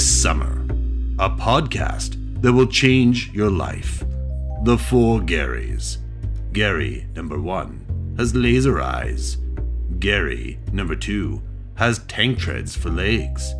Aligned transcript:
This 0.00 0.22
summer, 0.22 0.62
a 1.18 1.28
podcast 1.28 2.16
that 2.40 2.54
will 2.54 2.66
change 2.66 3.30
your 3.34 3.50
life. 3.50 4.02
The 4.62 4.78
Four 4.78 5.20
Garys. 5.20 5.98
Gary, 6.54 7.06
number 7.14 7.38
one, 7.38 8.14
has 8.16 8.34
laser 8.34 8.80
eyes. 8.80 9.36
Gary, 9.98 10.58
number 10.72 10.96
two, 10.96 11.42
has 11.74 11.98
tank 12.08 12.38
treads 12.38 12.74
for 12.74 12.88
legs. 12.88 13.52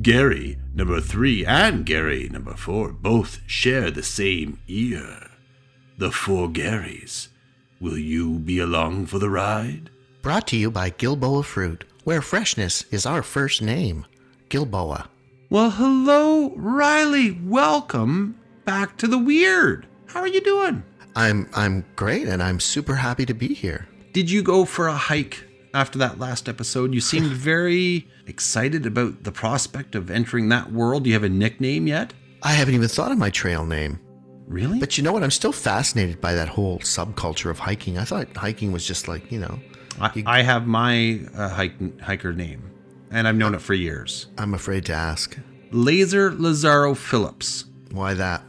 Gary, 0.00 0.56
number 0.72 1.02
three, 1.02 1.44
and 1.44 1.84
Gary, 1.84 2.30
number 2.30 2.54
four, 2.54 2.90
both 2.90 3.38
share 3.46 3.90
the 3.90 4.02
same 4.02 4.60
ear. 4.68 5.28
The 5.98 6.10
Four 6.10 6.48
Garys. 6.48 7.28
Will 7.78 7.98
you 7.98 8.38
be 8.38 8.58
along 8.58 9.04
for 9.04 9.18
the 9.18 9.28
ride? 9.28 9.90
Brought 10.22 10.46
to 10.46 10.56
you 10.56 10.70
by 10.70 10.88
Gilboa 10.88 11.42
Fruit, 11.42 11.84
where 12.04 12.22
freshness 12.22 12.84
is 12.90 13.04
our 13.04 13.22
first 13.22 13.60
name. 13.60 14.06
Gilboa. 14.48 15.10
Well, 15.50 15.70
hello, 15.70 16.52
Riley. 16.56 17.32
Welcome 17.42 18.38
back 18.66 18.98
to 18.98 19.06
the 19.06 19.16
weird. 19.16 19.86
How 20.04 20.20
are 20.20 20.28
you 20.28 20.42
doing? 20.42 20.82
I'm 21.16 21.48
I'm 21.54 21.86
great 21.96 22.28
and 22.28 22.42
I'm 22.42 22.60
super 22.60 22.94
happy 22.96 23.24
to 23.24 23.32
be 23.32 23.54
here. 23.54 23.88
Did 24.12 24.30
you 24.30 24.42
go 24.42 24.66
for 24.66 24.88
a 24.88 24.94
hike 24.94 25.42
after 25.72 25.98
that 26.00 26.18
last 26.18 26.50
episode? 26.50 26.92
You 26.92 27.00
seemed 27.00 27.28
very 27.32 28.06
excited 28.26 28.84
about 28.84 29.24
the 29.24 29.32
prospect 29.32 29.94
of 29.94 30.10
entering 30.10 30.50
that 30.50 30.70
world. 30.70 31.04
Do 31.04 31.08
you 31.08 31.14
have 31.14 31.24
a 31.24 31.30
nickname 31.30 31.86
yet? 31.86 32.12
I 32.42 32.52
haven't 32.52 32.74
even 32.74 32.88
thought 32.88 33.10
of 33.10 33.16
my 33.16 33.30
trail 33.30 33.64
name. 33.64 34.00
Really? 34.46 34.78
But 34.78 34.98
you 34.98 35.04
know 35.04 35.14
what? 35.14 35.22
I'm 35.22 35.30
still 35.30 35.52
fascinated 35.52 36.20
by 36.20 36.34
that 36.34 36.48
whole 36.48 36.78
subculture 36.80 37.50
of 37.50 37.58
hiking. 37.58 37.96
I 37.96 38.04
thought 38.04 38.36
hiking 38.36 38.70
was 38.70 38.86
just 38.86 39.08
like, 39.08 39.32
you 39.32 39.40
know, 39.40 39.58
I, 39.98 40.22
I 40.26 40.42
have 40.42 40.66
my 40.66 41.20
uh, 41.34 41.48
hike, 41.48 42.00
hiker 42.02 42.34
name, 42.34 42.70
and 43.10 43.26
I've 43.28 43.36
known 43.36 43.54
it 43.54 43.60
for 43.62 43.74
years. 43.74 44.26
I'm 44.36 44.54
afraid 44.54 44.84
to 44.86 44.92
ask. 44.92 45.38
Laser 45.70 46.32
Lazaro 46.34 46.94
Phillips. 46.94 47.64
Why 47.90 48.14
that? 48.14 48.42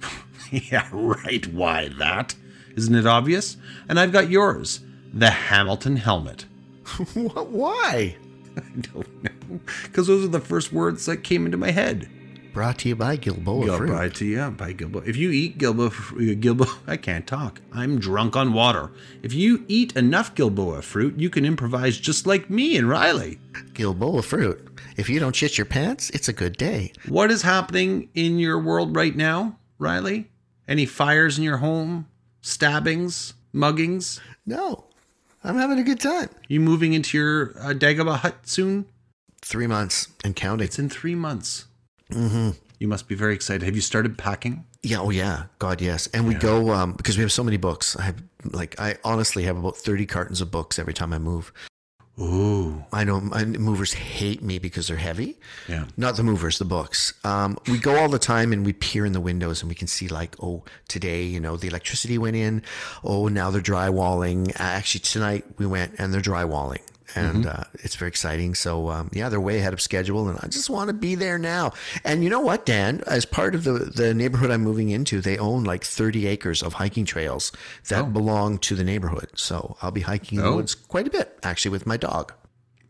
yeah, 0.50 0.88
right. 0.92 1.46
Why 1.52 1.88
that? 1.98 2.34
Isn't 2.76 2.94
it 2.94 3.06
obvious? 3.06 3.56
And 3.88 3.98
I've 4.00 4.12
got 4.12 4.30
yours, 4.30 4.80
the 5.12 5.30
Hamilton 5.30 5.96
helmet. 5.96 6.46
What- 7.14 7.48
Why? 7.50 8.16
I 8.56 8.62
don't 8.80 9.24
know, 9.24 9.60
because 9.82 10.06
those 10.06 10.24
are 10.24 10.28
the 10.28 10.40
first 10.40 10.72
words 10.72 11.06
that 11.06 11.18
came 11.24 11.44
into 11.44 11.56
my 11.56 11.70
head. 11.72 12.08
Brought 12.54 12.78
to 12.78 12.88
you 12.88 12.94
by 12.94 13.16
Gilboa 13.16 13.64
Gil- 13.64 13.76
Fruit. 13.76 13.90
by 13.90 14.08
to 14.10 14.24
yeah, 14.24 14.48
by 14.48 14.72
Gilbo. 14.72 15.04
If 15.04 15.16
you 15.16 15.32
eat 15.32 15.58
Gilboa, 15.58 15.90
Gilbo, 15.90 16.72
I 16.86 16.96
can't 16.96 17.26
talk. 17.26 17.60
I'm 17.72 17.98
drunk 17.98 18.36
on 18.36 18.52
water. 18.52 18.92
If 19.24 19.34
you 19.34 19.64
eat 19.66 19.96
enough 19.96 20.36
Gilboa 20.36 20.82
fruit, 20.82 21.18
you 21.18 21.30
can 21.30 21.44
improvise 21.44 21.98
just 21.98 22.28
like 22.28 22.48
me 22.48 22.76
and 22.76 22.88
Riley. 22.88 23.40
Gilboa 23.74 24.22
Fruit. 24.22 24.68
If 24.96 25.08
you 25.10 25.18
don't 25.18 25.34
shit 25.34 25.58
your 25.58 25.64
pants, 25.64 26.10
it's 26.10 26.28
a 26.28 26.32
good 26.32 26.56
day. 26.56 26.92
What 27.08 27.32
is 27.32 27.42
happening 27.42 28.08
in 28.14 28.38
your 28.38 28.60
world 28.60 28.94
right 28.94 29.16
now, 29.16 29.58
Riley? 29.80 30.30
Any 30.68 30.86
fires 30.86 31.36
in 31.36 31.42
your 31.42 31.56
home? 31.56 32.06
Stabbings? 32.40 33.34
Muggings? 33.52 34.20
No, 34.46 34.84
I'm 35.42 35.56
having 35.56 35.80
a 35.80 35.82
good 35.82 35.98
time. 35.98 36.28
You 36.46 36.60
moving 36.60 36.92
into 36.92 37.18
your 37.18 37.54
uh, 37.58 37.72
Dagobah 37.74 38.18
hut 38.18 38.46
soon? 38.46 38.86
Three 39.42 39.66
months 39.66 40.06
and 40.22 40.36
counting. 40.36 40.64
It's 40.66 40.78
in 40.78 40.88
three 40.88 41.16
months. 41.16 41.66
Mm-hmm. 42.10 42.50
You 42.78 42.88
must 42.88 43.08
be 43.08 43.14
very 43.14 43.34
excited. 43.34 43.62
Have 43.62 43.74
you 43.74 43.80
started 43.80 44.18
packing? 44.18 44.64
Yeah, 44.82 45.00
oh 45.00 45.10
yeah, 45.10 45.44
God 45.58 45.80
yes. 45.80 46.06
And 46.08 46.26
we 46.28 46.34
go 46.34 46.70
um, 46.70 46.92
because 46.92 47.16
we 47.16 47.22
have 47.22 47.32
so 47.32 47.42
many 47.44 47.56
books. 47.56 47.96
I 47.96 48.02
have 48.02 48.22
like 48.44 48.78
I 48.78 48.98
honestly 49.04 49.44
have 49.44 49.56
about 49.56 49.76
thirty 49.76 50.04
cartons 50.04 50.40
of 50.40 50.50
books 50.50 50.78
every 50.78 50.92
time 50.92 51.12
I 51.12 51.18
move. 51.18 51.52
Ooh, 52.20 52.84
I 52.92 53.02
know 53.02 53.20
my 53.20 53.44
movers 53.44 53.92
hate 53.94 54.40
me 54.40 54.60
because 54.60 54.86
they're 54.86 54.96
heavy. 54.96 55.36
yeah. 55.68 55.86
Not 55.96 56.16
the 56.16 56.22
movers, 56.22 56.58
the 56.58 56.64
books. 56.64 57.12
Um, 57.24 57.58
we 57.66 57.76
go 57.78 57.96
all 57.98 58.08
the 58.08 58.20
time 58.20 58.52
and 58.52 58.64
we 58.64 58.72
peer 58.72 59.04
in 59.04 59.12
the 59.12 59.20
windows 59.20 59.62
and 59.62 59.68
we 59.68 59.74
can 59.74 59.88
see 59.88 60.06
like, 60.06 60.36
oh, 60.40 60.62
today, 60.86 61.24
you 61.24 61.40
know, 61.40 61.56
the 61.56 61.66
electricity 61.66 62.16
went 62.16 62.36
in. 62.36 62.62
Oh, 63.02 63.26
now 63.26 63.50
they're 63.50 63.60
drywalling. 63.60 64.52
Actually, 64.60 65.00
tonight 65.00 65.44
we 65.58 65.66
went 65.66 65.96
and 65.98 66.14
they're 66.14 66.20
drywalling. 66.20 66.82
And 67.16 67.46
uh, 67.46 67.64
it's 67.74 67.94
very 67.96 68.08
exciting. 68.08 68.54
So, 68.54 68.88
um, 68.90 69.10
yeah, 69.12 69.28
they're 69.28 69.40
way 69.40 69.58
ahead 69.58 69.72
of 69.72 69.80
schedule, 69.80 70.28
and 70.28 70.38
I 70.42 70.48
just 70.48 70.68
want 70.68 70.88
to 70.88 70.92
be 70.94 71.14
there 71.14 71.38
now. 71.38 71.72
And 72.04 72.24
you 72.24 72.30
know 72.30 72.40
what, 72.40 72.66
Dan? 72.66 73.02
As 73.06 73.24
part 73.24 73.54
of 73.54 73.64
the, 73.64 73.72
the 73.72 74.12
neighborhood 74.14 74.50
I'm 74.50 74.62
moving 74.62 74.90
into, 74.90 75.20
they 75.20 75.38
own 75.38 75.64
like 75.64 75.84
30 75.84 76.26
acres 76.26 76.62
of 76.62 76.74
hiking 76.74 77.04
trails 77.04 77.52
that 77.88 78.12
belong 78.12 78.58
to 78.58 78.74
the 78.74 78.84
neighborhood. 78.84 79.30
So 79.36 79.76
I'll 79.82 79.90
be 79.92 80.00
hiking 80.02 80.38
in 80.38 80.44
the 80.44 80.50
Oh. 80.50 80.56
woods 80.56 80.74
quite 80.74 81.06
a 81.06 81.10
bit, 81.10 81.38
actually, 81.42 81.70
with 81.70 81.86
my 81.86 81.96
dog. 81.96 82.32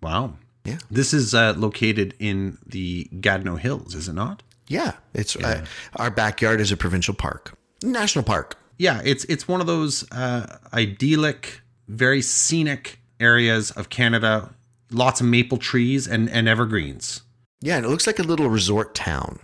Wow. 0.03 0.35
Yeah. 0.65 0.79
This 0.91 1.13
is 1.13 1.35
uh, 1.35 1.53
located 1.57 2.15
in 2.19 2.57
the 2.67 3.05
Gatineau 3.21 3.57
Hills, 3.57 3.95
is 3.95 4.09
it 4.09 4.15
not? 4.15 4.43
Yeah, 4.67 4.93
it's 5.13 5.37
Uh, 5.37 5.67
our 5.97 6.11
backyard 6.11 6.59
is 6.61 6.73
a 6.73 6.77
provincial 6.79 7.13
park, 7.13 7.53
national 7.83 8.25
park. 8.25 8.57
Yeah, 8.79 9.03
it's 9.05 9.25
it's 9.25 9.47
one 9.47 9.61
of 9.61 9.67
those 9.67 10.11
uh, 10.11 10.57
idyllic, 10.73 11.61
very 11.87 12.23
scenic 12.23 12.99
areas 13.21 13.71
of 13.73 13.89
Canada. 13.89 14.55
Lots 14.91 15.21
of 15.21 15.27
maple 15.27 15.59
trees 15.59 16.07
and, 16.07 16.29
and 16.31 16.47
evergreens. 16.49 17.23
Yeah, 17.61 17.77
and 17.77 17.87
it 17.87 17.89
looks 17.89 18.07
like 18.07 18.19
a 18.19 18.23
little 18.23 18.49
resort 18.49 18.95
town. 18.95 19.41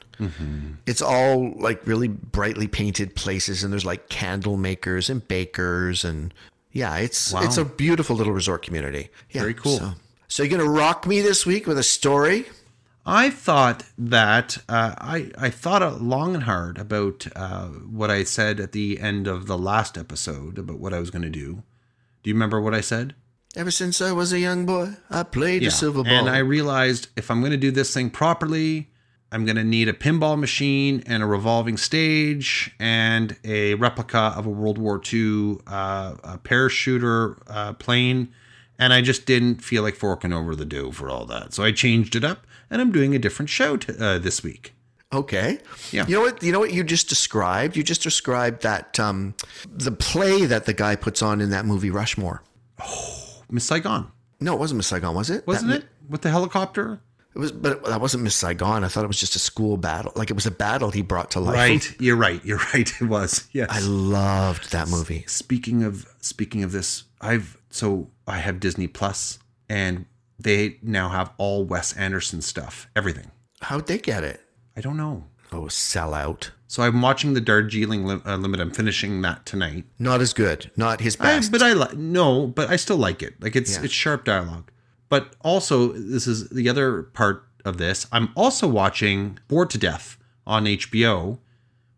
It's 0.87 1.01
all 1.01 1.55
like 1.59 1.87
really 1.87 2.09
brightly 2.09 2.69
painted 2.69 3.15
places, 3.17 3.65
and 3.65 3.73
there's 3.73 3.87
like 3.87 4.11
candle 4.11 4.59
makers 4.59 5.09
and 5.09 5.27
bakers, 5.27 6.05
and 6.05 6.35
yeah, 6.73 6.97
it's 6.99 7.33
Wow. 7.33 7.43
it's 7.43 7.57
a 7.57 7.65
beautiful 7.65 8.17
little 8.17 8.35
resort 8.35 8.63
community. 8.63 9.09
Yeah, 9.31 9.41
Very 9.41 9.55
cool. 9.55 9.79
So, 9.79 9.93
so 10.29 10.43
you're 10.43 10.59
gonna 10.59 10.69
rock 10.71 11.07
me 11.07 11.23
this 11.23 11.47
week 11.47 11.67
with 11.67 11.79
a 11.79 11.83
story? 11.83 12.45
I 13.07 13.31
thought 13.31 13.85
that 13.97 14.59
uh, 14.69 14.95
I 14.99 15.31
I 15.39 15.49
thought 15.49 16.03
long 16.03 16.35
and 16.35 16.45
hard 16.45 16.77
about 16.77 17.27
uh, 17.35 17.69
what 17.69 18.11
I 18.11 18.25
said 18.25 18.61
at 18.61 18.73
the 18.73 19.01
end 19.01 19.27
of 19.27 19.47
the 19.47 19.57
last 19.57 19.97
episode 19.97 20.59
about 20.59 20.79
what 20.79 20.93
I 20.93 21.01
was 21.01 21.11
going 21.11 21.23
to 21.23 21.31
do. 21.31 21.63
Do 22.23 22.29
you 22.29 22.35
remember 22.35 22.61
what 22.61 22.75
I 22.75 22.83
said? 22.83 23.15
Ever 23.57 23.71
since 23.73 24.01
I 24.01 24.13
was 24.13 24.33
a 24.33 24.39
young 24.39 24.65
boy, 24.65 24.95
I 25.11 25.25
played 25.25 25.65
a 25.65 25.71
silver 25.73 26.05
ball. 26.05 26.13
And 26.13 26.29
I 26.31 26.39
realized 26.39 27.09
if 27.17 27.31
I'm 27.31 27.41
going 27.41 27.51
to 27.51 27.57
do 27.57 27.73
this 27.73 27.93
thing 27.93 28.09
properly, 28.09 28.91
I'm 29.33 29.45
going 29.45 29.57
to 29.57 29.65
need 29.65 29.89
a 29.89 29.93
pinball 29.93 30.39
machine 30.39 31.03
and 31.05 31.21
a 31.23 31.27
revolving 31.27 31.77
stage 31.77 32.73
and 32.79 33.37
a 33.45 33.75
replica 33.75 34.35
of 34.37 34.47
a 34.47 34.51
World 34.51 34.79
War 34.79 35.01
II 35.13 35.59
uh, 35.67 36.37
parachuter 36.39 37.41
uh, 37.49 37.73
plane. 37.75 38.33
And 38.79 38.93
I 38.93 39.03
just 39.03 39.27
didn't 39.27 39.63
feel 39.63 39.83
like 39.83 39.97
forking 39.97 40.33
over 40.33 40.55
the 40.55 40.65
dough 40.65 40.93
for 40.93 41.11
all 41.11 41.27
that. 41.27 41.53
So 41.53 41.65
I 41.65 41.73
changed 41.73 42.15
it 42.15 42.25
up 42.25 42.47
and 42.71 42.81
I'm 42.81 42.93
doing 42.93 43.17
a 43.17 43.19
different 43.19 43.51
show 43.51 43.77
t- 43.77 43.93
uh, 43.99 44.19
this 44.19 44.45
week. 44.45 44.75
Okay. 45.13 45.59
Yeah. 45.91 46.07
You 46.07 46.15
know 46.15 46.23
what? 46.23 46.41
You 46.41 46.53
know 46.53 46.61
what 46.61 46.73
you 46.73 46.85
just 46.85 47.09
described? 47.09 47.77
You 47.77 47.83
just 47.83 48.03
described 48.03 48.63
that 48.63 49.01
um, 49.01 49.35
the 49.69 49.91
play 49.91 50.47
that 50.47 50.67
the 50.67 50.73
guy 50.73 50.95
puts 50.95 51.21
on 51.21 51.41
in 51.41 51.51
that 51.51 51.67
movie 51.67 51.91
Rushmore. 51.91 52.45
Miss 53.51 53.65
Saigon, 53.65 54.11
No, 54.41 54.55
it 54.55 54.59
wasn't 54.59 54.79
Miss 54.79 54.87
Saigon, 54.87 55.15
was 55.15 55.31
it? 55.31 55.47
wasn't 55.47 55.71
That- 55.71 55.83
it? 55.83 55.89
With 56.09 56.23
the 56.23 56.31
helicopter? 56.31 57.01
It 57.35 57.39
was, 57.39 57.53
but 57.53 57.85
that 57.85 58.01
wasn't 58.01 58.25
Miss 58.25 58.35
Saigon. 58.35 58.83
I 58.83 58.89
thought 58.89 59.05
it 59.05 59.07
was 59.07 59.21
just 59.21 59.37
a 59.37 59.39
school 59.39 59.77
battle. 59.77 60.11
Like 60.17 60.31
it 60.31 60.35
was 60.35 60.47
a 60.47 60.51
battle 60.51 60.91
he 60.91 61.01
brought 61.03 61.31
to 61.33 61.41
life. 61.41 61.55
Right. 61.55 62.01
You're 62.01 62.17
right. 62.17 62.45
You're 62.45 62.59
right. 62.75 62.93
It 63.01 63.05
was. 63.05 63.47
Yes. 63.53 63.69
I 63.71 63.79
loved 63.81 64.73
that 64.73 64.89
movie. 64.89 65.25
speaking 65.29 65.85
of 65.85 66.07
speaking 66.21 66.65
of 66.65 66.73
this 66.73 67.05
i've 67.21 67.57
so 67.71 68.11
i 68.27 68.39
have 68.39 68.59
disney 68.61 68.87
plus 68.87 69.39
and 69.69 70.07
they 70.39 70.79
now 70.83 71.09
have 71.11 71.31
all 71.39 71.65
wes 71.65 71.93
anderson 71.97 72.41
stuff 72.43 72.89
everything 72.97 73.31
How'd 73.61 73.87
they 73.87 73.99
get 73.99 74.25
it? 74.25 74.41
i 74.77 74.81
don't 74.81 74.97
know 74.97 75.25
Oh, 75.53 75.69
sell 75.69 76.15
out. 76.15 76.51
So 76.71 76.83
i'm 76.85 77.01
watching 77.03 77.35
the 77.35 77.41
darjeeling 77.41 78.05
Lim- 78.07 78.23
uh, 78.25 78.37
limit 78.37 78.61
i'm 78.61 78.71
finishing 78.71 79.21
that 79.23 79.45
tonight 79.45 79.85
Not 79.99 80.21
as 80.21 80.33
good. 80.33 80.71
Not 80.77 81.01
his 81.01 81.17
I, 81.19 81.25
best. 81.25 81.51
but 81.53 81.63
i 81.63 81.73
like 81.73 81.97
no 81.97 82.47
but 82.47 82.71
i 82.71 82.77
still 82.77 82.97
like 82.97 83.23
it 83.23 83.35
like 83.43 83.57
it's 83.57 83.73
Yeah. 83.77 83.85
it's 83.85 83.93
sharp 83.93 84.25
dialogue 84.25 84.71
but 85.09 85.35
also 85.41 85.89
this 85.93 86.27
is 86.27 86.49
the 86.51 86.69
other 86.69 87.03
part 87.03 87.45
of 87.65 87.77
this 87.79 88.07
i'm 88.13 88.29
also 88.37 88.69
watching 88.69 89.39
bored 89.49 89.71
to 89.71 89.79
death 89.79 90.17
on 90.47 90.65
hbo 90.65 91.39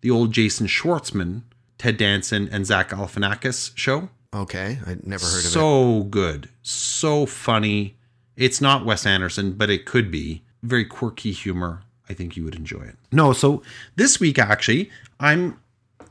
the 0.01 0.11
old 0.11 0.33
jason 0.33 0.67
schwartzman 0.67 1.43
ted 1.79 1.97
danson 1.99 2.49
and 2.51 2.67
zach 2.67 2.89
galifianakis 2.91 3.73
show 3.77 4.09
okay, 4.35 4.79
I 4.87 4.97
never 5.03 5.27
heard 5.27 5.41
of 5.41 5.45
it. 5.45 5.49
so 5.51 6.05
good, 6.05 6.49
so 6.63 7.27
funny. 7.27 7.99
It's 8.35 8.63
not 8.63 8.87
Wes 8.87 9.05
Anderson, 9.05 9.53
but 9.53 9.69
it 9.69 9.85
could 9.85 10.11
be. 10.11 10.43
Very 10.63 10.87
quirky 10.87 11.33
humor. 11.33 11.83
I 12.13 12.15
think 12.15 12.37
you 12.37 12.45
would 12.45 12.55
enjoy 12.55 12.83
it. 12.83 12.97
No, 13.11 13.33
so 13.33 13.63
this 13.97 14.21
week 14.21 14.39
actually, 14.39 14.91
I'm. 15.19 15.59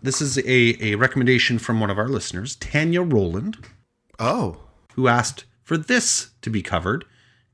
This 0.01 0.19
is 0.19 0.39
a, 0.39 0.83
a 0.83 0.95
recommendation 0.95 1.59
from 1.59 1.79
one 1.79 1.91
of 1.91 1.99
our 1.99 2.07
listeners, 2.09 2.55
Tanya 2.55 3.03
Roland, 3.03 3.57
Oh, 4.17 4.57
who 4.95 5.07
asked 5.07 5.45
for 5.61 5.77
this 5.77 6.31
to 6.41 6.49
be 6.49 6.63
covered. 6.63 7.05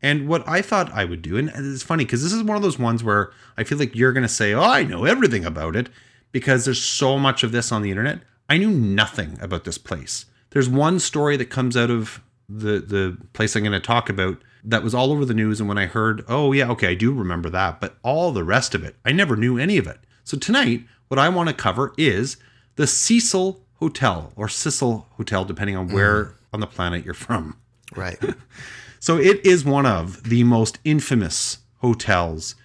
And 0.02 0.30
what 0.30 0.48
I 0.48 0.62
thought 0.62 0.90
I 0.94 1.04
would 1.04 1.22
do, 1.22 1.38
and 1.38 1.52
it's 1.54 1.84
funny 1.84 2.06
because 2.06 2.24
this 2.24 2.32
is 2.32 2.44
one 2.44 2.56
of 2.56 2.64
those 2.64 2.80
ones 2.80 3.04
where 3.04 3.32
I 3.58 3.66
feel 3.66 3.78
like 3.78 3.96
you're 3.96 4.14
going 4.14 4.24
to 4.24 4.30
say, 4.30 4.54
Oh, 4.54 4.62
I 4.62 4.84
know 4.84 5.04
everything 5.04 5.44
about 5.44 5.76
it 5.76 5.90
because 6.32 6.64
there's 6.64 6.82
so 6.82 7.20
much 7.20 7.44
of 7.44 7.52
this 7.52 7.72
on 7.74 7.82
the 7.82 7.90
internet. 7.90 8.22
I 8.50 8.58
knew 8.58 8.72
nothing 8.72 9.38
about 9.42 9.66
this 9.66 9.78
place. 9.78 10.26
There's 10.52 10.70
one 10.70 11.00
story 11.00 11.36
that 11.36 11.50
comes 11.50 11.76
out 11.76 11.92
of 11.92 12.22
the, 12.48 12.80
the 12.80 13.18
place 13.34 13.56
I'm 13.58 13.64
going 13.64 13.74
to 13.74 13.82
talk 13.82 14.10
about 14.10 14.38
that 14.68 14.84
was 14.84 14.94
all 14.94 15.12
over 15.12 15.26
the 15.26 15.34
news. 15.34 15.60
And 15.60 15.68
when 15.68 15.78
I 15.78 15.86
heard, 15.86 16.24
oh, 16.28 16.52
yeah, 16.52 16.70
okay, 16.72 16.90
I 16.90 16.94
do 16.96 17.14
remember 17.14 17.50
that. 17.50 17.80
But 17.80 17.98
all 18.04 18.32
the 18.32 18.44
rest 18.44 18.76
of 18.76 18.84
it, 18.84 18.96
I 19.06 19.12
never 19.12 19.36
knew 19.36 19.58
any 19.58 19.78
of 19.78 19.88
it. 19.88 20.00
So 20.24 20.38
tonight, 20.38 20.84
what 21.08 21.20
I 21.20 21.30
want 21.30 21.50
to 21.50 21.56
cover 21.56 21.94
is 21.98 22.38
the 22.76 22.88
Cecil 22.88 23.62
Hotel 23.76 24.34
or 24.36 24.48
Cecil 24.50 25.08
Hotel, 25.18 25.46
depending 25.46 25.76
on 25.76 25.90
mm. 25.90 25.94
where 25.94 26.36
on 26.54 26.60
the 26.60 26.68
planet 26.68 27.06
you're 27.06 27.14
from. 27.14 27.58
Right. 27.96 28.20
So 29.00 29.18
it 29.18 29.46
is 29.46 29.64
one 29.64 29.86
of 29.86 30.24
the 30.24 30.44
most 30.44 30.80
infamous 30.84 31.60
hotels 31.78 32.56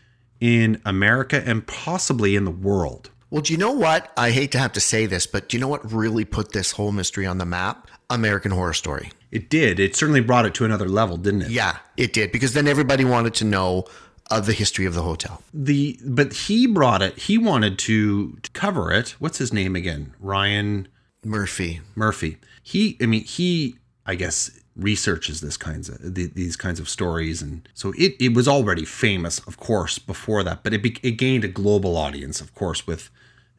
in 0.40 0.80
America 0.84 1.42
and 1.44 1.66
possibly 1.66 2.36
in 2.36 2.44
the 2.44 2.50
world. 2.50 3.10
Well, 3.30 3.42
do 3.42 3.52
you 3.52 3.58
know 3.58 3.72
what? 3.72 4.10
I 4.16 4.30
hate 4.30 4.52
to 4.52 4.58
have 4.58 4.72
to 4.72 4.80
say 4.80 5.06
this, 5.06 5.26
but 5.26 5.48
do 5.48 5.56
you 5.56 5.60
know 5.60 5.68
what 5.68 5.92
really 5.92 6.24
put 6.24 6.52
this 6.52 6.72
whole 6.72 6.92
mystery 6.92 7.26
on 7.26 7.38
the 7.38 7.46
map? 7.46 7.88
American 8.10 8.50
Horror 8.50 8.72
Story. 8.72 9.10
It 9.32 9.48
did. 9.48 9.80
It 9.80 9.96
certainly 9.96 10.20
brought 10.20 10.44
it 10.44 10.54
to 10.54 10.64
another 10.64 10.88
level, 10.88 11.16
didn't 11.16 11.42
it? 11.42 11.50
Yeah, 11.50 11.78
it 11.96 12.12
did 12.12 12.30
because 12.30 12.52
then 12.52 12.68
everybody 12.68 13.04
wanted 13.04 13.34
to 13.34 13.44
know 13.44 13.86
of 14.30 14.46
the 14.46 14.52
history 14.52 14.84
of 14.84 14.94
the 14.94 15.02
hotel. 15.02 15.42
The 15.52 15.98
but 16.04 16.32
he 16.34 16.66
brought 16.66 17.02
it. 17.02 17.18
He 17.18 17.38
wanted 17.38 17.78
to, 17.80 18.36
to 18.42 18.50
cover 18.52 18.92
it. 18.92 19.10
What's 19.18 19.38
his 19.38 19.52
name 19.52 19.74
again? 19.74 20.14
Ryan 20.20 20.86
Murphy. 21.24 21.80
Murphy. 21.94 22.36
He. 22.62 22.96
I 23.00 23.06
mean, 23.06 23.24
he. 23.24 23.76
I 24.04 24.16
guess 24.16 24.50
researches 24.74 25.40
this 25.42 25.56
kinds 25.56 25.88
of 25.88 26.14
the, 26.14 26.26
these 26.26 26.56
kinds 26.56 26.80
of 26.80 26.88
stories, 26.88 27.40
and 27.40 27.68
so 27.72 27.92
it 27.96 28.14
it 28.20 28.34
was 28.34 28.46
already 28.46 28.84
famous, 28.84 29.38
of 29.40 29.56
course, 29.56 29.98
before 29.98 30.42
that. 30.42 30.62
But 30.62 30.74
it 30.74 30.82
be, 30.82 30.96
it 31.02 31.12
gained 31.12 31.44
a 31.44 31.48
global 31.48 31.96
audience, 31.96 32.40
of 32.40 32.54
course, 32.54 32.86
with 32.86 33.10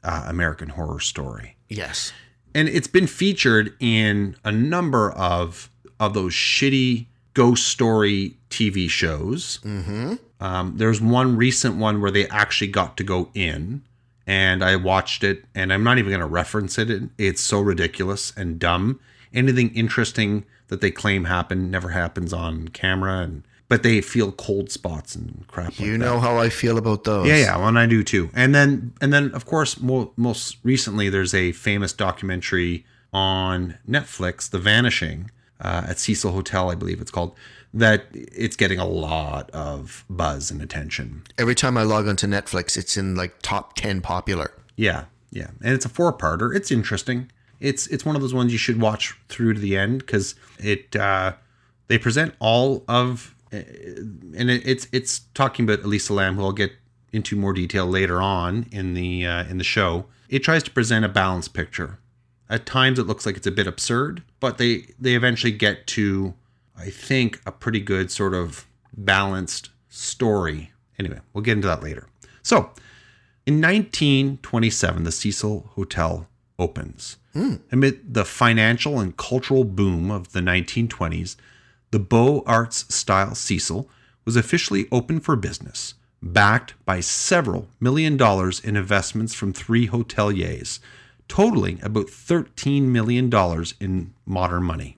uh, 0.03 0.25
American 0.27 0.69
Horror 0.69 0.99
Story. 0.99 1.57
Yes. 1.69 2.13
And 2.55 2.69
it's 2.69 2.87
been 2.87 3.07
featured 3.07 3.73
in 3.79 4.35
a 4.43 4.51
number 4.51 5.11
of 5.11 5.69
of 5.99 6.13
those 6.13 6.33
shitty 6.33 7.05
ghost 7.33 7.67
story 7.67 8.35
TV 8.49 8.89
shows. 8.89 9.59
Mm-hmm. 9.63 10.15
Um, 10.39 10.73
there's 10.77 11.01
one 11.01 11.37
recent 11.37 11.77
one 11.77 12.01
where 12.01 12.11
they 12.11 12.27
actually 12.27 12.67
got 12.67 12.97
to 12.97 13.03
go 13.03 13.29
in, 13.33 13.81
and 14.27 14.63
I 14.63 14.75
watched 14.75 15.23
it, 15.23 15.45
and 15.55 15.71
I'm 15.71 15.83
not 15.83 15.97
even 15.97 16.11
going 16.11 16.19
to 16.19 16.25
reference 16.25 16.77
it. 16.77 17.09
It's 17.17 17.41
so 17.41 17.61
ridiculous 17.61 18.33
and 18.35 18.59
dumb. 18.59 18.99
Anything 19.33 19.73
interesting 19.73 20.45
that 20.67 20.81
they 20.81 20.91
claim 20.91 21.25
happened 21.25 21.71
never 21.71 21.89
happens 21.89 22.33
on 22.33 22.67
camera, 22.69 23.19
and 23.19 23.43
but 23.73 23.81
they 23.81 24.01
feel 24.01 24.31
cold 24.31 24.69
spots 24.69 25.15
and 25.15 25.43
crap. 25.47 25.69
like 25.69 25.79
You 25.79 25.93
that. 25.93 25.97
know 25.97 26.19
how 26.19 26.37
I 26.37 26.49
feel 26.49 26.77
about 26.77 27.05
those. 27.05 27.27
Yeah, 27.27 27.37
yeah, 27.37 27.57
well, 27.57 27.69
and 27.69 27.79
I 27.79 27.87
do 27.87 28.03
too. 28.03 28.29
And 28.35 28.53
then, 28.53 28.93
and 29.01 29.11
then, 29.11 29.31
of 29.33 29.47
course, 29.47 29.79
mo- 29.81 30.11
most 30.15 30.57
recently, 30.61 31.09
there's 31.09 31.33
a 31.33 31.53
famous 31.53 31.91
documentary 31.91 32.85
on 33.11 33.79
Netflix, 33.89 34.47
The 34.47 34.59
Vanishing, 34.59 35.31
uh, 35.59 35.85
at 35.89 35.97
Cecil 35.97 36.33
Hotel, 36.33 36.69
I 36.69 36.75
believe 36.75 37.01
it's 37.01 37.09
called. 37.09 37.35
That 37.73 38.05
it's 38.13 38.55
getting 38.55 38.77
a 38.77 38.85
lot 38.87 39.49
of 39.49 40.05
buzz 40.07 40.51
and 40.51 40.61
attention. 40.61 41.23
Every 41.39 41.55
time 41.55 41.75
I 41.75 41.81
log 41.81 42.07
onto 42.07 42.27
Netflix, 42.27 42.77
it's 42.77 42.95
in 42.95 43.15
like 43.15 43.33
top 43.41 43.75
10 43.75 44.01
popular. 44.01 44.51
Yeah, 44.75 45.05
yeah, 45.31 45.47
and 45.63 45.73
it's 45.73 45.83
a 45.85 45.89
four-parter. 45.89 46.55
It's 46.55 46.69
interesting. 46.69 47.31
It's 47.59 47.87
it's 47.87 48.05
one 48.05 48.15
of 48.15 48.21
those 48.21 48.35
ones 48.35 48.51
you 48.51 48.59
should 48.59 48.79
watch 48.79 49.17
through 49.29 49.55
to 49.55 49.59
the 49.59 49.75
end 49.77 49.99
because 50.05 50.35
it 50.59 50.95
uh, 50.95 51.33
they 51.87 51.97
present 51.97 52.35
all 52.39 52.83
of 52.87 53.32
and 53.53 54.49
it, 54.49 54.65
it's 54.65 54.87
it's 54.91 55.19
talking 55.33 55.65
about 55.69 55.83
Elisa 55.85 56.13
Lam, 56.13 56.35
who 56.35 56.43
I'll 56.43 56.51
get 56.51 56.71
into 57.11 57.35
more 57.35 57.53
detail 57.53 57.85
later 57.85 58.21
on 58.21 58.67
in 58.71 58.93
the 58.93 59.25
uh, 59.25 59.43
in 59.45 59.57
the 59.57 59.63
show. 59.63 60.05
It 60.29 60.39
tries 60.39 60.63
to 60.63 60.71
present 60.71 61.05
a 61.05 61.09
balanced 61.09 61.53
picture. 61.53 61.99
At 62.49 62.65
times, 62.65 62.99
it 62.99 63.07
looks 63.07 63.25
like 63.25 63.37
it's 63.37 63.47
a 63.47 63.51
bit 63.51 63.67
absurd, 63.67 64.23
but 64.39 64.57
they 64.57 64.87
they 64.99 65.15
eventually 65.15 65.51
get 65.51 65.87
to, 65.87 66.33
I 66.77 66.89
think, 66.89 67.41
a 67.45 67.51
pretty 67.51 67.79
good 67.79 68.11
sort 68.11 68.33
of 68.33 68.65
balanced 68.95 69.69
story. 69.89 70.71
Anyway, 70.99 71.19
we'll 71.33 71.43
get 71.43 71.53
into 71.53 71.67
that 71.67 71.83
later. 71.83 72.07
So, 72.41 72.71
in 73.45 73.61
1927, 73.61 75.03
the 75.03 75.11
Cecil 75.11 75.71
Hotel 75.75 76.27
opens. 76.59 77.17
Amid 77.71 78.13
the 78.13 78.25
financial 78.25 78.99
and 78.99 79.17
cultural 79.17 79.63
boom 79.63 80.11
of 80.11 80.33
the 80.33 80.39
1920s, 80.39 81.35
the 81.93 81.99
Beaux 81.99 82.41
Arts 82.47 82.91
style 82.91 83.35
Cecil 83.35 83.87
was 84.25 84.35
officially 84.35 84.87
open 84.91 85.19
for 85.19 85.35
business, 85.35 85.93
backed 86.23 86.73
by 86.85 86.99
several 86.99 87.67
million 87.79 88.17
dollars 88.17 88.59
in 88.59 88.75
investments 88.75 89.35
from 89.35 89.53
three 89.53 89.87
hoteliers, 89.87 90.79
totaling 91.27 91.79
about 91.83 92.07
$13 92.07 92.85
million 92.85 93.31
in 93.79 94.11
modern 94.25 94.63
money. 94.63 94.97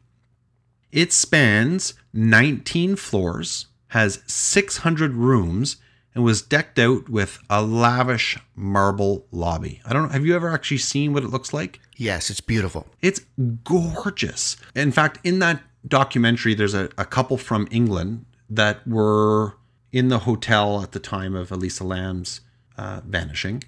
It 0.94 1.12
spans 1.12 1.96
19 2.14 2.96
floors, 2.96 3.68
has 3.90 4.24
600 4.26 5.16
rooms, 5.16 5.76
and 6.14 6.24
was 6.24 6.42
decked 6.42 6.80
out 6.80 7.10
with 7.10 7.40
a 7.50 7.62
lavish 7.62 8.40
marble 8.56 9.26
lobby. 9.32 9.82
I 9.86 9.92
don't 9.92 10.04
know, 10.04 10.14
have 10.14 10.26
you 10.26 10.34
ever 10.34 10.50
actually 10.50 10.78
seen 10.78 11.12
what 11.12 11.24
it 11.24 11.30
looks 11.30 11.52
like? 11.52 11.82
Yes, 11.98 12.30
it's 12.30 12.40
beautiful. 12.40 12.88
It's 13.02 13.20
gorgeous. 13.66 14.56
In 14.74 14.94
fact, 14.94 15.20
in 15.26 15.40
that 15.40 15.62
documentary, 15.88 16.54
there's 16.54 16.74
a, 16.74 16.90
a 16.98 17.06
couple 17.06 17.38
from 17.38 17.68
England 17.72 18.26
that 18.50 18.88
were 18.88 19.58
in 19.92 20.10
the 20.10 20.20
hotel 20.20 20.82
at 20.82 20.92
the 20.92 21.00
time 21.00 21.36
of 21.36 21.52
Elisa 21.52 21.84
Lam's 21.84 22.42
uh, 22.78 23.02
vanishing. 23.06 23.64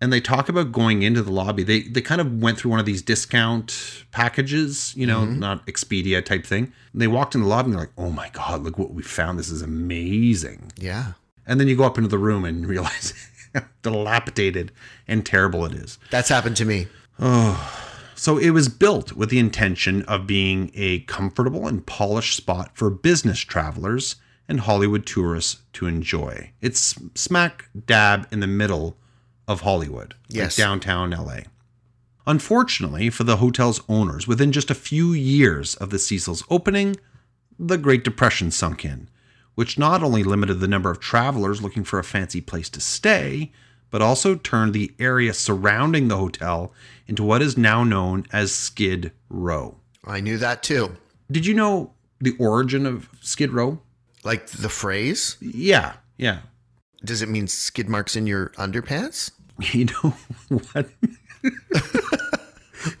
And 0.00 0.12
they 0.12 0.20
talk 0.20 0.48
about 0.48 0.72
going 0.72 1.02
into 1.02 1.22
the 1.22 1.30
lobby. 1.30 1.62
They 1.62 1.82
they 1.82 2.00
kind 2.00 2.20
of 2.20 2.42
went 2.42 2.58
through 2.58 2.72
one 2.72 2.80
of 2.80 2.86
these 2.86 3.02
discount 3.02 4.04
packages, 4.10 4.92
you 4.96 5.06
know, 5.06 5.24
not 5.24 5.64
Expedia 5.68 6.24
type 6.24 6.44
thing. 6.44 6.72
And 6.92 7.00
they 7.00 7.06
walked 7.06 7.36
in 7.36 7.42
the 7.42 7.46
lobby 7.46 7.66
and 7.66 7.74
they're 7.74 7.82
like, 7.82 7.92
"Oh 7.96 8.10
my 8.10 8.28
god, 8.30 8.64
look 8.64 8.78
what 8.78 8.92
we 8.92 9.04
found! 9.04 9.38
This 9.38 9.48
is 9.48 9.62
amazing." 9.62 10.72
Yeah. 10.76 11.12
And 11.46 11.60
then 11.60 11.68
you 11.68 11.76
go 11.76 11.84
up 11.84 11.98
into 11.98 12.08
the 12.08 12.18
room 12.18 12.44
and 12.44 12.66
realize 12.74 13.14
how 13.54 13.62
dilapidated 13.82 14.72
and 15.06 15.24
terrible 15.24 15.64
it 15.66 15.72
is. 15.72 16.00
That's 16.10 16.28
happened 16.28 16.56
to 16.56 16.64
me. 16.64 16.88
So 18.22 18.38
it 18.38 18.50
was 18.50 18.68
built 18.68 19.14
with 19.14 19.30
the 19.30 19.40
intention 19.40 20.02
of 20.02 20.28
being 20.28 20.70
a 20.74 21.00
comfortable 21.00 21.66
and 21.66 21.84
polished 21.84 22.36
spot 22.36 22.70
for 22.72 22.88
business 22.88 23.40
travelers 23.40 24.14
and 24.46 24.60
Hollywood 24.60 25.04
tourists 25.06 25.62
to 25.72 25.88
enjoy. 25.88 26.52
It's 26.60 26.94
smack 27.16 27.68
dab 27.84 28.28
in 28.30 28.38
the 28.38 28.46
middle 28.46 28.96
of 29.48 29.62
Hollywood, 29.62 30.14
like 30.32 30.54
downtown 30.54 31.10
LA. 31.10 31.38
Unfortunately 32.24 33.10
for 33.10 33.24
the 33.24 33.38
hotel's 33.38 33.80
owners, 33.88 34.28
within 34.28 34.52
just 34.52 34.70
a 34.70 34.76
few 34.76 35.12
years 35.12 35.74
of 35.74 35.90
the 35.90 35.98
Cecil's 35.98 36.44
opening, 36.48 36.94
the 37.58 37.76
Great 37.76 38.04
Depression 38.04 38.52
sunk 38.52 38.84
in, 38.84 39.08
which 39.56 39.80
not 39.80 40.04
only 40.04 40.22
limited 40.22 40.60
the 40.60 40.68
number 40.68 40.92
of 40.92 41.00
travelers 41.00 41.60
looking 41.60 41.82
for 41.82 41.98
a 41.98 42.04
fancy 42.04 42.40
place 42.40 42.68
to 42.68 42.80
stay, 42.80 43.50
but 43.92 44.00
also 44.00 44.34
turned 44.34 44.72
the 44.72 44.92
area 44.98 45.34
surrounding 45.34 46.08
the 46.08 46.16
hotel 46.16 46.72
into 47.12 47.22
what 47.22 47.42
is 47.42 47.58
now 47.58 47.84
known 47.84 48.24
as 48.32 48.54
Skid 48.54 49.12
Row. 49.28 49.76
I 50.02 50.20
knew 50.20 50.38
that 50.38 50.62
too. 50.62 50.96
Did 51.30 51.44
you 51.44 51.52
know 51.52 51.92
the 52.20 52.34
origin 52.38 52.86
of 52.86 53.10
Skid 53.20 53.50
Row? 53.52 53.80
Like 54.24 54.46
the 54.46 54.70
phrase, 54.70 55.36
Yeah, 55.40 55.94
yeah. 56.16 56.38
does 57.04 57.20
it 57.20 57.28
mean 57.28 57.48
skid 57.48 57.86
marks 57.88 58.16
in 58.16 58.26
your 58.26 58.48
underpants? 58.56 59.30
You 59.72 59.84
know 59.84 60.14
what? 60.72 60.88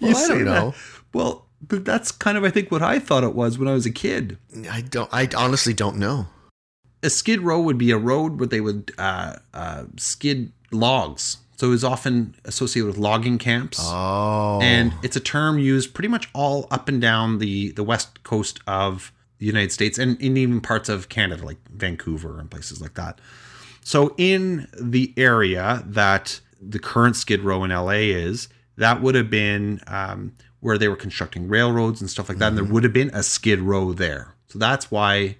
Well, 0.00 0.10
I 0.10 0.12
say 0.12 0.28
don't 0.34 0.44
that. 0.44 0.54
know. 0.54 0.74
Well, 1.12 1.46
but 1.66 1.84
that's 1.84 2.12
kind 2.12 2.36
of 2.38 2.44
I 2.44 2.50
think 2.50 2.70
what 2.70 2.82
I 2.82 2.98
thought 3.00 3.24
it 3.24 3.34
was 3.34 3.58
when 3.58 3.66
I 3.66 3.72
was 3.72 3.84
a 3.86 3.90
kid. 3.90 4.36
I 4.70 4.80
don't. 4.82 5.08
I 5.12 5.28
honestly 5.36 5.72
don't 5.74 5.96
know. 5.96 6.26
a 7.02 7.10
skid 7.10 7.40
row 7.40 7.60
would 7.60 7.78
be 7.78 7.90
a 7.90 7.98
road 7.98 8.38
where 8.38 8.46
they 8.46 8.60
would 8.60 8.92
uh, 8.98 9.36
uh, 9.54 9.84
skid 9.96 10.52
logs. 10.70 11.38
So 11.62 11.68
it 11.68 11.70
was 11.70 11.84
often 11.84 12.34
associated 12.44 12.88
with 12.88 12.98
logging 12.98 13.38
camps. 13.38 13.78
Oh, 13.80 14.58
And 14.60 14.92
it's 15.04 15.14
a 15.14 15.20
term 15.20 15.60
used 15.60 15.94
pretty 15.94 16.08
much 16.08 16.28
all 16.34 16.66
up 16.72 16.88
and 16.88 17.00
down 17.00 17.38
the, 17.38 17.70
the 17.70 17.84
west 17.84 18.24
coast 18.24 18.58
of 18.66 19.12
the 19.38 19.46
United 19.46 19.70
States 19.70 19.96
and 19.96 20.20
in 20.20 20.36
even 20.36 20.60
parts 20.60 20.88
of 20.88 21.08
Canada, 21.08 21.46
like 21.46 21.58
Vancouver 21.70 22.40
and 22.40 22.50
places 22.50 22.80
like 22.80 22.94
that. 22.94 23.20
So 23.84 24.12
in 24.18 24.66
the 24.76 25.14
area 25.16 25.84
that 25.86 26.40
the 26.60 26.80
current 26.80 27.14
Skid 27.14 27.42
Row 27.42 27.62
in 27.62 27.70
LA 27.70 27.90
is, 28.10 28.48
that 28.76 29.00
would 29.00 29.14
have 29.14 29.30
been 29.30 29.82
um, 29.86 30.32
where 30.58 30.76
they 30.76 30.88
were 30.88 30.96
constructing 30.96 31.46
railroads 31.46 32.00
and 32.00 32.10
stuff 32.10 32.28
like 32.28 32.38
that. 32.38 32.48
And 32.48 32.56
there 32.56 32.64
would 32.64 32.82
have 32.82 32.92
been 32.92 33.10
a 33.14 33.22
Skid 33.22 33.60
Row 33.60 33.92
there. 33.92 34.34
So 34.48 34.58
that's 34.58 34.90
why 34.90 35.36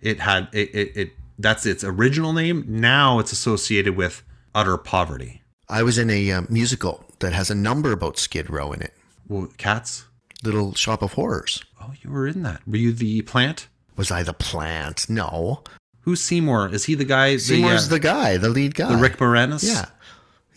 it 0.00 0.18
had 0.18 0.48
it, 0.52 0.74
it, 0.74 0.96
it 0.96 1.12
that's 1.38 1.64
its 1.64 1.84
original 1.84 2.32
name. 2.32 2.64
Now 2.66 3.20
it's 3.20 3.30
associated 3.30 3.94
with 3.94 4.24
utter 4.52 4.76
poverty. 4.76 5.36
I 5.70 5.82
was 5.82 5.98
in 5.98 6.10
a 6.10 6.30
uh, 6.32 6.42
musical 6.48 7.04
that 7.20 7.32
has 7.32 7.50
a 7.50 7.54
number 7.54 7.92
about 7.92 8.18
Skid 8.18 8.50
Row 8.50 8.72
in 8.72 8.82
it. 8.82 8.92
Well, 9.28 9.48
cats. 9.56 10.04
Little 10.42 10.74
Shop 10.74 11.02
of 11.02 11.12
Horrors. 11.14 11.62
Oh, 11.80 11.92
you 12.02 12.10
were 12.10 12.26
in 12.26 12.42
that. 12.42 12.66
Were 12.66 12.76
you 12.76 12.92
the 12.92 13.22
plant? 13.22 13.68
Was 13.96 14.10
I 14.10 14.22
the 14.22 14.32
plant? 14.32 15.08
No. 15.08 15.62
Who's 16.00 16.20
Seymour? 16.22 16.70
Is 16.74 16.84
he 16.86 16.94
the 16.94 17.04
guy? 17.04 17.36
Seymour's 17.36 17.88
the, 17.88 17.94
uh, 17.94 17.98
the 17.98 18.00
guy, 18.00 18.36
the 18.38 18.48
lead 18.48 18.74
guy. 18.74 18.88
the 18.90 18.96
Rick 18.96 19.18
Moranis 19.18 19.62
Yeah. 19.62 19.86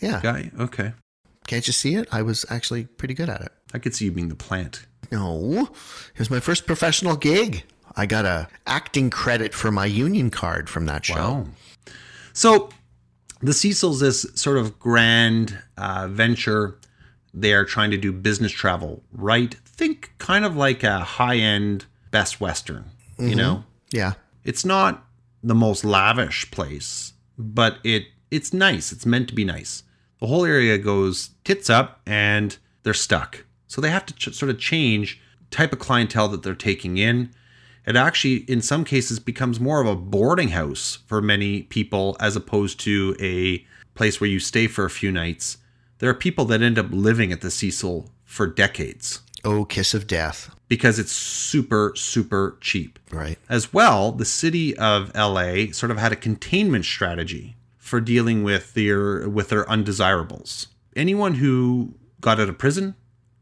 Yeah. 0.00 0.20
guy. 0.22 0.50
Okay, 0.58 0.92
Can't 1.46 1.66
you 1.66 1.72
see 1.72 1.94
it? 1.94 2.08
I 2.10 2.22
was 2.22 2.44
actually 2.50 2.84
pretty 2.84 3.14
good 3.14 3.28
at 3.28 3.40
it. 3.42 3.52
I 3.72 3.78
could 3.78 3.94
see 3.94 4.06
you 4.06 4.12
being 4.12 4.28
the 4.28 4.34
plant. 4.34 4.86
No. 5.12 5.68
It 6.14 6.18
was 6.18 6.30
my 6.30 6.40
first 6.40 6.66
professional 6.66 7.16
gig. 7.16 7.64
I 7.96 8.06
got 8.06 8.24
a 8.24 8.48
acting 8.66 9.10
credit 9.10 9.54
for 9.54 9.70
my 9.70 9.86
union 9.86 10.30
card 10.30 10.68
from 10.68 10.86
that 10.86 11.04
show. 11.04 11.14
Wow. 11.14 11.46
So 12.32 12.70
the 13.40 13.52
Cecil's 13.52 14.00
this 14.00 14.26
sort 14.34 14.58
of 14.58 14.78
grand 14.78 15.58
uh, 15.76 16.08
venture. 16.08 16.78
They 17.32 17.52
are 17.52 17.64
trying 17.64 17.90
to 17.90 17.96
do 17.96 18.12
business 18.12 18.52
travel, 18.52 19.02
right? 19.12 19.54
Think 19.64 20.12
kind 20.18 20.44
of 20.44 20.56
like 20.56 20.82
a 20.82 21.00
high 21.00 21.36
end 21.36 21.86
Best 22.10 22.40
Western, 22.40 22.84
you 23.18 23.34
know? 23.34 23.64
Yeah. 23.90 24.12
It's 24.44 24.64
not 24.64 25.04
the 25.42 25.54
most 25.54 25.84
lavish 25.84 26.50
place, 26.50 27.12
but 27.36 27.78
it 27.82 28.04
it's 28.30 28.52
nice. 28.52 28.92
It's 28.92 29.06
meant 29.06 29.28
to 29.28 29.34
be 29.34 29.44
nice. 29.44 29.82
The 30.20 30.26
whole 30.26 30.44
area 30.44 30.78
goes 30.78 31.30
tits 31.44 31.68
up 31.68 32.00
and 32.06 32.56
they're 32.82 32.94
stuck. 32.94 33.44
So 33.66 33.80
they 33.80 33.90
have 33.90 34.06
to 34.06 34.14
ch- 34.14 34.34
sort 34.34 34.50
of 34.50 34.58
change 34.58 35.20
type 35.50 35.72
of 35.72 35.78
clientele 35.78 36.28
that 36.28 36.42
they're 36.42 36.54
taking 36.54 36.96
in. 36.98 37.30
It 37.86 37.96
actually 37.96 38.36
in 38.50 38.62
some 38.62 38.84
cases 38.84 39.18
becomes 39.20 39.60
more 39.60 39.80
of 39.80 39.86
a 39.86 39.96
boarding 39.96 40.48
house 40.50 40.98
for 41.06 41.20
many 41.20 41.62
people 41.62 42.16
as 42.20 42.34
opposed 42.36 42.80
to 42.80 43.14
a 43.20 43.64
place 43.94 44.20
where 44.20 44.30
you 44.30 44.40
stay 44.40 44.66
for 44.66 44.84
a 44.84 44.90
few 44.90 45.12
nights. 45.12 45.58
There 45.98 46.10
are 46.10 46.14
people 46.14 46.44
that 46.46 46.62
end 46.62 46.78
up 46.78 46.86
living 46.90 47.30
at 47.32 47.40
the 47.40 47.50
Cecil 47.50 48.10
for 48.24 48.46
decades 48.46 49.20
Oh, 49.44 49.64
kiss 49.66 49.92
of 49.92 50.06
death. 50.06 50.54
because 50.68 50.98
it's 50.98 51.12
super 51.12 51.92
super 51.94 52.56
cheap. 52.60 52.98
Right. 53.10 53.38
As 53.48 53.72
well, 53.72 54.10
the 54.12 54.24
city 54.24 54.76
of 54.78 55.14
LA 55.14 55.70
sort 55.72 55.90
of 55.90 55.98
had 55.98 56.12
a 56.12 56.16
containment 56.16 56.86
strategy 56.86 57.54
for 57.76 58.00
dealing 58.00 58.42
with 58.42 58.72
their 58.72 59.28
with 59.28 59.50
their 59.50 59.68
undesirables. 59.68 60.68
Anyone 60.96 61.34
who 61.34 61.94
got 62.22 62.40
out 62.40 62.48
of 62.48 62.56
prison, 62.56 62.94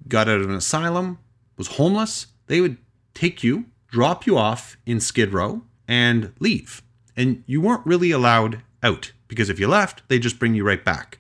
got 0.09 0.29
out 0.29 0.41
of 0.41 0.49
an 0.51 0.57
asylum, 0.57 1.19
was 1.57 1.69
homeless, 1.77 2.27
they 2.49 2.61
would 2.61 2.79
take 3.15 3.45
you, 3.45 3.67
drop 3.93 4.27
you 4.27 4.37
off 4.37 4.77
in 4.87 4.99
Skid 5.01 5.33
Row 5.33 5.63
and 5.87 6.33
leave. 6.41 6.83
And 7.17 7.45
you 7.47 7.61
weren't 7.61 7.87
really 7.87 8.11
allowed 8.11 8.63
out 8.83 9.13
because 9.29 9.49
if 9.51 9.61
you 9.61 9.69
left, 9.69 10.03
they 10.09 10.19
just 10.19 10.39
bring 10.39 10.55
you 10.55 10.65
right 10.65 10.85
back 10.85 11.19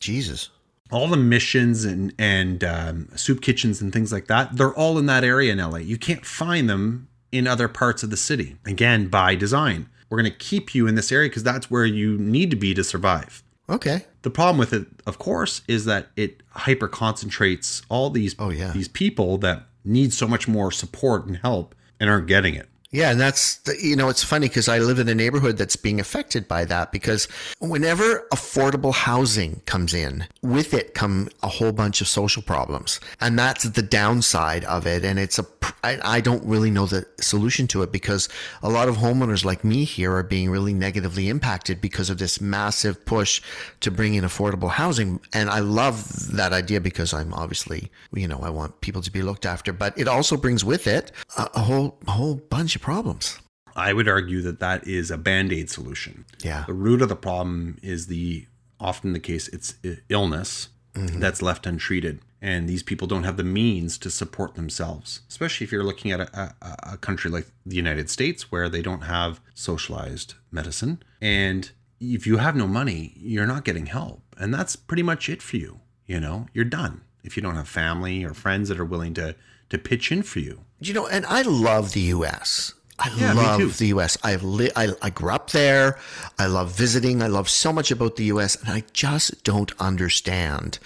Jesus. 0.00 0.48
all 0.90 1.08
the 1.08 1.16
missions 1.16 1.84
and 1.84 2.12
and 2.18 2.62
um, 2.64 3.08
soup 3.16 3.40
kitchens 3.42 3.80
and 3.82 3.92
things 3.92 4.12
like 4.12 4.26
that 4.26 4.56
they're 4.56 4.74
all 4.74 4.98
in 4.98 5.06
that 5.06 5.24
area 5.24 5.52
in 5.52 5.58
la 5.58 5.76
you 5.76 5.96
can't 5.96 6.26
find 6.26 6.68
them 6.68 7.08
in 7.30 7.46
other 7.46 7.68
parts 7.68 8.02
of 8.02 8.10
the 8.10 8.16
city 8.16 8.56
again 8.66 9.06
by 9.08 9.34
design 9.34 9.88
we're 10.10 10.18
going 10.20 10.30
to 10.30 10.36
keep 10.38 10.74
you 10.74 10.86
in 10.86 10.94
this 10.96 11.10
area 11.12 11.28
because 11.28 11.42
that's 11.44 11.70
where 11.70 11.86
you 11.86 12.18
need 12.18 12.50
to 12.50 12.56
be 12.56 12.74
to 12.74 12.82
survive 12.84 13.42
Okay. 13.70 14.04
the 14.22 14.30
problem 14.30 14.58
with 14.58 14.72
it 14.72 14.86
of 15.06 15.18
course 15.18 15.62
is 15.68 15.84
that 15.86 16.08
it 16.16 16.42
hyper 16.50 16.88
concentrates 16.88 17.82
all 17.88 18.10
these 18.10 18.34
Oh, 18.38 18.50
yeah. 18.50 18.72
these 18.72 18.88
people 18.88 19.38
that 19.38 19.66
need 19.84 20.12
so 20.12 20.26
much 20.26 20.46
more 20.48 20.70
support 20.72 21.26
and 21.26 21.36
help 21.38 21.74
and 22.02 22.10
aren't 22.10 22.26
getting 22.26 22.56
it 22.56 22.68
Yeah, 22.92 23.10
and 23.10 23.18
that's 23.18 23.56
the- 23.56 23.82
you 23.82 23.96
know 23.96 24.10
it's 24.10 24.22
funny 24.22 24.48
because 24.48 24.68
I 24.68 24.78
live 24.78 24.98
in 24.98 25.08
a 25.08 25.14
neighborhood 25.14 25.56
that's 25.56 25.76
being 25.76 25.98
affected 25.98 26.46
by 26.46 26.66
that 26.66 26.92
because 26.92 27.26
whenever 27.58 28.26
affordable 28.32 28.92
housing 28.92 29.62
comes 29.64 29.94
in, 29.94 30.26
with 30.42 30.74
it 30.74 30.92
come 30.94 31.30
a 31.42 31.48
whole 31.48 31.72
bunch 31.72 32.02
of 32.02 32.08
social 32.08 32.42
problems, 32.42 33.00
and 33.18 33.38
that's 33.38 33.64
the 33.64 33.82
downside 33.82 34.64
of 34.64 34.86
it. 34.86 35.04
And 35.06 35.18
it's 35.18 35.38
a 35.38 35.46
I, 35.84 35.98
I 36.04 36.20
don't 36.20 36.44
really 36.44 36.70
know 36.70 36.86
the 36.86 37.06
solution 37.20 37.66
to 37.68 37.82
it 37.82 37.90
because 37.92 38.28
a 38.62 38.68
lot 38.68 38.88
of 38.88 38.96
homeowners 38.96 39.44
like 39.44 39.64
me 39.64 39.84
here 39.84 40.14
are 40.14 40.22
being 40.22 40.50
really 40.50 40.74
negatively 40.74 41.28
impacted 41.28 41.80
because 41.80 42.10
of 42.10 42.18
this 42.18 42.40
massive 42.40 43.04
push 43.06 43.40
to 43.80 43.90
bring 43.90 44.14
in 44.14 44.22
affordable 44.24 44.70
housing. 44.70 45.18
And 45.32 45.48
I 45.48 45.60
love 45.60 46.30
that 46.36 46.52
idea 46.52 46.80
because 46.80 47.14
I'm 47.14 47.32
obviously 47.32 47.90
you 48.12 48.28
know 48.28 48.40
I 48.42 48.50
want 48.50 48.82
people 48.82 49.00
to 49.00 49.10
be 49.10 49.22
looked 49.22 49.46
after, 49.46 49.72
but 49.72 49.96
it 49.98 50.08
also 50.08 50.36
brings 50.36 50.62
with 50.62 50.86
it 50.86 51.10
a, 51.38 51.48
a 51.54 51.60
whole 51.60 51.98
a 52.06 52.10
whole 52.10 52.34
bunch 52.34 52.76
of 52.76 52.81
problems. 52.82 53.38
i 53.74 53.92
would 53.92 54.08
argue 54.08 54.42
that 54.42 54.60
that 54.60 54.86
is 54.86 55.10
a 55.10 55.16
band-aid 55.16 55.70
solution. 55.70 56.24
Yeah. 56.42 56.64
the 56.66 56.74
root 56.74 57.00
of 57.02 57.08
the 57.08 57.16
problem 57.16 57.78
is 57.82 58.06
the 58.06 58.46
often 58.78 59.12
the 59.12 59.20
case 59.20 59.48
it's 59.48 59.74
illness 60.08 60.68
mm-hmm. 60.94 61.20
that's 61.20 61.40
left 61.40 61.66
untreated. 61.66 62.20
And 62.44 62.68
these 62.68 62.82
people 62.82 63.06
don't 63.06 63.22
have 63.22 63.36
the 63.36 63.44
means 63.44 63.96
to 63.98 64.10
support 64.10 64.56
themselves 64.56 65.20
especially 65.28 65.64
if 65.64 65.72
you're 65.72 65.84
looking 65.84 66.10
at 66.10 66.20
a, 66.20 66.54
a, 66.60 66.76
a 66.94 66.96
country 66.96 67.30
like 67.30 67.46
the 67.64 67.76
united 67.76 68.10
states 68.10 68.50
where 68.50 68.68
they 68.68 68.82
don't 68.82 69.02
have 69.02 69.40
socialized 69.54 70.34
medicine. 70.50 71.02
And 71.20 71.70
if 72.00 72.26
you 72.26 72.38
have 72.38 72.56
no 72.56 72.66
money 72.66 73.12
you're 73.16 73.46
not 73.46 73.64
getting 73.64 73.86
help. 73.86 74.22
And 74.36 74.52
that's 74.52 74.74
pretty 74.74 75.04
much 75.04 75.28
it 75.28 75.40
for 75.40 75.56
you 75.56 75.80
you 76.06 76.20
know? 76.20 76.46
You're 76.52 76.64
done 76.64 77.02
if 77.24 77.36
you 77.36 77.42
don't 77.42 77.54
have 77.56 77.68
family 77.68 78.24
or 78.24 78.34
friends 78.34 78.68
that 78.68 78.78
are 78.78 78.84
willing 78.84 79.14
to 79.14 79.34
to 79.70 79.78
pitch 79.78 80.12
in 80.12 80.22
for 80.22 80.40
you 80.40 80.60
You 80.80 80.92
know, 80.94 81.06
and 81.06 81.24
I 81.26 81.42
love 81.42 81.92
the 81.92 82.00
U.S. 82.16 82.74
I 82.98 83.10
Yeah, 83.16 83.32
love 83.32 83.78
the 83.78 83.86
U.S. 83.88 84.18
I've 84.22 84.42
li- 84.44 84.70
I, 84.76 84.88
I 85.00 85.10
grew 85.10 85.30
up 85.32 85.50
there. 85.50 85.98
I 86.38 86.46
love 86.46 86.72
visiting. 86.76 87.22
I 87.22 87.26
love 87.28 87.48
so 87.48 87.72
much 87.72 87.90
about 87.90 88.16
the 88.16 88.24
U.S. 88.26 88.54
And 88.56 88.68
I 88.68 88.84
just 88.92 89.42
don't 89.44 89.72
understand 89.80 90.78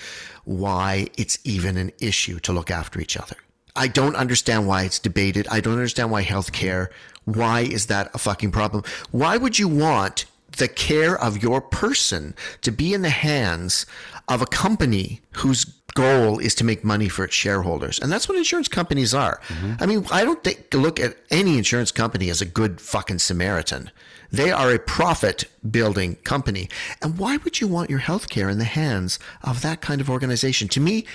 why 0.45 1.09
it's 1.19 1.39
even 1.45 1.77
an 1.77 1.91
issue 1.99 2.39
to 2.41 2.53
look 2.53 2.71
after 2.71 3.01
each 3.01 3.17
other. 3.17 3.37
I 3.75 3.89
don't 3.89 4.15
understand 4.17 4.67
why 4.69 4.85
it's 4.85 4.99
debated. 5.01 5.47
I 5.51 5.61
don't 5.61 5.75
understand 5.75 6.11
why 6.11 6.23
healthcare. 6.25 6.89
Why 7.25 7.61
is 7.63 7.87
that 7.87 8.11
a 8.15 8.19
fucking 8.19 8.53
problem? 8.53 8.85
Why 9.11 9.37
would 9.37 9.59
you 9.59 9.69
want 9.69 10.27
the 10.57 10.69
care 10.69 11.21
of 11.21 11.43
your 11.43 11.61
person 11.61 12.35
to 12.63 12.71
be 12.71 12.95
in 12.95 13.03
the 13.03 13.11
hands 13.11 13.85
of 14.29 14.41
a 14.41 14.47
company 14.47 15.21
whose 15.33 15.65
goal 15.97 16.39
is 16.39 16.55
to 16.57 16.65
make 16.65 16.85
money 16.85 17.09
for 17.09 17.25
its 17.25 17.35
shareholders. 17.35 17.99
And 17.99 18.13
that's 18.13 18.29
what 18.29 18.39
insurance 18.39 18.69
companies 18.69 19.15
are. 19.15 19.41
Mm-hmm. 19.49 19.73
I 19.81 19.87
mean, 19.87 20.07
I 20.13 20.25
don't 20.25 20.45
think 20.45 20.73
look 20.73 21.01
at 21.01 21.17
any 21.31 21.59
insurance 21.59 21.91
company 21.91 22.31
as 22.31 22.41
a 22.41 22.45
good 22.45 22.81
fucking 22.81 23.19
Samaritan. 23.19 23.91
They 24.31 24.51
are 24.51 24.73
a 24.73 24.79
profit 24.79 25.45
building 25.69 26.17
company. 26.17 26.69
And 27.03 27.19
why 27.19 27.39
would 27.39 27.61
you 27.61 27.67
want 27.67 27.91
your 27.91 28.01
health 28.01 28.29
care 28.29 28.49
in 28.49 28.59
the 28.59 28.65
hands 28.65 29.19
of 29.43 29.63
that 29.63 29.81
kind 29.81 30.01
of 30.01 30.11
organization? 30.11 30.69
To 30.69 30.81
me, 30.81 31.07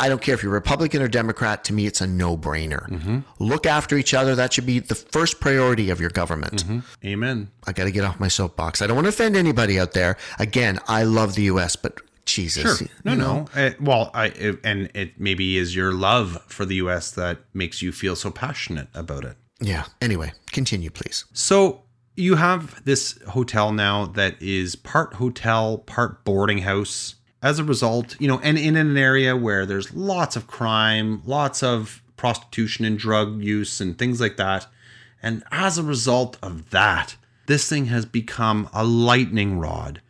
I 0.00 0.08
don't 0.08 0.22
care 0.22 0.34
if 0.34 0.42
you're 0.44 0.52
Republican 0.52 1.02
or 1.02 1.08
Democrat. 1.08 1.64
To 1.64 1.72
me, 1.72 1.86
it's 1.86 2.00
a 2.00 2.06
no 2.06 2.36
brainer. 2.36 2.88
Mm-hmm. 2.88 3.18
Look 3.40 3.66
after 3.66 3.96
each 3.96 4.14
other. 4.14 4.36
That 4.36 4.52
should 4.52 4.66
be 4.66 4.78
the 4.78 4.94
first 4.94 5.40
priority 5.40 5.90
of 5.90 6.00
your 6.00 6.10
government. 6.10 6.64
Mm-hmm. 6.64 7.06
amen 7.06 7.50
I 7.66 7.72
got 7.72 7.84
to 7.84 7.90
get 7.90 8.04
off 8.04 8.20
my 8.20 8.28
soapbox. 8.28 8.80
I 8.80 8.86
don't 8.86 8.96
want 8.96 9.06
to 9.06 9.10
offend 9.10 9.36
anybody 9.36 9.80
out 9.80 9.92
there. 9.94 10.16
Again, 10.38 10.78
I 10.86 11.02
love 11.02 11.34
the 11.34 11.42
U.S., 11.54 11.74
but 11.74 12.00
Jesus, 12.28 12.78
Sure. 12.78 12.88
No, 13.04 13.14
no. 13.14 13.46
Well, 13.80 14.10
I 14.14 14.26
it- 14.26 14.60
and 14.62 14.90
it 14.94 15.18
maybe 15.18 15.56
is 15.56 15.74
your 15.74 15.92
love 15.92 16.42
for 16.46 16.64
the 16.66 16.76
U.S. 16.76 17.10
that 17.12 17.38
makes 17.54 17.80
you 17.82 17.90
feel 17.92 18.14
so 18.16 18.30
passionate 18.30 18.88
about 18.94 19.24
it. 19.24 19.36
Yeah. 19.60 19.84
Anyway, 20.02 20.32
continue, 20.52 20.90
please. 20.90 21.24
So 21.32 21.82
you 22.16 22.34
have 22.36 22.84
this 22.84 23.18
hotel 23.28 23.72
now 23.72 24.04
that 24.06 24.40
is 24.42 24.76
part 24.76 25.14
hotel, 25.14 25.78
part 25.78 26.24
boarding 26.24 26.58
house. 26.58 27.14
As 27.40 27.58
a 27.60 27.64
result, 27.64 28.16
you 28.20 28.26
know, 28.28 28.40
and 28.40 28.58
in 28.58 28.74
an 28.76 28.96
area 28.96 29.36
where 29.36 29.64
there's 29.64 29.94
lots 29.94 30.34
of 30.36 30.46
crime, 30.48 31.22
lots 31.24 31.62
of 31.62 32.02
prostitution 32.16 32.84
and 32.84 32.98
drug 32.98 33.42
use 33.42 33.80
and 33.80 33.96
things 33.96 34.20
like 34.20 34.36
that. 34.36 34.66
And 35.22 35.44
as 35.52 35.78
a 35.78 35.82
result 35.84 36.36
of 36.42 36.70
that, 36.70 37.16
this 37.46 37.68
thing 37.68 37.86
has 37.86 38.04
become 38.06 38.68
a 38.72 38.84
lightning 38.84 39.58
rod 39.58 40.00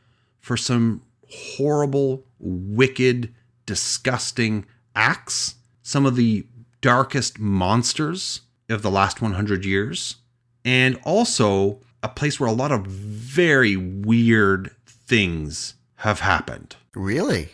for 0.41 0.57
some 0.57 1.03
horrible, 1.31 2.25
wicked, 2.39 3.35
disgusting 3.67 4.67
acts. 4.95 5.57
Some 5.83 6.07
of 6.07 6.17
the 6.17 6.47
darkest 6.81 7.39
monsters 7.39 8.43
of 8.69 8.83
the 8.83 8.91
last 8.91 9.23
100 9.23 9.65
years. 9.65 10.17
And 10.65 10.99
also 11.05 11.81
a 12.03 12.09
place 12.09 12.39
where 12.39 12.49
a 12.49 12.53
lot 12.53 12.73
of 12.73 12.87
very 12.87 13.77
weird 13.77 14.71
things 14.87 15.75
have 15.97 16.21
happened. 16.21 16.77
Really? 16.95 17.51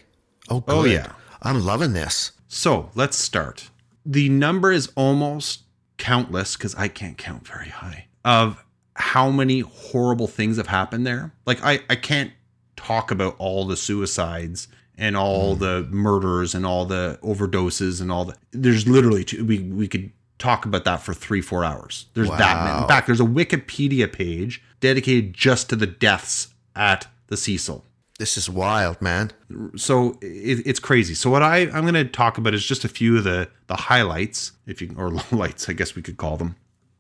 Oh, 0.49 0.57
oh 0.57 0.61
good. 0.61 0.75
Oh, 0.77 0.85
yeah. 0.85 1.13
I'm 1.43 1.65
loving 1.65 1.93
this. 1.93 2.33
So 2.49 2.91
let's 2.95 3.17
start. 3.17 3.71
The 4.05 4.29
number 4.29 4.73
is 4.73 4.91
almost 4.97 5.63
countless 5.97 6.57
because 6.57 6.75
I 6.75 6.89
can't 6.89 7.17
count 7.17 7.47
very 7.47 7.69
high 7.69 8.09
of 8.25 8.65
how 8.97 9.31
many 9.31 9.61
horrible 9.61 10.27
things 10.27 10.57
have 10.57 10.69
happened 10.69 11.07
there. 11.07 11.33
Like 11.47 11.63
I, 11.63 11.81
I 11.91 11.97
can't 11.97 12.33
talk 12.77 13.11
about 13.11 13.35
all 13.39 13.67
the 13.67 13.77
suicides 13.77 14.69
and 14.97 15.17
all 15.17 15.55
hmm. 15.55 15.61
the 15.61 15.89
murders 15.91 16.55
and 16.55 16.65
all 16.65 16.85
the 16.85 17.19
overdoses 17.23 18.01
and 18.01 18.11
all 18.11 18.25
the 18.25 18.37
there's 18.53 18.87
literally 18.87 19.25
two, 19.25 19.45
we 19.45 19.59
we 19.61 19.89
could 19.89 20.11
talk 20.39 20.67
about 20.67 20.85
that 20.85 21.01
for 21.01 21.15
three 21.15 21.41
four 21.41 21.65
hours 21.65 22.07
there's 22.15 22.29
that 22.29 22.65
many. 22.65 22.83
in 22.83 22.89
fact 22.89 23.07
there's 23.07 23.21
a 23.21 23.25
wikipedia 23.25 24.13
page 24.13 24.63
dedicated 24.81 25.33
just 25.33 25.71
to 25.71 25.77
the 25.77 25.87
deaths 25.87 26.49
at 26.77 27.07
the 27.29 27.37
cecil 27.37 27.85
This 28.19 28.37
is 28.37 28.49
wild, 28.49 29.03
man. 29.03 29.33
so 29.77 30.19
it, 30.21 30.63
it's 30.67 30.79
crazy. 30.79 31.15
So 31.15 31.31
what 31.31 31.43
I 31.43 31.63
I'm 31.73 31.83
going 31.83 31.95
to 31.95 32.05
talk 32.05 32.39
about 32.39 32.55
is 32.55 32.65
just 32.65 32.85
a 32.85 32.89
few 32.89 33.19
of 33.19 33.25
the 33.25 33.49
the 33.67 33.75
highlights, 33.75 34.53
if 34.67 34.81
you 34.81 34.95
or 34.97 35.11
lights, 35.33 35.69
I 35.69 35.73
guess 35.73 35.97
we 35.97 36.03
could 36.03 36.17
call 36.17 36.37
them. 36.37 36.55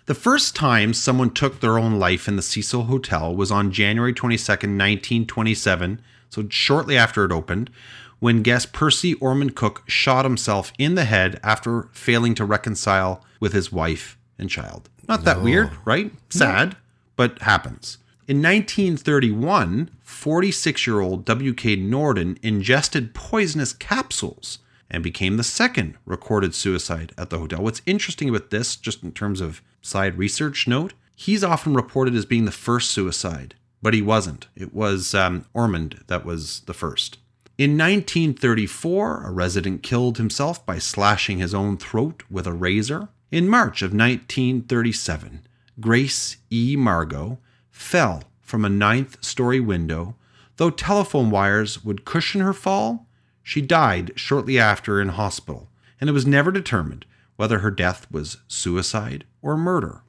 The 0.06 0.14
first 0.14 0.54
time 0.54 0.92
someone 0.92 1.30
took 1.30 1.60
their 1.60 1.78
own 1.78 1.98
life 1.98 2.28
in 2.28 2.36
the 2.36 2.42
Cecil 2.42 2.84
Hotel 2.84 3.34
was 3.34 3.50
on 3.50 3.72
January 3.72 4.12
22nd, 4.12 4.76
1927, 4.76 6.02
so 6.28 6.46
shortly 6.50 6.94
after 6.94 7.24
it 7.24 7.32
opened, 7.32 7.70
when 8.18 8.42
guest 8.42 8.74
Percy 8.74 9.14
Ormond 9.14 9.56
Cook 9.56 9.82
shot 9.86 10.26
himself 10.26 10.74
in 10.78 10.94
the 10.94 11.06
head 11.06 11.40
after 11.42 11.88
failing 11.92 12.34
to 12.34 12.44
reconcile 12.44 13.24
with 13.40 13.54
his 13.54 13.72
wife 13.72 14.18
and 14.38 14.50
child. 14.50 14.90
Not 15.08 15.24
that 15.24 15.40
weird, 15.40 15.70
right? 15.86 16.12
Sad, 16.28 16.76
but 17.16 17.40
happens. 17.40 17.96
In 18.28 18.42
1931, 18.42 19.88
46 20.02 20.86
year 20.86 21.00
old 21.00 21.24
W.K. 21.24 21.76
Norden 21.76 22.38
ingested 22.42 23.14
poisonous 23.14 23.72
capsules 23.72 24.58
and 24.90 25.02
became 25.02 25.38
the 25.38 25.42
second 25.42 25.94
recorded 26.04 26.54
suicide 26.54 27.12
at 27.16 27.30
the 27.30 27.38
hotel. 27.38 27.62
What's 27.62 27.80
interesting 27.86 28.28
about 28.28 28.50
this, 28.50 28.76
just 28.76 29.02
in 29.02 29.12
terms 29.12 29.40
of 29.40 29.62
side 29.84 30.18
research 30.18 30.66
note, 30.66 30.94
he's 31.14 31.44
often 31.44 31.74
reported 31.74 32.14
as 32.14 32.24
being 32.24 32.46
the 32.46 32.50
first 32.50 32.90
suicide, 32.90 33.54
but 33.82 33.94
he 33.94 34.02
wasn't. 34.02 34.48
It 34.56 34.74
was 34.74 35.14
um, 35.14 35.44
Ormond 35.52 36.02
that 36.06 36.24
was 36.24 36.60
the 36.60 36.74
first. 36.74 37.18
In 37.56 37.72
1934, 37.78 39.22
a 39.26 39.30
resident 39.30 39.82
killed 39.82 40.18
himself 40.18 40.64
by 40.66 40.78
slashing 40.78 41.38
his 41.38 41.54
own 41.54 41.76
throat 41.76 42.24
with 42.28 42.46
a 42.46 42.52
razor. 42.52 43.10
In 43.30 43.48
March 43.48 43.82
of 43.82 43.92
1937, 43.92 45.46
Grace 45.80 46.38
E. 46.50 46.74
Margot 46.76 47.38
fell 47.70 48.24
from 48.40 48.64
a 48.64 48.68
ninth 48.70 49.22
story 49.24 49.60
window. 49.60 50.16
Though 50.56 50.70
telephone 50.70 51.30
wires 51.30 51.84
would 51.84 52.04
cushion 52.04 52.40
her 52.40 52.52
fall, 52.52 53.06
she 53.42 53.60
died 53.60 54.12
shortly 54.16 54.58
after 54.58 55.00
in 55.00 55.10
hospital, 55.10 55.68
and 56.00 56.08
it 56.08 56.12
was 56.12 56.26
never 56.26 56.50
determined 56.50 57.06
whether 57.36 57.60
her 57.60 57.70
death 57.70 58.06
was 58.10 58.38
suicide 58.48 59.24
or 59.44 59.56
murder. 59.56 60.00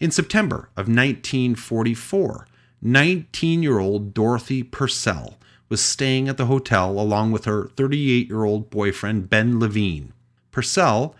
In 0.00 0.10
September 0.10 0.70
of 0.76 0.88
1944, 0.88 2.46
19 2.80 3.62
year 3.62 3.78
old 3.78 4.14
Dorothy 4.14 4.62
Purcell 4.62 5.36
was 5.68 5.82
staying 5.82 6.28
at 6.28 6.36
the 6.36 6.46
hotel 6.46 6.98
along 6.98 7.32
with 7.32 7.44
her 7.44 7.68
38 7.76 8.28
year 8.28 8.44
old 8.44 8.70
boyfriend 8.70 9.28
Ben 9.28 9.58
Levine. 9.58 10.12
Purcell 10.50 11.14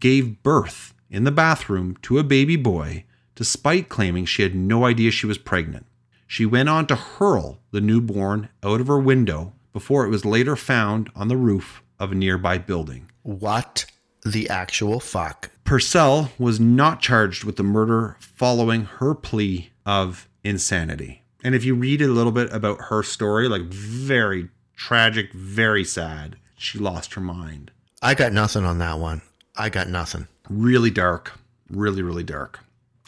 gave 0.00 0.42
birth 0.42 0.94
in 1.10 1.24
the 1.24 1.30
bathroom 1.30 1.96
to 2.02 2.18
a 2.18 2.24
baby 2.24 2.56
boy 2.56 3.04
despite 3.34 3.88
claiming 3.88 4.24
she 4.24 4.42
had 4.42 4.54
no 4.54 4.84
idea 4.84 5.10
she 5.10 5.26
was 5.26 5.38
pregnant. 5.38 5.86
She 6.26 6.46
went 6.46 6.68
on 6.68 6.86
to 6.86 6.94
hurl 6.94 7.60
the 7.70 7.80
newborn 7.80 8.48
out 8.62 8.80
of 8.80 8.86
her 8.86 8.98
window 8.98 9.52
before 9.72 10.04
it 10.04 10.10
was 10.10 10.24
later 10.24 10.56
found 10.56 11.10
on 11.14 11.28
the 11.28 11.36
roof 11.36 11.82
of 11.98 12.12
a 12.12 12.14
nearby 12.14 12.58
building. 12.58 13.10
What 13.22 13.86
the 14.24 14.48
actual 14.48 15.00
fuck? 15.00 15.50
Purcell 15.64 16.32
was 16.38 16.58
not 16.58 17.00
charged 17.00 17.44
with 17.44 17.56
the 17.56 17.62
murder 17.62 18.16
following 18.20 18.84
her 18.84 19.14
plea 19.14 19.70
of 19.86 20.28
insanity. 20.44 21.22
And 21.42 21.54
if 21.54 21.64
you 21.64 21.74
read 21.74 22.02
a 22.02 22.08
little 22.08 22.32
bit 22.32 22.52
about 22.52 22.80
her 22.88 23.02
story, 23.02 23.48
like 23.48 23.62
very 23.62 24.48
tragic, 24.76 25.32
very 25.32 25.84
sad, 25.84 26.36
she 26.56 26.78
lost 26.78 27.14
her 27.14 27.20
mind. 27.20 27.70
I 28.02 28.14
got 28.14 28.32
nothing 28.32 28.64
on 28.64 28.78
that 28.78 28.98
one. 28.98 29.22
I 29.56 29.68
got 29.68 29.88
nothing. 29.88 30.28
Really 30.48 30.90
dark, 30.90 31.38
really, 31.70 32.02
really 32.02 32.24
dark. 32.24 32.60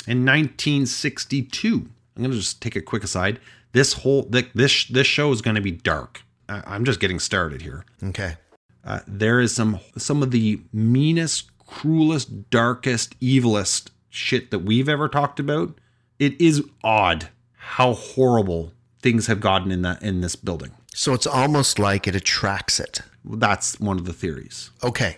In 0.06 0.24
1962, 0.24 1.88
I'm 2.16 2.22
going 2.22 2.30
to 2.30 2.36
just 2.36 2.60
take 2.60 2.76
a 2.76 2.82
quick 2.82 3.04
aside. 3.04 3.40
This 3.72 3.94
whole 3.94 4.24
this 4.24 4.86
this 4.86 5.06
show 5.06 5.32
is 5.32 5.40
going 5.40 5.54
to 5.54 5.62
be 5.62 5.70
dark. 5.70 6.22
I'm 6.48 6.84
just 6.84 7.00
getting 7.00 7.18
started 7.18 7.62
here. 7.62 7.86
Okay. 8.02 8.36
Uh, 8.84 9.00
there 9.06 9.40
is 9.40 9.54
some 9.54 9.80
some 9.96 10.22
of 10.22 10.30
the 10.30 10.60
meanest, 10.72 11.56
cruelest, 11.58 12.50
darkest, 12.50 13.18
evilest 13.20 13.90
shit 14.08 14.50
that 14.50 14.60
we've 14.60 14.88
ever 14.88 15.08
talked 15.08 15.40
about. 15.40 15.78
It 16.18 16.40
is 16.40 16.62
odd 16.82 17.28
how 17.54 17.94
horrible 17.94 18.72
things 19.00 19.26
have 19.26 19.40
gotten 19.40 19.70
in 19.70 19.82
that 19.82 20.02
in 20.02 20.20
this 20.20 20.36
building. 20.36 20.72
So 20.94 21.14
it's 21.14 21.26
almost 21.26 21.78
like 21.78 22.06
it 22.06 22.14
attracts 22.14 22.78
it. 22.78 23.00
That's 23.24 23.80
one 23.80 23.98
of 23.98 24.04
the 24.04 24.12
theories. 24.12 24.70
Okay. 24.82 25.16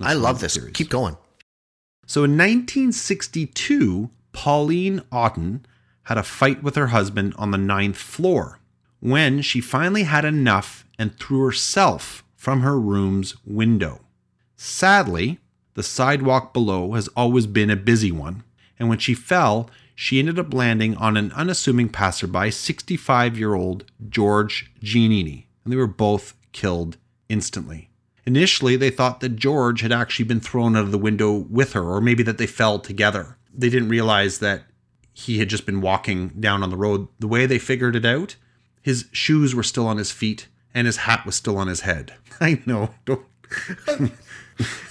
I 0.00 0.14
love 0.14 0.40
this. 0.40 0.56
theories. 0.56 0.72
Keep 0.74 0.90
going. 0.90 1.16
So 2.06 2.24
in 2.24 2.32
1962, 2.32 4.10
Pauline 4.32 5.02
Otten 5.10 5.64
had 6.04 6.18
a 6.18 6.22
fight 6.22 6.62
with 6.62 6.76
her 6.76 6.88
husband 6.88 7.34
on 7.36 7.50
the 7.50 7.58
ninth 7.58 7.96
floor 7.96 8.60
when 9.00 9.42
she 9.42 9.60
finally 9.60 10.04
had 10.04 10.24
enough 10.24 10.84
and 10.98 11.18
threw 11.18 11.44
herself 11.44 12.24
from 12.36 12.60
her 12.60 12.78
room's 12.78 13.34
window. 13.44 14.00
Sadly, 14.56 15.40
the 15.74 15.82
sidewalk 15.82 16.52
below 16.54 16.92
has 16.92 17.08
always 17.08 17.46
been 17.46 17.70
a 17.70 17.76
busy 17.76 18.12
one, 18.12 18.44
and 18.78 18.88
when 18.88 18.98
she 18.98 19.14
fell, 19.14 19.68
she 19.94 20.18
ended 20.18 20.38
up 20.38 20.54
landing 20.54 20.94
on 20.96 21.16
an 21.16 21.32
unassuming 21.32 21.88
passerby, 21.88 22.50
65 22.50 23.38
year 23.38 23.54
old 23.54 23.84
George 24.08 24.70
Giannini, 24.82 25.46
and 25.64 25.72
they 25.72 25.76
were 25.76 25.86
both 25.86 26.34
killed 26.52 26.98
instantly. 27.28 27.90
Initially, 28.26 28.76
they 28.76 28.90
thought 28.90 29.20
that 29.20 29.36
George 29.36 29.80
had 29.80 29.92
actually 29.92 30.24
been 30.24 30.40
thrown 30.40 30.76
out 30.76 30.84
of 30.84 30.92
the 30.92 30.98
window 30.98 31.32
with 31.32 31.72
her, 31.72 31.84
or 31.84 32.00
maybe 32.00 32.22
that 32.22 32.38
they 32.38 32.46
fell 32.46 32.78
together. 32.78 33.38
They 33.54 33.70
didn't 33.70 33.88
realize 33.88 34.38
that 34.40 34.64
he 35.12 35.38
had 35.38 35.48
just 35.48 35.64
been 35.64 35.80
walking 35.80 36.28
down 36.40 36.62
on 36.62 36.70
the 36.70 36.76
road. 36.76 37.08
The 37.18 37.28
way 37.28 37.46
they 37.46 37.58
figured 37.58 37.96
it 37.96 38.04
out, 38.04 38.36
his 38.82 39.06
shoes 39.12 39.54
were 39.54 39.62
still 39.62 39.86
on 39.86 39.96
his 39.96 40.10
feet 40.12 40.48
and 40.76 40.86
his 40.86 40.98
hat 40.98 41.24
was 41.26 41.34
still 41.34 41.58
on 41.58 41.66
his 41.66 41.80
head. 41.80 42.14
I 42.40 42.60
know. 42.66 42.90
Don't. 43.04 43.24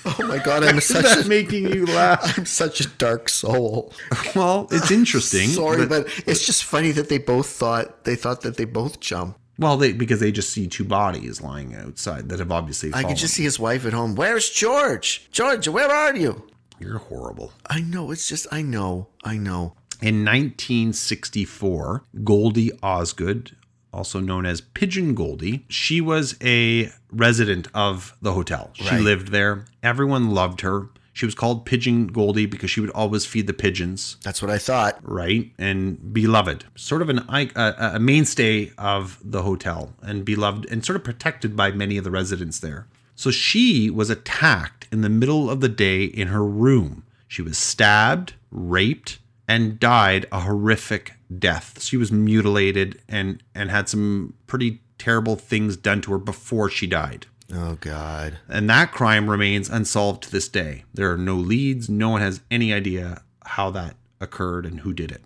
Oh 0.06 0.28
my 0.28 0.38
god, 0.38 0.64
I'm 0.64 0.80
such 0.80 1.26
a 1.26 1.28
making 1.28 1.74
you 1.74 1.88
laugh? 1.88 2.20
I'm 2.38 2.46
such 2.46 2.82
a 2.82 2.88
dark 2.88 3.30
soul. 3.30 3.92
Well, 4.36 4.68
it's 4.72 4.92
interesting. 4.92 5.48
Sorry, 5.50 5.88
but- 5.88 6.06
but 6.06 6.24
it's 6.28 6.46
just 6.46 6.64
funny 6.66 6.92
that 6.92 7.10
they 7.10 7.18
both 7.18 7.48
thought 7.48 8.04
they 8.04 8.16
thought 8.16 8.42
that 8.42 8.58
they 8.58 8.66
both 8.66 9.00
jumped. 9.00 9.40
well, 9.58 9.76
they 9.76 9.92
because 9.92 10.20
they 10.20 10.32
just 10.32 10.52
see 10.52 10.68
two 10.68 10.84
bodies 10.86 11.42
lying 11.42 11.74
outside 11.74 12.30
that 12.30 12.38
have 12.38 12.52
obviously. 12.52 12.90
I 12.90 13.02
fallen. 13.02 13.08
could 13.08 13.18
just 13.20 13.34
see 13.34 13.44
his 13.44 13.60
wife 13.60 13.88
at 13.88 13.94
home. 13.94 14.14
Where's 14.14 14.52
George? 14.52 15.28
George, 15.32 15.68
where 15.68 15.90
are 15.90 16.16
you? 16.16 16.46
You're 16.80 17.00
horrible. 17.00 17.52
I 17.68 17.82
know. 17.82 18.12
It's 18.12 18.28
just 18.30 18.46
I 18.52 18.62
know. 18.62 19.08
I 19.24 19.38
know. 19.38 19.74
In 20.00 20.24
1964, 20.26 22.04
Goldie 22.24 22.72
Osgood, 22.84 23.56
also 23.96 24.20
known 24.20 24.46
as 24.46 24.62
Pigeon 24.62 25.16
Goldie, 25.16 25.66
she 25.70 26.02
was 26.02 26.36
a 26.44 26.92
resident 27.12 27.68
of 27.74 28.16
the 28.22 28.34
hotel. 28.34 28.72
She 28.74 28.86
Right. 28.90 29.02
lived 29.02 29.30
there. 29.32 29.66
Everyone 29.82 30.32
loved 30.32 30.62
her. 30.62 30.90
She 31.14 31.26
was 31.26 31.34
called 31.34 31.66
Pigeon 31.66 32.08
Goldie 32.08 32.46
because 32.46 32.70
she 32.70 32.82
would 32.82 32.90
always 32.90 33.26
feed 33.26 33.48
the 33.48 33.54
pigeons, 33.54 34.18
That's 34.22 34.42
what 34.42 34.52
I 34.52 34.58
thought. 34.58 35.00
right? 35.02 35.50
And 35.58 36.14
beloved, 36.14 36.66
sort 36.76 37.02
of 37.02 37.08
an 37.10 37.20
a 37.30 38.00
mainstay 38.02 38.74
of 38.78 39.18
the 39.24 39.44
hotel, 39.44 39.94
and 40.02 40.26
beloved 40.26 40.66
and 40.70 40.84
sort 40.84 40.98
of 40.98 41.06
protected 41.06 41.56
by 41.56 41.72
many 41.72 41.96
of 41.96 42.04
the 42.04 42.12
residents 42.12 42.60
there. 42.60 42.88
So 43.16 43.32
she 43.32 43.90
was 43.90 44.10
attacked 44.10 44.88
in 44.92 45.00
the 45.02 45.10
middle 45.10 45.50
of 45.50 45.62
the 45.62 45.70
day 45.70 46.04
in 46.04 46.28
her 46.28 46.44
room. 46.46 47.04
She 47.30 47.42
was 47.42 47.58
stabbed, 47.58 48.34
raped, 48.52 49.20
and 49.48 49.80
died 49.80 50.26
a 50.34 50.42
horrific 50.42 51.14
death. 51.40 51.82
She 51.82 51.98
was 51.98 52.12
mutilated 52.12 53.02
and 53.08 53.42
and 53.54 53.70
had 53.70 53.90
some 53.90 54.34
pretty 54.48 54.82
terrible 54.98 55.36
things 55.36 55.76
done 55.78 56.02
to 56.02 56.12
her 56.12 56.18
before 56.18 56.70
she 56.70 56.88
died. 56.88 57.28
Oh 57.54 57.78
God. 57.80 58.40
And 58.50 58.70
that 58.70 58.92
crime 58.92 59.30
remains 59.30 59.70
unsolved 59.70 60.24
to 60.24 60.32
this 60.32 60.48
day. 60.48 60.84
There 60.94 61.12
are 61.12 61.18
no 61.18 61.36
leads. 61.36 61.90
No 61.90 62.10
one 62.10 62.22
has 62.22 62.42
any 62.50 62.74
idea 62.74 63.22
how 63.46 63.70
that 63.72 63.98
occurred 64.20 64.66
and 64.66 64.80
who 64.80 64.94
did 64.94 65.12
it. 65.12 65.24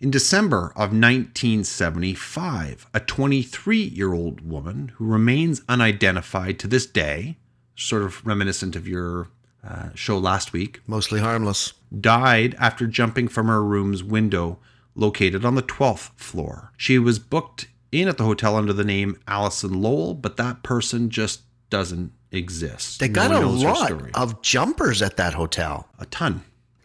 In 0.00 0.10
December 0.10 0.72
of 0.76 0.92
1975, 0.92 2.86
a 2.94 3.00
23 3.00 3.78
year 3.78 4.12
old 4.14 4.40
woman 4.48 4.92
who 4.96 5.06
remains 5.06 5.62
unidentified 5.68 6.58
to 6.60 6.68
this 6.68 6.86
day, 6.86 7.36
sort 7.76 8.02
of 8.02 8.24
reminiscent 8.24 8.76
of 8.76 8.86
your 8.86 9.28
uh, 9.66 9.88
show 9.94 10.16
last 10.16 10.52
week, 10.52 10.80
Mostly 10.86 11.20
harmless. 11.20 11.74
died 12.00 12.54
after 12.58 12.86
jumping 12.86 13.26
from 13.28 13.48
her 13.48 13.62
room's 13.62 14.04
window 14.04 14.58
located 14.98 15.44
on 15.44 15.54
the 15.54 15.62
12th 15.62 16.10
floor. 16.16 16.72
She 16.76 16.98
was 16.98 17.18
booked 17.18 17.68
in 17.92 18.08
at 18.08 18.18
the 18.18 18.24
hotel 18.24 18.56
under 18.56 18.72
the 18.72 18.84
name 18.84 19.18
Allison 19.26 19.80
Lowell, 19.80 20.14
but 20.14 20.36
that 20.36 20.62
person 20.62 21.08
just 21.08 21.42
doesn't 21.70 22.12
exist. 22.30 23.00
They 23.00 23.08
got 23.08 23.30
No 23.30 23.44
a 23.44 23.46
lot 23.46 23.92
of 24.14 24.42
jumpers 24.42 25.00
at 25.00 25.16
that 25.16 25.34
hotel. 25.34 25.88
a 25.98 26.06
ton. 26.06 26.42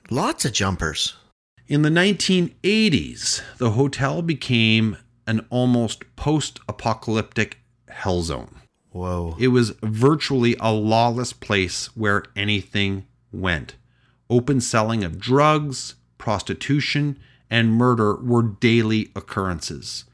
Lots 0.10 0.46
of 0.46 0.54
jumpers. 0.54 1.16
In 1.68 1.82
the 1.82 1.90
1980s, 1.90 3.42
the 3.58 3.72
hotel 3.72 4.22
became 4.22 4.98
an 5.26 5.46
almost 5.50 6.04
post 6.16 6.60
apocalyptic 6.68 7.60
hell 7.88 8.22
zone. 8.22 8.60
Whoa. 8.92 9.36
It 9.40 9.48
was 9.48 9.72
virtually 9.82 10.56
a 10.60 10.72
lawless 10.72 11.34
place 11.34 11.88
where 11.96 12.26
anything 12.36 13.08
went. 13.32 13.76
Open 14.30 14.62
selling 14.62 15.04
of 15.04 15.20
drugs, 15.20 15.96
prostitution, 16.18 17.18
and 17.54 17.72
murder 17.72 18.16
were 18.16 18.42
daily 18.42 19.12
occurrences. 19.16 20.06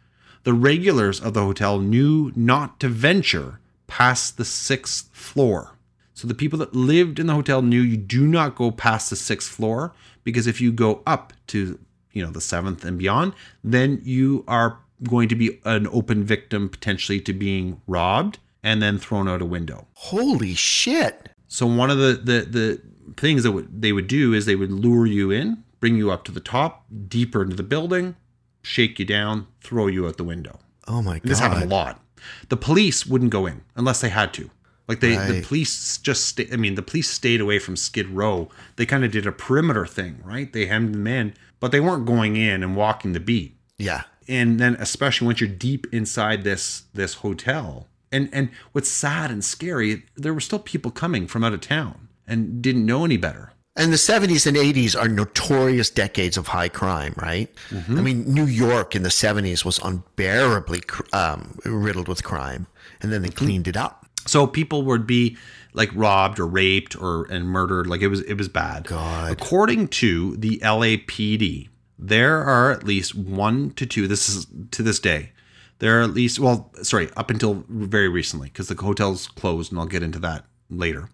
The 0.43 0.54
regulars 0.54 1.21
of 1.21 1.34
the 1.34 1.41
hotel 1.41 1.80
knew 1.80 2.34
not 2.36 2.82
to 2.82 2.89
venture 2.89 3.62
past 3.88 4.36
the 4.36 4.43
sixth 4.43 5.10
floor. 5.13 5.78
So 6.13 6.28
the 6.28 6.34
people 6.34 6.60
that 6.60 6.75
lived 6.75 7.17
in 7.17 7.28
the 7.28 7.34
hotel 7.34 7.62
knew 7.62 7.80
you 7.80 7.95
do 7.95 8.28
not 8.28 8.56
go 8.58 8.71
past 8.71 9.10
the 9.10 9.15
sixth 9.15 9.49
floor 9.49 9.93
because 10.25 10.47
if 10.47 10.60
you 10.60 10.73
go 10.73 11.02
up 11.08 11.32
to 11.47 11.80
you 12.12 12.25
know 12.25 12.30
the 12.30 12.41
seventh 12.41 12.84
and 12.84 12.97
beyond, 12.97 13.34
then 13.63 14.02
you 14.04 14.43
are 14.45 14.80
going 15.04 15.30
to 15.30 15.36
be 15.36 15.62
an 15.63 15.88
open 15.93 16.25
victim 16.25 16.67
potentially 16.67 17.21
to 17.21 17.32
being 17.32 17.80
robbed 17.88 18.38
and 18.63 18.82
then 18.82 18.97
thrown 18.97 19.30
out 19.30 19.41
a 19.41 19.45
window. 19.45 19.88
Holy 19.93 20.56
shit. 20.56 21.30
So 21.47 21.65
one 21.65 21.89
of 21.89 21.97
the 21.99 22.19
the, 22.21 22.41
the 22.41 22.82
things 23.15 23.43
that 23.43 23.54
would, 23.54 23.82
they 23.82 23.93
would 23.93 24.08
do 24.08 24.34
is 24.34 24.45
they 24.45 24.58
would 24.58 24.73
lure 24.73 25.06
you 25.06 25.32
in, 25.32 25.63
bring 25.80 25.96
you 25.96 26.12
up 26.12 26.24
to 26.26 26.32
the 26.32 26.39
top, 26.39 26.86
deeper 27.08 27.42
into 27.42 27.56
the 27.56 27.63
building, 27.63 28.15
shake 28.62 29.00
you 29.00 29.06
down, 29.06 29.48
throw 29.62 29.88
you 29.88 30.08
out 30.08 30.18
the 30.18 30.24
window. 30.24 30.60
Oh 30.88 31.02
my 31.02 31.20
god. 31.20 31.24
This 31.24 31.39
happened 31.39 31.63
a 31.63 31.68
lot. 31.76 32.02
The 32.50 32.58
police 32.58 33.06
wouldn't 33.06 33.32
go 33.32 33.46
in 33.46 33.62
unless 33.76 34.02
they 34.02 34.10
had 34.10 34.34
to. 34.34 34.50
Like 34.89 35.02
they, 35.02 35.15
the 35.15 35.44
police 35.46 36.00
just 36.00 36.26
stay, 36.26 36.50
I 36.52 36.56
mean, 36.56 36.74
the 36.74 36.82
police 36.82 37.08
stayed 37.08 37.42
away 37.42 37.60
from 37.60 37.76
Skid 37.76 38.10
Row. 38.10 38.50
They 38.76 38.88
kind 38.88 39.06
of 39.06 39.12
did 39.12 39.28
a 39.28 39.32
perimeter 39.32 39.86
thing, 39.86 40.20
right? 40.26 40.52
They 40.52 40.65
hemmed 40.65 40.96
them 40.96 41.06
in, 41.06 41.36
but 41.60 41.72
they 41.72 41.80
weren't 41.80 42.08
going 42.08 42.36
in 42.36 42.63
and 42.63 42.76
walking 42.76 43.13
the 43.13 43.20
beat. 43.20 43.56
Yeah. 43.78 44.04
And 44.28 44.60
then, 44.60 44.76
especially 44.80 45.28
once 45.28 45.42
you're 45.42 45.50
deep 45.50 45.86
inside 45.92 46.44
this 46.44 46.84
this 46.96 47.15
hotel, 47.15 47.88
and 48.12 48.30
and 48.34 48.50
what's 48.72 48.89
sad 48.89 49.30
and 49.30 49.46
scary, 49.46 50.06
there 50.15 50.34
were 50.34 50.39
still 50.39 50.60
people 50.60 50.89
coming 50.89 51.28
from 51.28 51.44
out 51.44 51.54
of 51.54 51.62
town 51.62 52.08
and 52.28 52.60
didn't 52.60 52.86
know 52.86 53.06
any 53.06 53.18
better. 53.18 53.54
And 53.80 53.92
the 53.94 53.98
70s 53.98 54.46
and 54.46 54.58
80s 54.58 54.96
are 55.00 55.08
notorious 55.08 55.89
decades 55.89 56.36
of 56.38 56.48
high 56.50 56.68
crime, 56.70 57.13
right? 57.15 57.50
Mm-hmm. 57.70 57.98
I 57.98 58.02
mean, 58.02 58.26
New 58.34 58.46
York 58.46 58.94
in 58.96 59.04
the 59.04 59.10
70s 59.10 59.63
was 59.63 59.80
unbearably 59.80 60.82
um, 61.13 61.58
riddled 61.63 62.08
with 62.10 62.24
crime, 62.24 62.68
and 63.02 63.12
then 63.12 63.22
they 63.22 63.30
Mm-hmm. 63.30 63.46
cleaned 63.46 63.68
it 63.70 63.78
up. 63.78 64.06
So 64.26 64.46
people 64.46 64.84
would 64.84 65.08
be 65.08 65.38
like 65.74 65.89
robbed 65.96 66.39
or 66.39 66.46
raped 66.46 66.96
or 67.02 67.26
and 67.32 67.46
murdered. 67.48 67.88
Like 67.88 68.02
it 68.02 68.10
was 68.10 68.22
it 68.24 68.34
was 68.36 68.50
bad. 68.50 68.86
God. 68.86 69.32
According 69.32 69.88
to 69.89 70.36
the 70.38 70.60
LAPD, 70.60 71.70
there 71.98 72.44
are 72.44 72.72
at 72.72 72.84
least 72.84 73.15
one 73.15 73.72
to 73.72 73.86
two. 73.86 74.08
This 74.08 74.28
is 74.30 74.46
to 74.72 74.84
this 74.84 75.00
day. 75.00 75.32
There 75.80 75.98
are 76.00 76.04
at 76.04 76.12
least 76.13 76.39
well, 76.39 76.70
sorry, 76.84 77.10
up 77.15 77.30
until 77.32 77.63
very 77.70 78.10
recently 78.10 78.50
because 78.50 78.68
the 78.68 78.76
hotel's 78.76 79.28
closed, 79.28 79.72
and 79.72 79.80
I'll 79.80 79.88
get 79.88 80.04
into 80.04 80.20
that 80.20 80.46
later. 80.70 81.10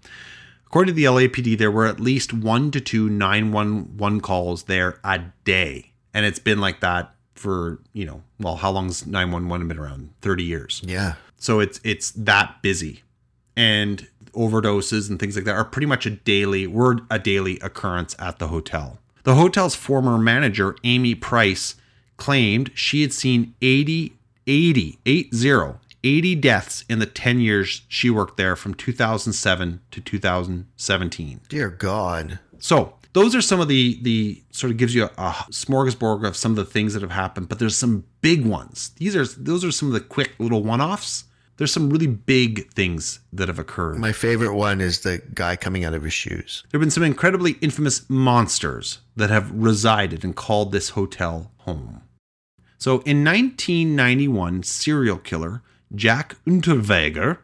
According 0.67 0.93
to 0.93 0.95
the 0.95 1.06
LAPD, 1.06 1.58
there 1.58 1.71
were 1.71 1.86
at 1.86 1.99
least 1.99 2.34
one 2.34 2.71
to 2.71 2.82
two 2.82 3.10
911 3.10 4.21
calls 4.21 4.63
there 4.63 4.99
a 5.04 5.21
day. 5.43 5.91
And 6.13 6.25
it's 6.25 6.39
been 6.39 6.60
like 6.60 6.80
that 6.82 7.13
for, 7.36 7.80
you 7.93 8.06
know, 8.06 8.23
well, 8.39 8.56
how 8.58 8.71
long's 8.71 9.06
911 9.06 9.67
been 9.67 9.78
around? 9.78 10.13
30 10.21 10.43
years. 10.43 10.82
Yeah. 10.84 11.15
So 11.38 11.60
it's 11.60 11.80
it's 11.84 12.12
that 12.12 12.62
busy. 12.62 13.04
And 13.56 14.08
overdoses 14.34 15.10
and 15.10 15.19
things 15.19 15.36
like 15.36 15.45
that 15.45 15.56
are 15.56 15.65
pretty 15.65 15.86
much 15.86 16.06
a 16.06 16.10
daily 16.10 16.67
were 16.67 16.99
a 17.10 17.19
daily 17.19 17.60
occurrence 17.60 18.15
at 18.19 18.39
the 18.39 18.47
hotel. 18.47 18.99
The 19.23 19.36
hotel's 19.36 19.75
former 19.75 20.17
manager, 20.17 20.75
Amy 20.84 21.15
Price, 21.15 21.75
claimed 22.17 22.71
she 22.75 23.01
had 23.01 23.13
seen 23.13 23.56
80 23.62 24.13
80 24.47 24.99
80 25.06 25.30
80 26.06 26.36
deaths 26.36 26.86
in 26.88 27.00
the 27.00 27.06
10 27.06 27.39
years 27.39 27.82
she 27.89 28.10
worked 28.10 28.38
there 28.38 28.56
from 28.56 28.76
2007 28.76 29.82
to 29.91 30.02
2017. 30.02 31.41
Dear 31.50 31.70
God. 31.70 32.39
So 32.60 32.94
those 33.13 33.34
are 33.34 33.41
some 33.41 33.60
of 33.60 33.68
the 33.68 34.00
the 34.04 34.44
sort 34.52 34.72
of 34.72 34.78
gives 34.78 34.94
you 34.94 35.06
a, 35.06 35.12
a 35.18 35.32
smorgasbord 35.50 36.28
of 36.28 36.38
some 36.38 36.52
of 36.52 36.58
the 36.58 36.65
things 36.65 36.94
that 36.94 37.02
have 37.02 37.12
happened, 37.12 37.50
but 37.50 37.60
there's 37.60 37.76
some 37.76 38.06
big 38.22 38.46
ones. 38.46 38.91
These 38.98 39.15
are 39.15 39.26
those 39.26 39.65
are 39.65 39.72
some 39.72 39.88
of 39.88 39.94
the 39.94 40.00
quick 40.00 40.34
little 40.38 40.63
one-offs. 40.63 41.26
There's 41.58 41.72
some 41.72 41.89
really 41.89 42.08
big 42.08 42.70
things 42.74 43.22
that 43.32 43.48
have 43.48 43.60
occurred. 43.60 43.98
My 43.98 44.12
favorite 44.12 44.54
one 44.54 44.82
is 44.82 45.00
the 45.00 45.22
guy 45.34 45.56
coming 45.56 45.86
out 45.86 45.94
of 45.94 46.04
his 46.04 46.12
shoes. 46.12 46.63
There 46.70 46.78
have 46.78 46.84
been 46.84 46.91
some 46.91 47.04
incredibly 47.04 47.54
infamous 47.62 48.08
monsters 48.10 49.00
that 49.15 49.30
have 49.30 49.50
resided 49.52 50.26
and 50.26 50.36
called 50.36 50.74
this 50.74 50.89
hotel 50.89 51.52
home. 51.60 52.02
So 52.78 52.96
in 53.06 53.24
1991, 53.24 54.63
serial 54.63 55.18
killer 55.18 55.63
Jack 55.93 56.36
Unterweger 56.48 57.39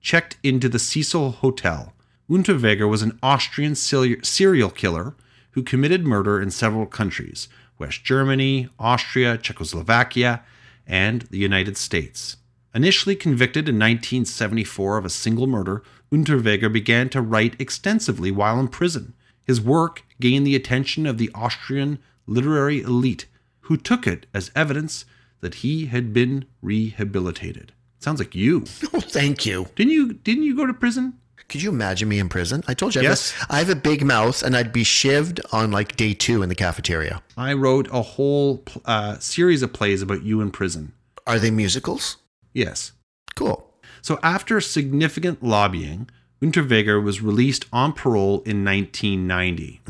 checked 0.00 0.36
into 0.42 0.68
the 0.68 0.78
Cecil 0.78 1.30
Hotel. 1.30 1.94
Unterweger 2.28 2.88
was 2.88 3.02
an 3.02 3.18
Austrian 3.22 3.74
serial 3.74 4.70
killer 4.70 5.14
who 5.52 5.62
committed 5.62 6.06
murder 6.06 6.40
in 6.40 6.50
several 6.50 6.86
countries 6.86 7.48
West 7.78 8.04
Germany, 8.04 8.68
Austria, 8.78 9.38
Czechoslovakia, 9.38 10.42
and 10.86 11.22
the 11.30 11.38
United 11.38 11.76
States. 11.76 12.36
Initially 12.74 13.16
convicted 13.16 13.68
in 13.68 13.76
1974 13.76 14.98
of 14.98 15.04
a 15.04 15.10
single 15.10 15.46
murder, 15.46 15.82
Unterweger 16.12 16.72
began 16.72 17.08
to 17.10 17.22
write 17.22 17.60
extensively 17.60 18.30
while 18.30 18.60
in 18.60 18.68
prison. 18.68 19.14
His 19.44 19.60
work 19.60 20.04
gained 20.20 20.46
the 20.46 20.56
attention 20.56 21.06
of 21.06 21.18
the 21.18 21.30
Austrian 21.34 21.98
literary 22.26 22.82
elite, 22.82 23.26
who 23.62 23.76
took 23.76 24.06
it 24.06 24.26
as 24.34 24.50
evidence 24.54 25.04
that 25.40 25.56
he 25.56 25.86
had 25.86 26.12
been 26.12 26.44
rehabilitated. 26.60 27.72
Sounds 28.00 28.18
like 28.20 28.34
you. 28.34 28.64
Oh, 28.92 29.00
thank 29.00 29.44
you. 29.46 29.66
Didn't 29.76 29.92
you 29.92 30.12
didn't 30.14 30.44
you 30.44 30.56
go 30.56 30.66
to 30.66 30.74
prison? 30.74 31.14
Could 31.48 31.62
you 31.62 31.70
imagine 31.70 32.08
me 32.10 32.18
in 32.18 32.28
prison? 32.28 32.62
I 32.68 32.74
told 32.74 32.94
you 32.94 33.00
I, 33.00 33.04
Yes. 33.04 33.30
have, 33.32 33.48
a, 33.50 33.52
I 33.54 33.58
have 33.60 33.70
a 33.70 33.74
big 33.74 34.04
mouth 34.04 34.42
and 34.42 34.54
I'd 34.54 34.72
be 34.72 34.84
shivved 34.84 35.40
on 35.52 35.70
like 35.70 35.96
day 35.96 36.12
two 36.12 36.42
in 36.42 36.48
the 36.50 36.54
cafeteria. 36.54 37.22
I 37.38 37.54
wrote 37.54 37.88
a 37.90 38.02
whole 38.02 38.62
uh, 38.84 39.18
series 39.18 39.62
of 39.62 39.72
plays 39.72 40.02
about 40.02 40.22
you 40.22 40.40
in 40.42 40.50
prison. 40.50 40.92
Are 41.26 41.38
they 41.38 41.50
musicals? 41.50 42.18
Yes. 42.52 42.92
Cool. 43.34 43.64
So 44.02 44.18
after 44.22 44.60
significant 44.60 45.42
lobbying, 45.42 46.10
Unterweger 46.42 47.02
was 47.02 47.20
released 47.22 47.64
on 47.72 47.92
parole 47.94 48.40
in 48.44 48.62
1990. 48.64 49.80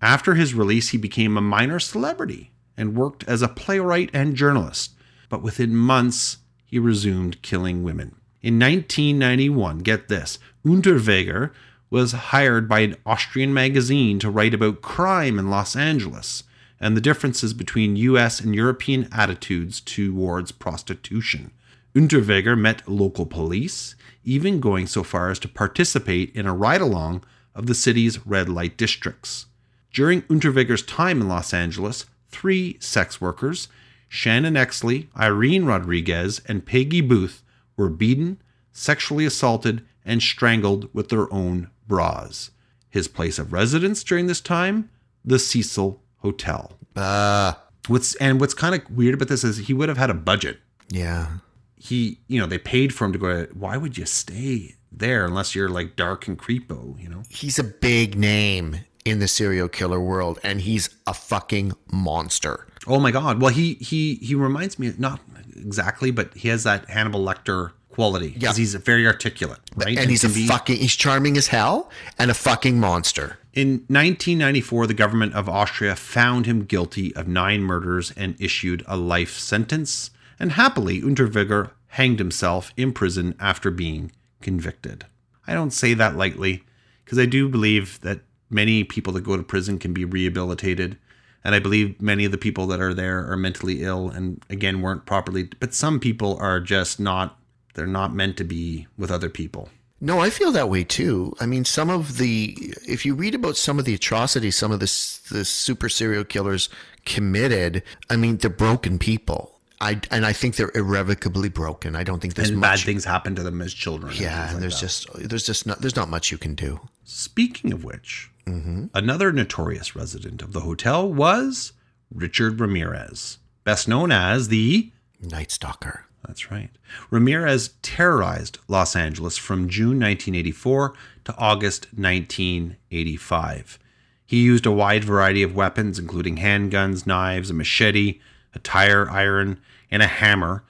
After 0.00 0.34
his 0.34 0.52
release, 0.54 0.90
he 0.90 0.98
became 0.98 1.36
a 1.36 1.40
minor 1.40 1.78
celebrity 1.80 2.50
and 2.76 2.94
worked 2.96 3.24
as 3.24 3.40
a 3.42 3.48
playwright 3.48 4.10
and 4.12 4.34
journalist. 4.36 4.92
But 5.28 5.42
within 5.42 5.74
months, 5.74 6.38
he 6.72 6.78
resumed 6.78 7.42
killing 7.42 7.82
women. 7.82 8.16
In 8.40 8.58
1991, 8.58 9.80
get 9.80 10.08
this, 10.08 10.38
Unterweger 10.64 11.50
was 11.90 12.12
hired 12.12 12.66
by 12.66 12.80
an 12.80 12.96
Austrian 13.04 13.52
magazine 13.52 14.18
to 14.18 14.30
write 14.30 14.54
about 14.54 14.80
crime 14.80 15.38
in 15.38 15.50
Los 15.50 15.76
Angeles 15.76 16.44
and 16.80 16.96
the 16.96 17.02
differences 17.02 17.52
between 17.52 17.96
US 17.96 18.40
and 18.40 18.54
European 18.54 19.06
attitudes 19.12 19.82
towards 19.82 20.50
prostitution. 20.50 21.50
Unterweger 21.94 22.58
met 22.58 22.88
local 22.88 23.26
police, 23.26 23.94
even 24.24 24.58
going 24.58 24.86
so 24.86 25.02
far 25.02 25.30
as 25.30 25.38
to 25.40 25.48
participate 25.48 26.34
in 26.34 26.46
a 26.46 26.54
ride 26.54 26.80
along 26.80 27.22
of 27.54 27.66
the 27.66 27.74
city's 27.74 28.26
red 28.26 28.48
light 28.48 28.78
districts. 28.78 29.44
During 29.92 30.22
Unterweger's 30.22 30.82
time 30.82 31.20
in 31.20 31.28
Los 31.28 31.52
Angeles, 31.52 32.06
three 32.30 32.78
sex 32.80 33.20
workers, 33.20 33.68
Shannon 34.14 34.54
Exley, 34.54 35.06
Irene 35.16 35.64
Rodriguez, 35.64 36.42
and 36.46 36.66
Peggy 36.66 37.00
Booth, 37.00 37.42
were 37.78 37.88
beaten, 37.88 38.42
sexually 38.70 39.24
assaulted, 39.24 39.82
and 40.04 40.20
strangled 40.20 40.92
with 40.92 41.08
their 41.08 41.32
own 41.32 41.70
bras. 41.88 42.50
His 42.90 43.08
place 43.08 43.38
of 43.38 43.54
residence 43.54 44.04
during 44.04 44.26
this 44.26 44.42
time, 44.42 44.90
the 45.24 45.38
Cecil 45.38 46.02
Hotel. 46.18 46.72
Uh, 46.94 47.54
What's 47.88 48.14
and 48.16 48.38
what's 48.38 48.52
kind 48.54 48.74
of 48.74 48.88
weird 48.90 49.14
about 49.14 49.28
this 49.28 49.44
is 49.44 49.56
he 49.56 49.72
would 49.74 49.88
have 49.88 49.98
had 49.98 50.08
a 50.08 50.14
budget 50.14 50.60
yeah. 50.88 51.38
he 51.74 52.20
you 52.28 52.38
know 52.38 52.46
they 52.46 52.58
paid 52.58 52.94
for 52.94 53.06
him 53.06 53.12
to 53.12 53.18
go 53.18 53.46
why 53.54 53.76
would 53.76 53.98
you 53.98 54.04
stay 54.04 54.76
there 54.92 55.26
unless 55.26 55.56
you're 55.56 55.68
like 55.68 55.96
dark 55.96 56.28
and 56.28 56.38
creepo 56.38 57.00
you 57.02 57.08
know 57.08 57.24
He's 57.28 57.58
a 57.58 57.64
big 57.64 58.16
name 58.16 58.82
in 59.04 59.18
the 59.18 59.26
serial 59.26 59.68
killer 59.68 60.00
world 60.00 60.38
and 60.44 60.60
he's 60.60 60.90
a 61.08 61.14
fucking 61.14 61.72
monster. 61.90 62.68
Oh 62.86 62.98
my 63.00 63.10
god 63.10 63.40
well 63.40 63.52
he 63.52 63.74
he 63.74 64.16
he 64.16 64.34
reminds 64.34 64.78
me 64.78 64.92
not 64.98 65.20
exactly 65.56 66.10
but 66.10 66.32
he 66.34 66.48
has 66.48 66.64
that 66.64 66.88
hannibal 66.90 67.24
lecter 67.24 67.72
quality 67.90 68.28
because 68.30 68.56
Yeah. 68.58 68.62
he's 68.62 68.74
very 68.76 69.06
articulate 69.06 69.60
right 69.76 69.98
And 69.98 70.08
he's 70.10 70.24
a 70.24 70.28
be- 70.28 70.46
fucking, 70.46 70.76
he's 70.78 70.96
charming 70.96 71.36
as 71.36 71.48
hell 71.48 71.90
and 72.18 72.30
a 72.30 72.34
fucking 72.34 72.80
monster. 72.80 73.38
In 73.52 73.84
1994, 73.88 74.86
the 74.86 74.94
government 74.94 75.34
of 75.34 75.46
Austria 75.46 75.94
found 75.94 76.46
him 76.46 76.64
guilty 76.64 77.14
of 77.14 77.28
nine 77.28 77.60
murders 77.62 78.10
and 78.16 78.34
issued 78.40 78.82
a 78.88 78.96
life 78.96 79.36
sentence. 79.38 80.10
And 80.40 80.52
happily, 80.52 81.02
Unterweger 81.02 81.72
hanged 81.88 82.18
himself 82.18 82.72
in 82.78 82.92
prison 82.92 83.34
after 83.38 83.70
being 83.70 84.10
convicted. 84.40 85.04
I 85.46 85.52
don't 85.52 85.70
say 85.72 85.92
that 85.92 86.16
lightly 86.16 86.64
because 87.04 87.18
I 87.18 87.26
do 87.26 87.46
believe 87.46 88.00
that 88.00 88.20
many 88.48 88.84
people 88.84 89.12
that 89.12 89.20
go 89.24 89.36
to 89.36 89.42
prison 89.42 89.78
can 89.78 89.92
be 89.92 90.06
rehabilitated. 90.06 90.96
And 91.44 91.54
I 91.54 91.58
believe 91.58 92.00
many 92.00 92.24
of 92.24 92.30
the 92.32 92.38
people 92.38 92.66
that 92.68 92.80
are 92.80 92.94
there 92.94 93.28
are 93.30 93.36
mentally 93.36 93.82
ill 93.82 94.08
and, 94.10 94.42
again, 94.48 94.80
weren't 94.80 95.06
properly. 95.06 95.48
But 95.58 95.74
some 95.74 95.98
people 95.98 96.38
are 96.40 96.60
just 96.60 97.00
not, 97.00 97.38
they're 97.74 97.86
not 97.86 98.14
meant 98.14 98.36
to 98.36 98.44
be 98.44 98.86
with 98.96 99.10
other 99.10 99.28
people. 99.28 99.68
No, 100.00 100.18
I 100.20 100.30
feel 100.30 100.50
that 100.52 100.68
way 100.68 100.82
too. 100.84 101.32
I 101.40 101.46
mean, 101.46 101.64
some 101.64 101.88
of 101.90 102.18
the, 102.18 102.56
if 102.88 103.06
you 103.06 103.14
read 103.14 103.34
about 103.36 103.56
some 103.56 103.78
of 103.78 103.84
the 103.84 103.94
atrocities 103.94 104.56
some 104.56 104.72
of 104.72 104.80
the, 104.80 104.86
the 105.30 105.44
super 105.44 105.88
serial 105.88 106.24
killers 106.24 106.68
committed, 107.04 107.82
I 108.10 108.16
mean, 108.16 108.36
they're 108.38 108.50
broken 108.50 108.98
people. 108.98 109.60
I, 109.80 110.00
and 110.12 110.24
I 110.24 110.32
think 110.32 110.56
they're 110.56 110.70
irrevocably 110.74 111.48
broken. 111.48 111.96
I 111.96 112.04
don't 112.04 112.20
think 112.20 112.34
there's 112.34 112.50
And 112.50 112.60
bad 112.60 112.70
much. 112.72 112.84
things 112.84 113.04
happen 113.04 113.34
to 113.36 113.42
them 113.42 113.60
as 113.60 113.74
children. 113.74 114.12
yeah, 114.16 114.44
and 114.44 114.52
like 114.54 114.60
there's 114.60 114.74
that. 114.74 114.80
just, 114.80 115.28
there's 115.28 115.44
just 115.46 115.66
not, 115.66 115.80
there's 115.80 115.96
not 115.96 116.08
much 116.08 116.30
you 116.30 116.38
can 116.38 116.54
do. 116.54 116.80
Speaking 117.04 117.72
of 117.72 117.82
which, 117.84 118.30
Mm-hmm. 118.46 118.86
another 118.94 119.32
notorious 119.32 119.94
resident 119.94 120.42
of 120.42 120.52
the 120.52 120.60
hotel 120.60 121.10
was 121.10 121.72
Richard 122.12 122.60
Ramirez, 122.60 123.38
best 123.64 123.86
known 123.86 124.10
as 124.10 124.48
the 124.48 124.90
Night 125.20 125.50
Stalker. 125.50 126.06
That's 126.26 126.50
right. 126.50 126.70
Ramirez 127.10 127.70
terrorized 127.82 128.58
Los 128.68 128.94
Angeles 128.94 129.38
from 129.38 129.68
June 129.68 129.98
1984 130.00 130.94
to 131.24 131.36
August 131.36 131.86
1985. 131.94 133.78
He 134.24 134.42
used 134.42 134.66
a 134.66 134.72
wide 134.72 135.04
variety 135.04 135.42
of 135.42 135.54
weapons, 135.54 135.98
including 135.98 136.36
handguns, 136.36 137.06
knives, 137.06 137.50
a 137.50 137.54
machete, 137.54 138.20
a 138.54 138.58
tire 138.60 139.08
iron, 139.10 139.60
and 139.90 140.02
a 140.02 140.06
hammer, 140.06 140.64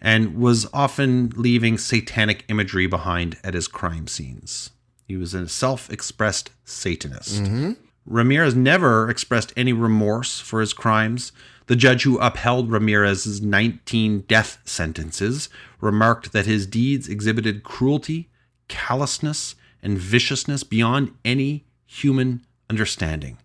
and 0.00 0.36
was 0.36 0.66
often 0.72 1.32
leaving 1.36 1.78
satanic 1.78 2.44
imagery 2.48 2.86
behind 2.86 3.38
at 3.42 3.54
his 3.54 3.68
crime 3.68 4.06
scenes. 4.06 4.70
He 5.06 5.16
was 5.16 5.34
a 5.34 5.48
self 5.48 5.90
expressed 5.90 6.50
Satanist. 6.64 7.42
Mm-hmm. 7.42 7.72
Ramirez 8.06 8.54
never 8.54 9.08
expressed 9.10 9.52
any 9.56 9.72
remorse 9.72 10.40
for 10.40 10.60
his 10.60 10.72
crimes. 10.72 11.32
The 11.66 11.76
judge 11.76 12.04
who 12.04 12.18
upheld 12.18 12.70
Ramirez's 12.70 13.40
19 13.40 14.20
death 14.22 14.58
sentences 14.64 15.48
remarked 15.80 16.32
that 16.32 16.46
his 16.46 16.66
deeds 16.66 17.08
exhibited 17.08 17.64
cruelty, 17.64 18.30
callousness, 18.68 19.56
and 19.82 19.98
viciousness 19.98 20.62
beyond 20.62 21.12
any 21.24 21.66
human 21.84 22.44
understanding. 22.70 23.38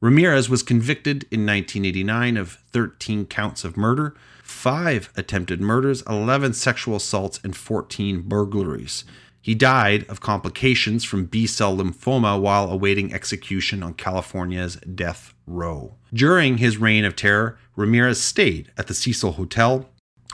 Ramirez 0.00 0.48
was 0.48 0.64
convicted 0.64 1.24
in 1.30 1.46
1989 1.46 2.36
of 2.36 2.58
13 2.72 3.26
counts 3.26 3.64
of 3.64 3.76
murder, 3.76 4.16
5 4.42 5.12
attempted 5.16 5.60
murders, 5.60 6.02
11 6.08 6.54
sexual 6.54 6.96
assaults, 6.96 7.38
and 7.44 7.56
14 7.56 8.22
burglaries. 8.22 9.04
He 9.42 9.56
died 9.56 10.06
of 10.08 10.20
complications 10.20 11.02
from 11.02 11.26
B 11.26 11.48
cell 11.48 11.76
lymphoma 11.76 12.40
while 12.40 12.70
awaiting 12.70 13.12
execution 13.12 13.82
on 13.82 13.94
California's 13.94 14.76
death 14.76 15.34
row. 15.48 15.96
During 16.14 16.58
his 16.58 16.78
reign 16.78 17.04
of 17.04 17.16
terror, 17.16 17.58
Ramirez 17.74 18.20
stayed 18.20 18.70
at 18.78 18.86
the 18.86 18.94
Cecil 18.94 19.32
Hotel 19.32 19.88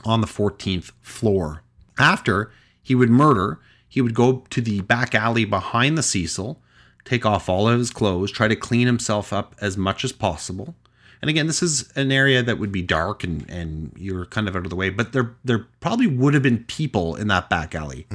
on 0.04 0.20
the 0.20 0.26
14th 0.26 0.92
floor. 1.00 1.62
After 1.98 2.52
he 2.82 2.94
would 2.94 3.10
murder, 3.10 3.60
he 3.88 4.02
would 4.02 4.14
go 4.14 4.44
to 4.50 4.60
the 4.60 4.82
back 4.82 5.14
alley 5.14 5.46
behind 5.46 5.96
the 5.96 6.02
Cecil, 6.02 6.60
take 7.06 7.24
off 7.24 7.48
all 7.48 7.66
of 7.66 7.78
his 7.78 7.90
clothes, 7.90 8.30
try 8.30 8.46
to 8.46 8.56
clean 8.56 8.86
himself 8.86 9.32
up 9.32 9.54
as 9.60 9.78
much 9.78 10.04
as 10.04 10.12
possible. 10.12 10.74
And 11.20 11.28
again, 11.28 11.46
this 11.48 11.62
is 11.62 11.90
an 11.96 12.12
area 12.12 12.42
that 12.42 12.58
would 12.58 12.70
be 12.70 12.82
dark 12.82 13.24
and, 13.24 13.48
and 13.50 13.92
you're 13.96 14.26
kind 14.26 14.48
of 14.48 14.54
out 14.54 14.64
of 14.64 14.70
the 14.70 14.76
way, 14.76 14.88
but 14.90 15.12
there 15.12 15.34
there 15.44 15.66
probably 15.80 16.06
would 16.06 16.32
have 16.34 16.42
been 16.42 16.64
people 16.64 17.16
in 17.16 17.26
that 17.28 17.48
back 17.50 17.74
alley, 17.74 18.06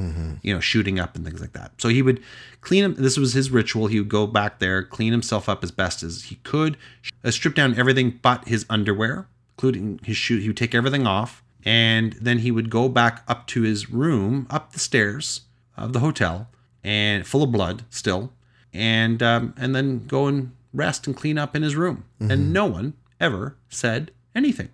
you 0.42 0.54
know, 0.54 0.60
shooting 0.62 1.00
up 1.00 1.16
and 1.16 1.26
things 1.26 1.42
like 1.42 1.54
that. 1.54 1.72
So 1.80 1.90
he 1.90 2.02
would 2.02 2.22
clean 2.62 2.84
him. 2.84 2.96
This 2.96 3.18
was 3.18 3.34
his 3.34 3.52
ritual. 3.52 3.88
He 3.88 4.00
would 4.00 4.10
go 4.10 4.26
back 4.26 4.60
there, 4.60 4.84
clean 4.84 5.12
himself 5.12 5.50
up 5.50 5.64
as 5.64 5.72
best 5.72 6.02
as 6.02 6.24
he 6.26 6.36
could, 6.44 6.78
uh, 7.24 7.32
strip 7.32 7.56
down 7.56 7.78
everything 7.78 8.20
but 8.22 8.48
his 8.48 8.66
underwear, 8.70 9.28
including 9.58 10.00
his 10.04 10.16
shoe. 10.16 10.40
He 10.40 10.48
would 10.48 10.58
take 10.58 10.74
everything 10.74 11.06
off, 11.06 11.44
and 11.66 12.14
then 12.14 12.40
he 12.40 12.52
would 12.52 12.70
go 12.70 12.88
back 12.88 13.24
up 13.28 13.48
to 13.48 13.64
his 13.64 13.90
room, 13.90 14.48
up 14.50 14.72
the 14.72 14.80
stairs 14.80 15.42
of 15.76 15.92
the 15.92 16.00
hotel, 16.00 16.48
and 16.84 17.28
full 17.28 17.44
of 17.44 17.52
blood 17.52 17.84
still, 17.90 18.32
and 18.74 19.22
um, 19.22 19.54
and 19.58 19.76
then 19.76 20.06
go 20.08 20.28
and 20.28 20.52
rest 20.74 21.08
and 21.08 21.16
clean 21.16 21.38
up 21.38 21.56
in 21.56 21.62
his 21.64 21.76
room. 21.76 22.06
And 22.20 22.52
no 22.52 22.66
one 22.66 22.94
ever 23.20 23.58
said 23.70 24.12
anything. 24.36 24.70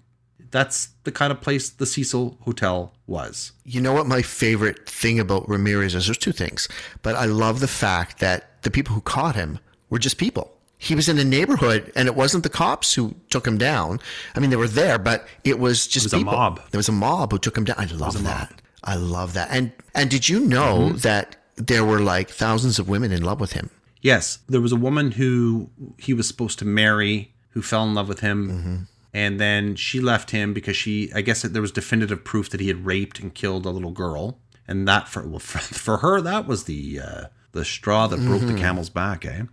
That's 0.51 0.89
the 1.03 1.11
kind 1.11 1.31
of 1.31 1.41
place 1.41 1.69
the 1.69 1.85
Cecil 1.85 2.37
Hotel 2.41 2.91
was. 3.05 3.51
You 3.65 3.81
know 3.81 3.93
what 3.93 4.07
my 4.07 4.21
favorite 4.23 4.89
thing 4.89 5.19
about 5.19 5.47
Ramirez 5.47 5.93
is? 5.93 6.07
There's 6.07 6.17
two 6.17 6.31
things, 6.31 6.67
but 7.03 7.15
I 7.15 7.25
love 7.25 7.59
the 7.59 7.67
fact 7.67 8.19
that 8.19 8.63
the 8.63 8.71
people 8.71 8.95
who 8.95 9.01
caught 9.01 9.35
him 9.35 9.59
were 9.91 9.99
just 9.99 10.17
people. 10.17 10.55
He 10.79 10.95
was 10.95 11.07
in 11.09 11.19
a 11.19 11.23
neighborhood, 11.25 11.91
and 11.95 12.07
it 12.07 12.15
wasn't 12.15 12.43
the 12.43 12.49
cops 12.49 12.93
who 12.93 13.13
took 13.29 13.45
him 13.45 13.57
down. 13.57 13.99
I 14.33 14.39
mean, 14.39 14.49
they 14.49 14.55
were 14.55 14.67
there, 14.67 14.97
but 14.97 15.27
it 15.43 15.59
was 15.59 15.85
just 15.85 16.05
was 16.05 16.13
a 16.13 16.19
mob. 16.19 16.61
There 16.71 16.79
was 16.79 16.89
a 16.89 16.93
mob 16.93 17.31
who 17.33 17.37
took 17.37 17.57
him 17.57 17.65
down. 17.65 17.75
I 17.77 17.85
love 17.85 18.23
that. 18.23 18.61
I 18.83 18.95
love 18.95 19.33
that. 19.33 19.49
And 19.51 19.71
and 19.93 20.09
did 20.09 20.29
you 20.29 20.39
know 20.39 20.77
Mm-hmm. 20.89 20.97
that 20.99 21.35
there 21.57 21.83
were 21.83 21.99
like 21.99 22.29
thousands 22.29 22.79
of 22.79 22.87
women 22.87 23.11
in 23.11 23.21
love 23.23 23.39
with 23.41 23.51
him? 23.51 23.69
Yes, 24.01 24.39
there 24.47 24.61
was 24.61 24.71
a 24.71 24.77
woman 24.77 25.11
who 25.11 25.69
he 25.97 26.13
was 26.13 26.27
supposed 26.27 26.59
to 26.59 26.65
marry 26.65 27.33
who 27.49 27.61
fell 27.61 27.83
in 27.83 27.93
love 27.93 28.07
with 28.07 28.21
him. 28.21 28.87
And 29.13 29.39
then 29.39 29.75
she 29.75 29.99
left 29.99 30.31
him 30.31 30.53
because 30.53 30.77
she, 30.77 31.11
I 31.13 31.21
guess 31.21 31.41
there 31.41 31.61
was 31.61 31.71
definitive 31.71 32.23
proof 32.23 32.49
that 32.51 32.59
he 32.59 32.67
had 32.67 32.85
raped 32.85 33.19
and 33.19 33.33
killed 33.33 33.65
a 33.65 33.71
little 33.71 33.91
girl. 33.91 34.37
And 34.67 34.87
that 34.87 35.07
for 35.07 35.27
well, 35.27 35.39
for, 35.51 35.57
for 35.57 35.97
her, 35.97 36.21
that 36.21 36.47
was 36.47 36.65
the 36.65 36.99
uh, 36.99 37.23
the 37.51 37.65
straw 37.65 38.07
that 38.07 38.19
broke 38.19 38.41
the 38.41 38.53
camel's 38.53 38.89
back, 38.91 39.25
eh? 39.25 39.43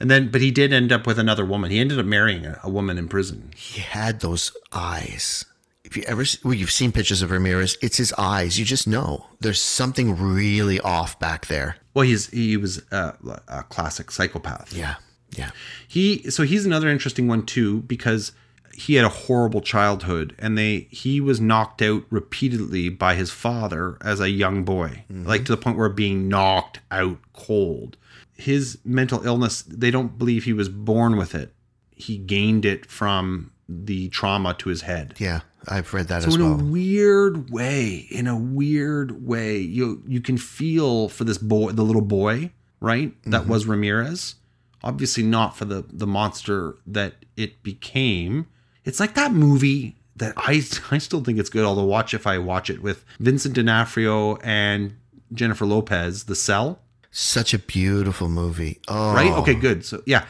And 0.00 0.10
then, 0.10 0.30
but 0.30 0.40
he 0.40 0.50
did 0.50 0.72
end 0.72 0.92
up 0.92 1.06
with 1.06 1.18
another 1.18 1.44
woman. 1.44 1.70
He 1.70 1.80
ended 1.80 1.98
up 1.98 2.06
marrying 2.06 2.46
a, 2.46 2.60
a 2.62 2.70
woman 2.70 2.98
in 2.98 3.08
prison. 3.08 3.50
He 3.56 3.80
had 3.80 4.20
those 4.20 4.52
eyes. 4.72 5.44
If 5.88 5.96
you 5.96 6.02
ever, 6.02 6.22
well, 6.44 6.52
you've 6.52 6.70
seen 6.70 6.92
pictures 6.92 7.22
of 7.22 7.30
Ramirez, 7.30 7.78
it's 7.80 7.96
his 7.96 8.12
eyes. 8.18 8.58
You 8.58 8.66
just 8.66 8.86
know 8.86 9.24
there's 9.40 9.62
something 9.62 10.18
really 10.18 10.78
off 10.80 11.18
back 11.18 11.46
there. 11.46 11.76
Well, 11.94 12.04
he's 12.04 12.28
he 12.28 12.58
was 12.58 12.82
a, 12.90 13.14
a 13.48 13.62
classic 13.62 14.10
psychopath. 14.10 14.74
Yeah, 14.74 14.96
yeah. 15.30 15.52
He 15.88 16.30
so 16.30 16.42
he's 16.42 16.66
another 16.66 16.90
interesting 16.90 17.26
one 17.26 17.46
too 17.46 17.80
because 17.80 18.32
he 18.74 18.96
had 18.96 19.06
a 19.06 19.08
horrible 19.08 19.62
childhood 19.62 20.36
and 20.38 20.58
they 20.58 20.88
he 20.90 21.22
was 21.22 21.40
knocked 21.40 21.80
out 21.80 22.04
repeatedly 22.10 22.90
by 22.90 23.14
his 23.14 23.30
father 23.30 23.96
as 24.02 24.20
a 24.20 24.28
young 24.28 24.64
boy 24.64 25.04
mm-hmm. 25.10 25.26
like 25.26 25.46
to 25.46 25.52
the 25.52 25.56
point 25.56 25.78
where 25.78 25.88
being 25.88 26.28
knocked 26.28 26.78
out 26.92 27.18
cold 27.32 27.96
his 28.36 28.78
mental 28.84 29.26
illness 29.26 29.62
they 29.62 29.90
don't 29.90 30.16
believe 30.16 30.44
he 30.44 30.52
was 30.52 30.68
born 30.68 31.16
with 31.16 31.34
it 31.34 31.52
he 31.96 32.18
gained 32.18 32.64
it 32.64 32.86
from 32.86 33.50
the 33.68 34.08
trauma 34.08 34.54
to 34.54 34.68
his 34.70 34.82
head 34.82 35.14
Yeah, 35.18 35.40
I've 35.68 35.92
read 35.92 36.08
that 36.08 36.22
so 36.22 36.28
as 36.28 36.34
in 36.36 36.40
a 36.40 36.56
weird 36.56 37.50
way, 37.50 38.06
in 38.10 38.26
a 38.26 38.36
weird 38.36 39.26
way, 39.26 39.58
you 39.58 40.02
you 40.06 40.20
can 40.20 40.38
feel 40.38 41.08
for 41.08 41.24
this 41.24 41.38
boy, 41.38 41.72
the 41.72 41.82
little 41.84 42.00
boy, 42.02 42.50
right? 42.80 43.12
That 43.24 43.42
Mm-hmm. 43.42 43.50
was 43.50 43.66
Ramirez. 43.66 44.36
Obviously 44.82 45.22
not 45.24 45.56
for 45.56 45.64
the 45.64 45.84
the 45.92 46.06
monster 46.06 46.76
that 46.86 47.24
it 47.36 47.62
became. 47.62 48.46
It's 48.84 49.00
like 49.00 49.14
that 49.14 49.32
movie 49.32 49.96
that 50.16 50.32
I 50.36 50.62
I 50.90 50.98
still 50.98 51.22
think 51.22 51.38
it's 51.38 51.50
good. 51.50 51.64
Although 51.64 51.84
watch 51.84 52.14
if 52.14 52.26
I 52.26 52.38
watch 52.38 52.70
it 52.70 52.80
with 52.82 53.04
Vincent 53.20 53.54
D'Onofrio 53.54 54.36
and 54.36 54.96
Jennifer 55.32 55.66
Lopez, 55.66 56.24
The 56.24 56.34
Cell 56.36 56.80
Such 57.10 57.52
a 57.52 57.58
beautiful 57.58 58.28
movie. 58.28 58.80
Oh, 58.88 59.12
right? 59.12 59.32
Okay, 59.32 59.54
good. 59.54 59.84
So 59.84 60.02
yeah, 60.06 60.24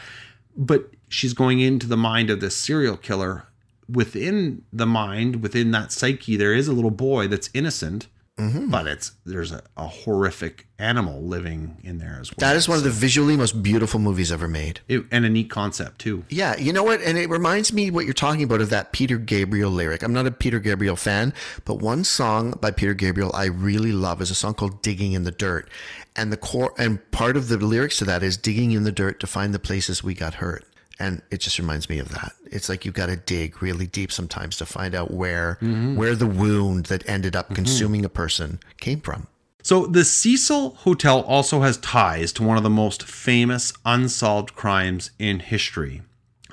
but 0.57 0.91
she's 1.09 1.33
going 1.35 1.61
into 1.61 1.87
the 1.87 1.97
mind 1.97 2.31
of 2.31 2.41
this 2.41 2.57
serial 2.57 2.97
killer. 2.97 3.45
Within 3.89 4.65
the 4.73 4.87
mind, 4.87 5.43
within 5.43 5.71
that 5.71 5.93
psyche, 5.93 6.37
there 6.37 6.53
is 6.53 6.69
a 6.69 6.73
little 6.73 6.91
boy 6.91 7.29
that's 7.29 7.51
innocent, 7.55 8.07
Mm-hmm. 8.39 8.71
but 8.71 8.87
it's 8.87 9.11
there's 9.27 9.51
a, 9.51 9.63
a 9.77 9.89
horrific 9.89 10.69
animal 10.79 11.21
living 11.21 11.77
in 11.83 11.99
there 11.99 12.19
as 12.21 12.31
well. 12.31 12.37
That 12.39 12.55
is 12.55 12.69
one 12.69 12.79
of 12.79 12.85
the 12.85 12.91
visually 12.91 13.37
most 13.37 13.65
beautiful 13.65 13.99
movies 13.99 14.31
ever 14.31 14.47
made. 14.47 14.79
It- 14.87 15.07
and 15.11 15.25
a 15.25 15.29
neat 15.29 15.51
concept 15.51 15.99
too. 15.99 16.23
Yeah, 16.29 16.57
you 16.57 16.73
know 16.73 16.85
what? 16.85 17.01
And 17.03 17.19
it 17.19 17.29
reminds 17.29 17.73
me 17.73 17.91
what 17.91 18.05
you're 18.05 18.15
talking 18.15 18.45
about 18.45 18.61
of 18.61 18.71
that 18.71 18.93
Peter 18.93 19.19
Gabriel 19.19 19.73
lyric. 19.73 20.05
I'm 20.05 20.13
not 20.13 20.29
a 20.29 20.31
Peter 20.31 20.61
Gabriel 20.61 20.95
fan, 20.95 21.35
but 21.65 21.81
one 21.81 22.05
song 22.05 22.53
by 22.61 22.71
Peter 22.71 22.95
Gabriel 22.95 23.33
I 23.35 23.47
really 23.47 23.91
love 23.91 24.23
is 24.23 24.31
a 24.31 24.37
song 24.37 24.55
called 24.55 24.83
Digging 24.83 25.15
in 25.15 25.25
the 25.25 25.33
Dirt. 25.33 25.69
And 26.15 26.33
the 26.33 26.37
core 26.37 26.73
and 26.79 27.11
part 27.11 27.37
of 27.37 27.49
the 27.49 27.57
lyrics 27.57 27.97
to 27.99 28.05
that 28.05 28.23
is 28.23 28.37
digging 28.37 28.71
in 28.71 28.85
the 28.85 28.93
dirt 28.93 29.19
to 29.19 29.27
find 29.27 29.53
the 29.53 29.59
places 29.59 30.05
we 30.05 30.15
got 30.15 30.35
hurt. 30.35 30.65
And 31.01 31.23
it 31.31 31.39
just 31.41 31.59
reminds 31.59 31.89
me 31.89 31.99
of 32.01 32.09
that. 32.11 32.33
It's 32.51 32.69
like 32.69 32.85
you've 32.85 32.95
got 32.95 33.07
to 33.07 33.17
dig 33.17 33.63
really 33.63 33.87
deep 33.87 34.11
sometimes 34.11 34.57
to 34.57 34.67
find 34.67 34.95
out 34.95 35.11
where 35.13 35.55
where 35.61 36.15
the 36.17 36.27
wound 36.27 36.87
that 36.87 37.09
ended 37.09 37.37
up 37.37 37.55
consuming 37.55 38.05
a 38.05 38.09
person 38.09 38.59
came 38.81 39.01
from. 39.01 39.29
So 39.63 39.87
the 39.87 40.05
Cecil 40.05 40.71
Hotel 40.71 41.21
also 41.23 41.61
has 41.61 41.77
ties 41.79 42.33
to 42.35 42.43
one 42.43 42.57
of 42.57 42.63
the 42.63 42.71
most 42.71 43.03
famous 43.03 43.73
unsolved 43.85 44.55
crimes 44.55 45.11
in 45.19 45.41
history, 45.41 46.03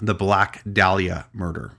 the 0.01 0.15
Black 0.15 0.61
Dahlia 0.71 1.27
murder. 1.33 1.71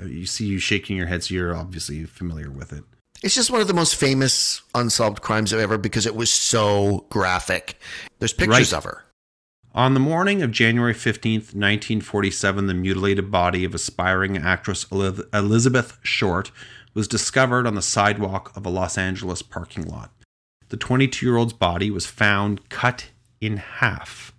Uh, 0.00 0.04
You 0.06 0.24
see 0.26 0.46
you 0.46 0.58
shaking 0.58 0.96
your 0.96 1.06
head, 1.08 1.24
so 1.24 1.34
you're 1.34 1.54
obviously 1.56 2.04
familiar 2.04 2.50
with 2.50 2.72
it. 2.72 2.84
It's 3.22 3.34
just 3.34 3.50
one 3.50 3.60
of 3.60 3.66
the 3.66 3.74
most 3.74 3.96
famous 3.96 4.62
unsolved 4.74 5.20
crimes 5.20 5.52
ever 5.52 5.76
because 5.78 6.06
it 6.06 6.14
was 6.14 6.30
so 6.30 7.06
graphic. 7.10 7.76
There's 8.20 8.32
pictures 8.32 8.72
Right. 8.72 8.78
of 8.78 8.84
her. 8.84 9.04
On 9.74 9.92
the 9.92 10.00
morning 10.00 10.42
of 10.42 10.50
January 10.50 10.94
15, 10.94 11.34
1947, 11.34 12.66
the 12.66 12.74
mutilated 12.74 13.30
body 13.30 13.64
of 13.64 13.74
aspiring 13.74 14.38
actress 14.38 14.86
Elizabeth 14.90 15.98
Short 16.02 16.50
was 16.94 17.06
discovered 17.06 17.66
on 17.66 17.74
the 17.74 17.82
sidewalk 17.82 18.50
of 18.56 18.64
a 18.64 18.70
Los 18.70 18.96
Angeles 18.96 19.42
parking 19.42 19.86
lot. 19.86 20.10
The 20.70 20.78
22 20.78 21.24
year 21.24 21.36
old's 21.36 21.52
body 21.52 21.90
was 21.90 22.06
found 22.06 22.70
cut 22.70 23.10
in 23.42 23.58
half. 23.58 24.32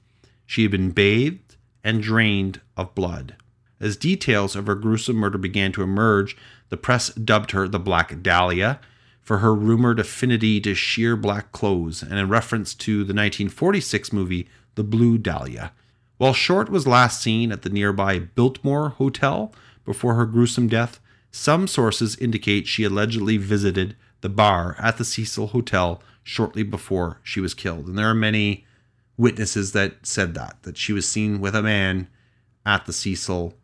She 0.48 0.64
had 0.64 0.72
been 0.72 0.92
bathed 0.92 1.58
and 1.84 2.02
drained 2.02 2.60
of 2.76 2.96
blood. 2.96 3.36
As 3.80 3.96
details 3.96 4.56
of 4.56 4.66
her 4.66 4.76
gruesome 4.76 5.16
murder 5.16 5.38
began 5.38 5.72
to 5.74 5.84
emerge, 5.84 6.36
the 6.70 6.76
press 6.76 7.10
dubbed 7.14 7.52
her 7.52 7.68
the 7.68 7.80
Black 7.80 8.24
Dahlia 8.24 8.80
for 9.22 9.38
her 9.38 9.54
rumored 9.54 10.00
affinity 10.00 10.60
to 10.60 10.74
sheer 10.74 11.16
black 11.16 11.52
clothes 11.52 12.02
and 12.02 12.16
in 12.16 12.28
reference 12.28 12.74
to 12.74 12.98
the 13.04 13.14
1946 13.14 14.12
movie 14.12 14.50
The 14.80 14.84
Blue 14.86 15.18
Dahlia. 15.18 15.74
While 16.20 16.32
Short 16.32 16.70
was 16.70 16.88
last 16.88 17.22
seen 17.22 17.52
at 17.52 17.64
the 17.64 17.70
nearby 17.70 18.18
Biltmore 18.18 18.92
Hotel 18.92 19.54
before 19.84 20.14
her 20.14 20.26
gruesome 20.26 20.70
death, 20.70 21.02
some 21.32 21.68
sources 21.68 22.16
indicate 22.16 22.66
she 22.66 22.86
allegedly 22.86 23.36
visited 23.36 23.98
the 24.22 24.30
bar 24.30 24.78
at 24.80 24.98
the 24.98 25.04
Cecil 25.04 25.48
Hotel 25.48 26.02
shortly 26.24 26.64
before 26.64 27.20
she 27.24 27.42
was 27.42 27.54
killed. 27.54 27.88
And 27.88 27.98
there 27.98 28.10
are 28.10 28.16
many 28.16 28.66
witnesses 29.18 29.74
that 29.74 29.96
said 30.04 30.34
that, 30.36 30.64
that 30.64 30.78
she 30.78 30.94
was 30.94 31.06
seen 31.06 31.42
with 31.42 31.58
a 31.58 31.62
man 31.62 32.08
at 32.66 32.86
the 32.86 32.94
Cecil. 32.94 33.56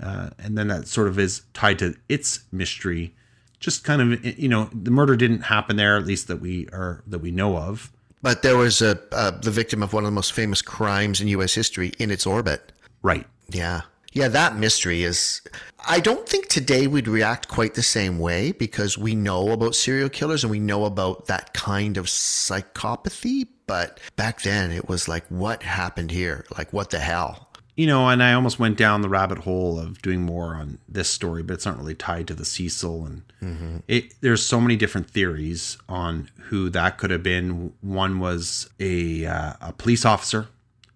Uh, 0.00 0.30
and 0.38 0.56
then 0.56 0.68
that 0.68 0.86
sort 0.86 1.08
of 1.08 1.18
is 1.18 1.42
tied 1.54 1.80
to 1.80 1.96
its 2.08 2.44
mystery. 2.52 3.16
Just 3.58 3.82
kind 3.82 4.00
of, 4.00 4.24
you 4.38 4.48
know, 4.48 4.70
the 4.72 4.92
murder 4.92 5.16
didn't 5.16 5.42
happen 5.42 5.74
there, 5.74 5.96
at 5.96 6.06
least 6.06 6.28
that 6.28 6.40
we 6.40 6.68
are 6.72 7.02
that 7.08 7.18
we 7.18 7.32
know 7.32 7.56
of. 7.56 7.90
But 8.22 8.42
there 8.42 8.56
was 8.56 8.80
a 8.80 8.98
uh, 9.12 9.32
the 9.32 9.50
victim 9.50 9.82
of 9.82 9.92
one 9.92 10.04
of 10.04 10.08
the 10.08 10.14
most 10.14 10.32
famous 10.32 10.62
crimes 10.62 11.20
in 11.20 11.28
U.S. 11.28 11.54
history 11.54 11.92
in 11.98 12.10
its 12.10 12.26
orbit. 12.26 12.72
Right. 13.02 13.26
Yeah. 13.50 13.82
Yeah, 14.12 14.28
that 14.28 14.56
mystery 14.56 15.04
is. 15.04 15.40
I 15.86 15.98
don't 15.98 16.28
think 16.28 16.48
today 16.48 16.86
we'd 16.86 17.08
react 17.08 17.48
quite 17.48 17.74
the 17.74 17.82
same 17.82 18.18
way 18.18 18.52
because 18.52 18.98
we 18.98 19.14
know 19.14 19.50
about 19.50 19.74
serial 19.74 20.10
killers 20.10 20.44
and 20.44 20.50
we 20.50 20.60
know 20.60 20.84
about 20.84 21.26
that 21.26 21.54
kind 21.54 21.96
of 21.96 22.06
psychopathy. 22.06 23.48
But 23.66 23.98
back 24.16 24.42
then 24.42 24.70
it 24.70 24.86
was 24.86 25.08
like, 25.08 25.24
what 25.28 25.62
happened 25.62 26.10
here? 26.10 26.44
Like, 26.56 26.72
what 26.74 26.90
the 26.90 26.98
hell? 26.98 27.48
You 27.74 27.86
know, 27.86 28.08
and 28.08 28.22
I 28.22 28.34
almost 28.34 28.58
went 28.58 28.76
down 28.76 29.00
the 29.00 29.08
rabbit 29.08 29.38
hole 29.38 29.78
of 29.78 30.02
doing 30.02 30.20
more 30.20 30.54
on 30.54 30.78
this 30.86 31.08
story, 31.08 31.42
but 31.42 31.54
it's 31.54 31.64
not 31.64 31.78
really 31.78 31.94
tied 31.94 32.26
to 32.28 32.34
the 32.34 32.44
Cecil. 32.44 33.06
And 33.06 33.22
mm-hmm. 33.42 33.76
it, 33.88 34.14
there's 34.20 34.44
so 34.44 34.60
many 34.60 34.76
different 34.76 35.08
theories 35.08 35.78
on 35.88 36.28
who 36.48 36.68
that 36.68 36.98
could 36.98 37.10
have 37.10 37.22
been. 37.22 37.72
One 37.80 38.18
was 38.18 38.68
a, 38.78 39.24
uh, 39.24 39.54
a 39.62 39.72
police 39.72 40.04
officer, 40.04 40.48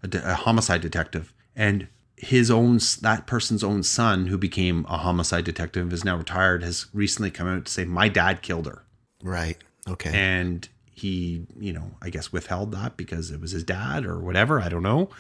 a, 0.03 0.09
de- 0.09 0.31
a 0.31 0.35
homicide 0.35 0.83
detective, 0.83 1.33
and 1.55 1.89
his 2.17 2.51
own 2.51 2.79
that 3.03 3.27
person's 3.27 3.63
own 3.63 3.83
son 3.83 4.27
who 4.27 4.39
became 4.39 4.87
a 4.89 4.99
homicide 4.99 5.45
detective 5.45 5.93
is 5.93 6.05
now 6.05 6.17
retired 6.17 6.63
has 6.63 6.87
recently 6.95 7.31
come 7.31 7.47
out 7.47 7.67
to 7.67 7.73
say 7.73 7.85
my 7.85 8.09
dad 8.09 8.41
killed 8.41 8.67
her 8.67 8.83
right 9.23 9.59
okay 9.87 10.11
and 10.15 10.69
he 10.97 11.47
you 11.61 11.73
know 11.73 11.91
i 12.01 12.09
guess 12.09 12.33
withheld 12.33 12.73
that 12.73 12.97
because 12.97 13.31
it 13.31 13.41
was 13.41 13.51
his 13.51 13.63
dad 13.63 14.05
or 14.05 14.19
whatever 14.19 14.61
i 14.61 14.69
don't 14.69 14.83
know 14.83 15.11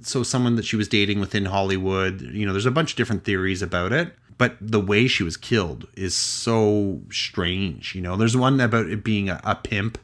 so 0.00 0.22
someone 0.22 0.56
that 0.56 0.64
she 0.64 0.74
was 0.74 0.88
dating 0.88 1.20
within 1.20 1.44
hollywood 1.44 2.22
you 2.22 2.46
know 2.46 2.52
there's 2.52 2.66
a 2.66 2.70
bunch 2.70 2.92
of 2.92 2.96
different 2.96 3.24
theories 3.24 3.60
about 3.60 3.92
it 3.92 4.14
but 4.38 4.56
the 4.60 4.80
way 4.80 5.06
she 5.06 5.22
was 5.22 5.36
killed 5.36 5.86
is 5.94 6.14
so 6.14 7.02
strange 7.10 7.94
you 7.94 8.00
know 8.00 8.16
there's 8.16 8.36
one 8.36 8.58
about 8.58 8.86
it 8.86 9.04
being 9.04 9.28
a, 9.28 9.38
a 9.44 9.54
pimp 9.54 9.98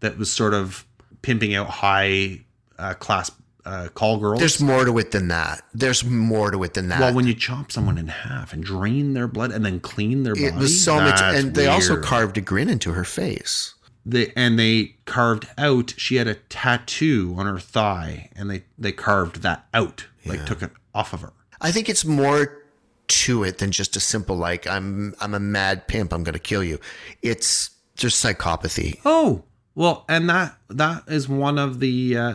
that 0.00 0.16
was 0.16 0.32
sort 0.32 0.54
of 0.54 0.86
pimping 1.20 1.54
out 1.54 1.68
high 1.68 2.40
uh, 2.78 2.94
class 2.94 3.30
uh, 3.66 3.88
call 3.92 4.18
girls. 4.18 4.38
There's 4.40 4.60
more 4.60 4.84
to 4.84 4.98
it 4.98 5.10
than 5.10 5.28
that. 5.28 5.62
There's 5.74 6.02
more 6.02 6.50
to 6.50 6.62
it 6.62 6.74
than 6.74 6.88
that. 6.88 7.00
Well, 7.00 7.14
when 7.14 7.26
you 7.26 7.34
chop 7.34 7.70
someone 7.70 7.98
in 7.98 8.08
half 8.08 8.52
and 8.52 8.64
drain 8.64 9.12
their 9.14 9.28
blood 9.28 9.52
and 9.52 9.64
then 9.64 9.80
clean 9.80 10.22
their 10.22 10.34
body, 10.34 10.46
it 10.46 10.54
was 10.54 10.82
so 10.82 10.96
much. 10.96 11.20
And 11.20 11.54
they 11.54 11.66
also 11.66 12.00
carved 12.00 12.38
a 12.38 12.40
grin 12.40 12.68
into 12.68 12.92
her 12.92 13.04
face. 13.04 13.74
They 14.06 14.32
and 14.34 14.58
they 14.58 14.96
carved 15.04 15.46
out. 15.58 15.94
She 15.96 16.16
had 16.16 16.26
a 16.26 16.34
tattoo 16.34 17.34
on 17.36 17.46
her 17.46 17.58
thigh, 17.58 18.30
and 18.34 18.50
they 18.50 18.64
they 18.78 18.92
carved 18.92 19.42
that 19.42 19.66
out, 19.74 20.06
like 20.24 20.46
took 20.46 20.62
it 20.62 20.70
off 20.94 21.12
of 21.12 21.20
her. 21.20 21.32
I 21.60 21.70
think 21.72 21.88
it's 21.88 22.04
more 22.04 22.62
to 23.08 23.42
it 23.42 23.58
than 23.58 23.70
just 23.72 23.96
a 23.96 24.00
simple 24.00 24.36
like 24.36 24.66
I'm 24.66 25.14
I'm 25.20 25.34
a 25.34 25.40
mad 25.40 25.86
pimp. 25.88 26.12
I'm 26.12 26.22
going 26.22 26.32
to 26.32 26.38
kill 26.38 26.64
you. 26.64 26.78
It's 27.22 27.70
just 27.94 28.24
psychopathy. 28.24 29.00
Oh 29.04 29.44
well, 29.74 30.04
and 30.08 30.28
that 30.30 30.56
that 30.68 31.04
is 31.08 31.28
one 31.28 31.58
of 31.58 31.80
the. 31.80 32.16
Uh, 32.16 32.34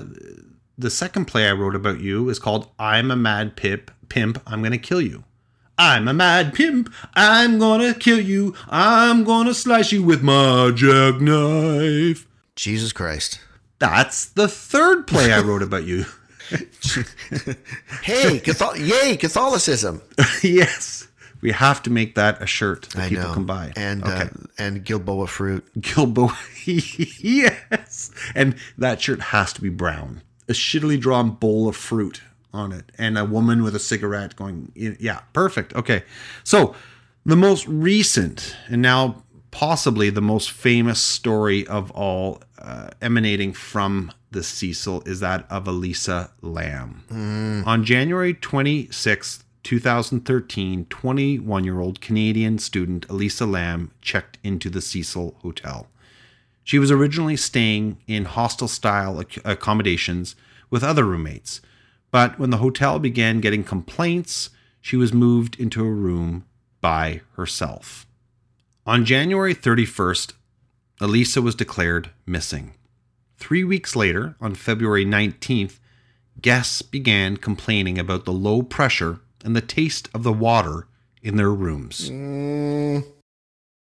the 0.77 0.89
second 0.89 1.25
play 1.25 1.47
I 1.47 1.53
wrote 1.53 1.73
about 1.73 2.01
you 2.01 2.27
is 2.29 2.37
called 2.37 2.69
I'm 2.77 3.09
a 3.09 3.15
Mad 3.15 3.55
Pip 3.55 3.91
Pimp, 4.09 4.41
I'm 4.45 4.61
Gonna 4.61 4.77
Kill 4.77 4.99
You. 4.99 5.23
I'm 5.77 6.07
a 6.07 6.13
mad 6.13 6.53
pimp, 6.53 6.93
I'm 7.13 7.59
gonna 7.59 7.93
kill 7.93 8.19
you, 8.19 8.55
I'm 8.69 9.23
gonna 9.23 9.53
slice 9.53 9.91
you 9.91 10.03
with 10.03 10.21
my 10.21 10.71
jackknife. 10.73 12.27
Jesus 12.55 12.93
Christ. 12.93 13.39
That's 13.79 14.25
the 14.25 14.47
third 14.47 15.05
play 15.05 15.33
I 15.33 15.41
wrote 15.41 15.61
about 15.61 15.83
you. 15.83 16.05
hey, 18.03 18.41
yay, 18.77 19.17
Catholicism. 19.17 20.01
yes. 20.43 21.07
We 21.41 21.51
have 21.51 21.83
to 21.83 21.89
make 21.89 22.15
that 22.15 22.41
a 22.41 22.47
shirt 22.47 22.89
that 22.95 23.03
I 23.03 23.09
people 23.09 23.25
know. 23.25 23.33
can 23.33 23.45
buy. 23.45 23.73
And 23.75 24.03
uh, 24.03 24.07
okay. 24.07 24.21
uh, 24.23 24.47
and 24.57 24.83
Gilboa 24.83 25.27
fruit. 25.27 25.65
Gilboa, 25.79 26.35
yes. 26.65 28.11
And 28.33 28.55
that 28.77 29.01
shirt 29.01 29.21
has 29.21 29.51
to 29.53 29.61
be 29.61 29.69
brown 29.69 30.21
a 30.47 30.53
shittily 30.53 30.99
drawn 30.99 31.31
bowl 31.31 31.67
of 31.67 31.75
fruit 31.75 32.21
on 32.55 32.71
it. 32.71 32.91
And 32.97 33.17
a 33.17 33.25
woman 33.25 33.63
with 33.63 33.75
a 33.75 33.79
cigarette 33.79 34.35
going 34.35 34.71
yeah 34.75 35.19
perfect. 35.33 35.75
Okay. 35.75 36.03
So 36.43 36.75
the 37.25 37.35
most 37.35 37.67
recent 37.67 38.55
and 38.67 38.81
now 38.81 39.23
possibly 39.51 40.09
the 40.09 40.21
most 40.21 40.51
famous 40.51 40.99
story 40.99 41.65
of 41.67 41.91
all 41.91 42.41
uh, 42.57 42.89
emanating 43.01 43.53
from 43.53 44.11
the 44.31 44.43
Cecil 44.43 45.01
is 45.05 45.21
that 45.21 45.45
of 45.49 45.67
Elisa 45.67 46.31
Lam 46.41 47.03
Mm. 47.09 47.65
On 47.65 47.83
January 47.83 48.33
26th, 48.33 49.43
2013, 49.63 50.85
21 50.85 51.63
year 51.63 51.79
old 51.79 51.99
Canadian 52.01 52.59
student 52.59 53.09
Elisa 53.09 53.45
Lam 53.45 53.91
checked 54.01 54.37
into 54.43 54.69
the 54.69 54.81
Cecil 54.81 55.35
Hotel. 55.41 55.87
She 56.63 56.79
was 56.79 56.91
originally 56.91 57.37
staying 57.37 57.97
in 58.07 58.25
hostel 58.25 58.67
style 58.67 59.23
accommodations 59.43 60.35
with 60.69 60.83
other 60.83 61.03
roommates, 61.03 61.61
but 62.15 62.39
when 62.39 62.49
the 62.49 62.63
hotel 62.63 62.97
began 62.97 63.41
getting 63.41 63.61
complaints, 63.61 64.49
she 64.79 64.95
was 64.95 65.11
moved 65.11 65.59
into 65.59 65.83
a 65.83 65.91
room 65.91 66.45
by 66.79 67.19
herself. 67.35 68.07
On 68.85 69.03
January 69.03 69.53
31st, 69.53 70.31
Elisa 71.01 71.41
was 71.41 71.55
declared 71.55 72.11
missing. 72.25 72.73
Three 73.35 73.65
weeks 73.65 73.97
later, 73.97 74.37
on 74.39 74.55
February 74.55 75.05
19th, 75.05 75.79
guests 76.39 76.81
began 76.81 77.35
complaining 77.35 77.99
about 77.99 78.23
the 78.23 78.31
low 78.31 78.61
pressure 78.61 79.19
and 79.43 79.53
the 79.53 79.59
taste 79.59 80.07
of 80.13 80.23
the 80.23 80.31
water 80.31 80.87
in 81.21 81.35
their 81.35 81.51
rooms. 81.51 82.09
Mm. 82.09 83.03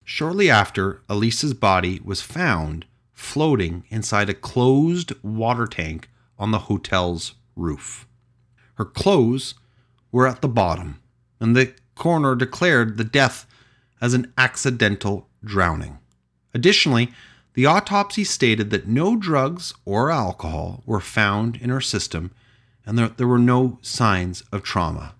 Shortly 0.04 0.48
after, 0.48 1.02
Elisa's 1.08 1.54
body 1.54 2.00
was 2.04 2.22
found 2.22 2.86
floating 3.12 3.82
inside 3.88 4.30
a 4.30 4.34
closed 4.34 5.14
water 5.20 5.66
tank 5.66 6.08
on 6.38 6.52
the 6.52 6.66
hotel's 6.70 7.34
roof. 7.56 8.06
Her 8.80 8.86
clothes 8.86 9.52
were 10.10 10.26
at 10.26 10.40
the 10.40 10.48
bottom, 10.48 11.00
and 11.38 11.54
the 11.54 11.74
coroner 11.96 12.34
declared 12.34 12.96
the 12.96 13.04
death 13.04 13.44
as 14.00 14.14
an 14.14 14.32
accidental 14.38 15.28
drowning. 15.44 15.98
Additionally, 16.54 17.12
the 17.52 17.66
autopsy 17.66 18.24
stated 18.24 18.70
that 18.70 18.88
no 18.88 19.16
drugs 19.16 19.74
or 19.84 20.10
alcohol 20.10 20.82
were 20.86 20.98
found 20.98 21.56
in 21.56 21.68
her 21.68 21.82
system 21.82 22.30
and 22.86 22.96
that 22.96 23.18
there 23.18 23.26
were 23.26 23.38
no 23.38 23.78
signs 23.82 24.44
of 24.50 24.62
trauma. 24.62 25.14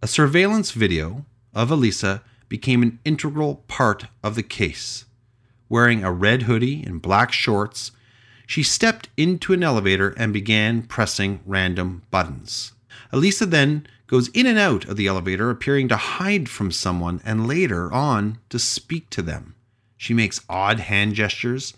A 0.00 0.06
surveillance 0.06 0.70
video 0.70 1.26
of 1.52 1.72
Elisa 1.72 2.22
became 2.48 2.80
an 2.80 3.00
integral 3.04 3.64
part 3.66 4.06
of 4.22 4.36
the 4.36 4.44
case. 4.44 5.04
Wearing 5.68 6.04
a 6.04 6.12
red 6.12 6.42
hoodie 6.42 6.84
and 6.84 7.02
black 7.02 7.32
shorts, 7.32 7.90
she 8.46 8.62
stepped 8.62 9.08
into 9.16 9.52
an 9.52 9.64
elevator 9.64 10.10
and 10.10 10.32
began 10.32 10.82
pressing 10.82 11.40
random 11.44 12.04
buttons. 12.12 12.70
Elisa 13.14 13.46
then 13.46 13.86
goes 14.08 14.28
in 14.30 14.44
and 14.44 14.58
out 14.58 14.86
of 14.86 14.96
the 14.96 15.06
elevator, 15.06 15.48
appearing 15.48 15.86
to 15.88 15.96
hide 15.96 16.48
from 16.48 16.72
someone 16.72 17.20
and 17.24 17.46
later 17.46 17.92
on 17.92 18.38
to 18.48 18.58
speak 18.58 19.08
to 19.10 19.22
them. 19.22 19.54
She 19.96 20.12
makes 20.12 20.44
odd 20.48 20.80
hand 20.80 21.14
gestures 21.14 21.74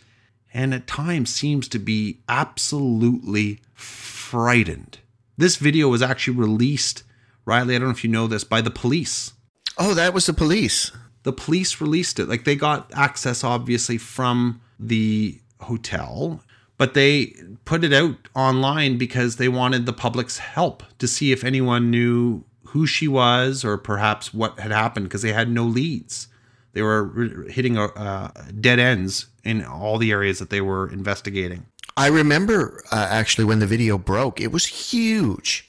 and 0.54 0.72
at 0.72 0.86
times 0.86 1.34
seems 1.34 1.68
to 1.68 1.78
be 1.78 2.20
absolutely 2.26 3.60
frightened. 3.74 4.98
This 5.36 5.56
video 5.56 5.88
was 5.88 6.00
actually 6.00 6.38
released, 6.38 7.02
Riley, 7.44 7.76
I 7.76 7.78
don't 7.78 7.88
know 7.88 7.94
if 7.94 8.02
you 8.02 8.10
know 8.10 8.26
this, 8.26 8.42
by 8.42 8.62
the 8.62 8.70
police. 8.70 9.34
Oh, 9.76 9.92
that 9.92 10.14
was 10.14 10.24
the 10.24 10.32
police. 10.32 10.90
The 11.24 11.34
police 11.34 11.82
released 11.82 12.18
it. 12.18 12.30
Like 12.30 12.44
they 12.44 12.56
got 12.56 12.90
access, 12.94 13.44
obviously, 13.44 13.98
from 13.98 14.62
the 14.80 15.38
hotel, 15.60 16.40
but 16.78 16.94
they 16.94 17.34
put 17.64 17.84
it 17.84 17.92
out 17.92 18.28
online 18.34 18.98
because 18.98 19.36
they 19.36 19.48
wanted 19.48 19.86
the 19.86 19.92
public's 19.92 20.38
help 20.38 20.82
to 20.98 21.08
see 21.08 21.32
if 21.32 21.44
anyone 21.44 21.90
knew 21.90 22.44
who 22.68 22.86
she 22.86 23.08
was 23.08 23.64
or 23.64 23.78
perhaps 23.78 24.34
what 24.34 24.58
had 24.58 24.70
happened 24.70 25.06
because 25.06 25.22
they 25.22 25.32
had 25.32 25.50
no 25.50 25.64
leads. 25.64 26.28
They 26.72 26.82
were 26.82 27.46
hitting 27.48 27.78
uh, 27.78 28.30
dead 28.60 28.78
ends 28.78 29.26
in 29.44 29.64
all 29.64 29.96
the 29.96 30.12
areas 30.12 30.38
that 30.40 30.50
they 30.50 30.60
were 30.60 30.90
investigating. 30.90 31.64
I 31.96 32.08
remember 32.08 32.84
uh, 32.92 33.06
actually 33.08 33.46
when 33.46 33.60
the 33.60 33.66
video 33.66 33.96
broke, 33.96 34.40
it 34.40 34.52
was 34.52 34.66
huge. 34.66 35.66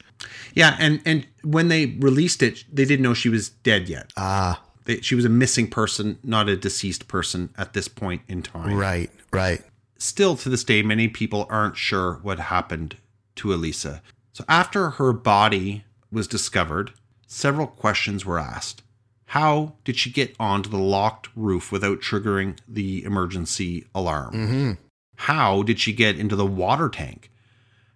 Yeah, 0.54 0.76
and 0.80 1.00
and 1.06 1.26
when 1.44 1.70
they 1.70 1.86
released 2.00 2.44
it, 2.44 2.66
they 2.74 2.84
didn't 2.84 3.04
know 3.04 3.14
she 3.14 3.30
was 3.30 3.50
dead 3.50 3.88
yet. 3.88 4.12
Ah, 4.18 4.62
they, 4.86 5.00
she 5.02 5.16
was 5.16 5.24
a 5.24 5.30
missing 5.30 5.70
person, 5.70 6.18
not 6.24 6.50
a 6.50 6.58
deceased 6.58 7.08
person 7.08 7.54
at 7.58 7.74
this 7.74 7.88
point 7.88 8.24
in 8.28 8.42
time. 8.42 8.76
Right, 8.76 9.12
right. 9.32 9.62
Still 9.98 10.36
to 10.38 10.50
this 10.50 10.64
day, 10.64 10.84
many 10.84 11.08
people 11.08 11.48
aren't 11.50 11.78
sure 11.78 12.20
what 12.22 12.40
happened 12.40 12.98
to 13.36 13.54
Elisa. 13.54 14.02
So 14.34 14.44
after 14.48 14.92
her 14.92 15.14
body 15.14 15.86
was 16.12 16.28
discovered, 16.28 16.94
several 17.26 17.68
questions 17.68 18.26
were 18.26 18.40
asked. 18.40 18.84
How 19.32 19.76
did 19.84 19.98
she 19.98 20.10
get 20.10 20.36
onto 20.40 20.70
the 20.70 20.78
locked 20.78 21.30
roof 21.36 21.72
without 21.72 22.00
triggering 22.00 22.58
the 22.68 23.04
emergency 23.04 23.86
alarm? 23.94 24.34
Mm-hmm. 24.34 24.72
How 25.16 25.64
did 25.64 25.80
she 25.80 25.92
get 25.92 26.18
into 26.18 26.36
the 26.36 26.46
water 26.46 26.88
tank? 26.88 27.32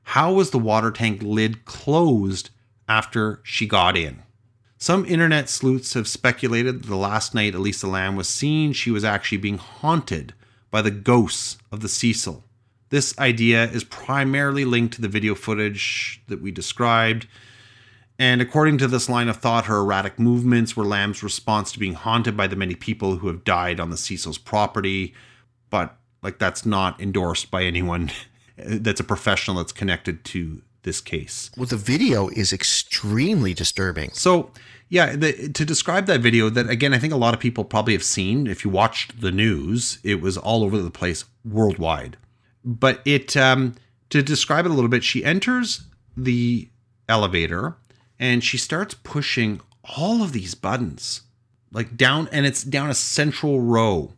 How 0.04 0.34
was 0.34 0.50
the 0.50 0.60
water 0.60 0.92
tank 0.92 1.22
lid 1.24 1.64
closed 1.66 2.50
after 2.90 3.40
she 3.44 3.68
got 3.68 3.96
in? 3.96 4.24
Some 4.78 5.06
internet 5.06 5.48
sleuths 5.48 5.94
have 5.94 6.08
speculated 6.08 6.82
that 6.82 6.88
the 6.88 6.96
last 6.96 7.36
night 7.36 7.54
Elisa 7.54 7.88
Lam 7.88 8.16
was 8.16 8.28
seen, 8.28 8.74
she 8.74 8.90
was 8.90 9.06
actually 9.06 9.38
being 9.38 9.60
haunted 9.60 10.34
by 10.72 10.82
the 10.82 10.92
ghosts 10.92 11.58
of 11.72 11.82
the 11.82 11.90
Cecil. 11.90 12.44
This 12.90 13.18
idea 13.20 13.66
is 13.66 13.84
primarily 13.84 14.66
linked 14.66 14.96
to 14.96 15.02
the 15.02 15.08
video 15.08 15.36
footage 15.36 16.22
that 16.28 16.42
we 16.42 16.52
described. 16.52 17.28
And 18.18 18.42
according 18.42 18.78
to 18.80 18.88
this 18.88 19.10
line 19.10 19.30
of 19.30 19.38
thought, 19.38 19.66
her 19.66 19.78
erratic 19.78 20.20
movements 20.20 20.76
were 20.76 20.86
Lam's 20.86 21.24
response 21.24 21.72
to 21.72 21.80
being 21.80 21.94
haunted 21.94 22.36
by 22.36 22.48
the 22.48 22.56
many 22.56 22.76
people 22.76 23.18
who 23.18 23.28
have 23.28 23.44
died 23.44 23.80
on 23.80 23.90
the 23.90 23.98
Cecil's 23.98 24.38
property. 24.38 25.14
But, 25.70 25.98
like, 26.22 26.38
that's 26.38 26.66
not 26.66 27.00
endorsed 27.02 27.50
by 27.50 27.64
anyone 27.64 28.12
that's 28.58 29.00
a 29.00 29.06
professional 29.06 29.58
that's 29.58 29.72
connected 29.72 30.24
to 30.26 30.62
this 30.84 31.02
case. 31.02 31.52
Well, 31.56 31.68
the 31.68 31.78
video 31.78 32.30
is 32.30 32.52
extremely 32.52 33.54
disturbing. 33.54 34.12
So, 34.14 34.52
yeah, 34.92 35.16
the, 35.16 35.48
to 35.48 35.64
describe 35.64 36.06
that 36.08 36.20
video, 36.20 36.50
that 36.50 36.70
again, 36.70 36.94
I 36.94 37.00
think 37.00 37.14
a 37.14 37.18
lot 37.18 37.34
of 37.34 37.40
people 37.40 37.64
probably 37.64 37.94
have 37.94 38.04
seen. 38.04 38.46
If 38.46 38.66
you 38.66 38.70
watched 38.70 39.22
the 39.22 39.32
news, 39.32 40.00
it 40.04 40.20
was 40.20 40.38
all 40.38 40.66
over 40.66 40.78
the 40.80 40.92
place 40.92 41.24
worldwide. 41.46 42.18
But 42.66 43.00
it, 43.06 43.38
um, 43.38 43.76
to 44.10 44.22
describe 44.22 44.66
it 44.66 44.72
a 44.72 44.74
little 44.74 44.90
bit, 44.90 45.06
she 45.06 45.24
enters 45.24 45.86
the 46.18 46.68
elevator 47.08 47.78
and 48.20 48.44
she 48.44 48.58
starts 48.58 48.94
pushing 48.94 49.62
all 49.98 50.22
of 50.22 50.34
these 50.34 50.56
buttons, 50.56 51.22
like 51.72 51.96
down, 51.96 52.28
and 52.34 52.46
it's 52.46 52.62
down 52.62 52.90
a 52.90 52.94
central 52.94 53.62
row, 53.62 54.12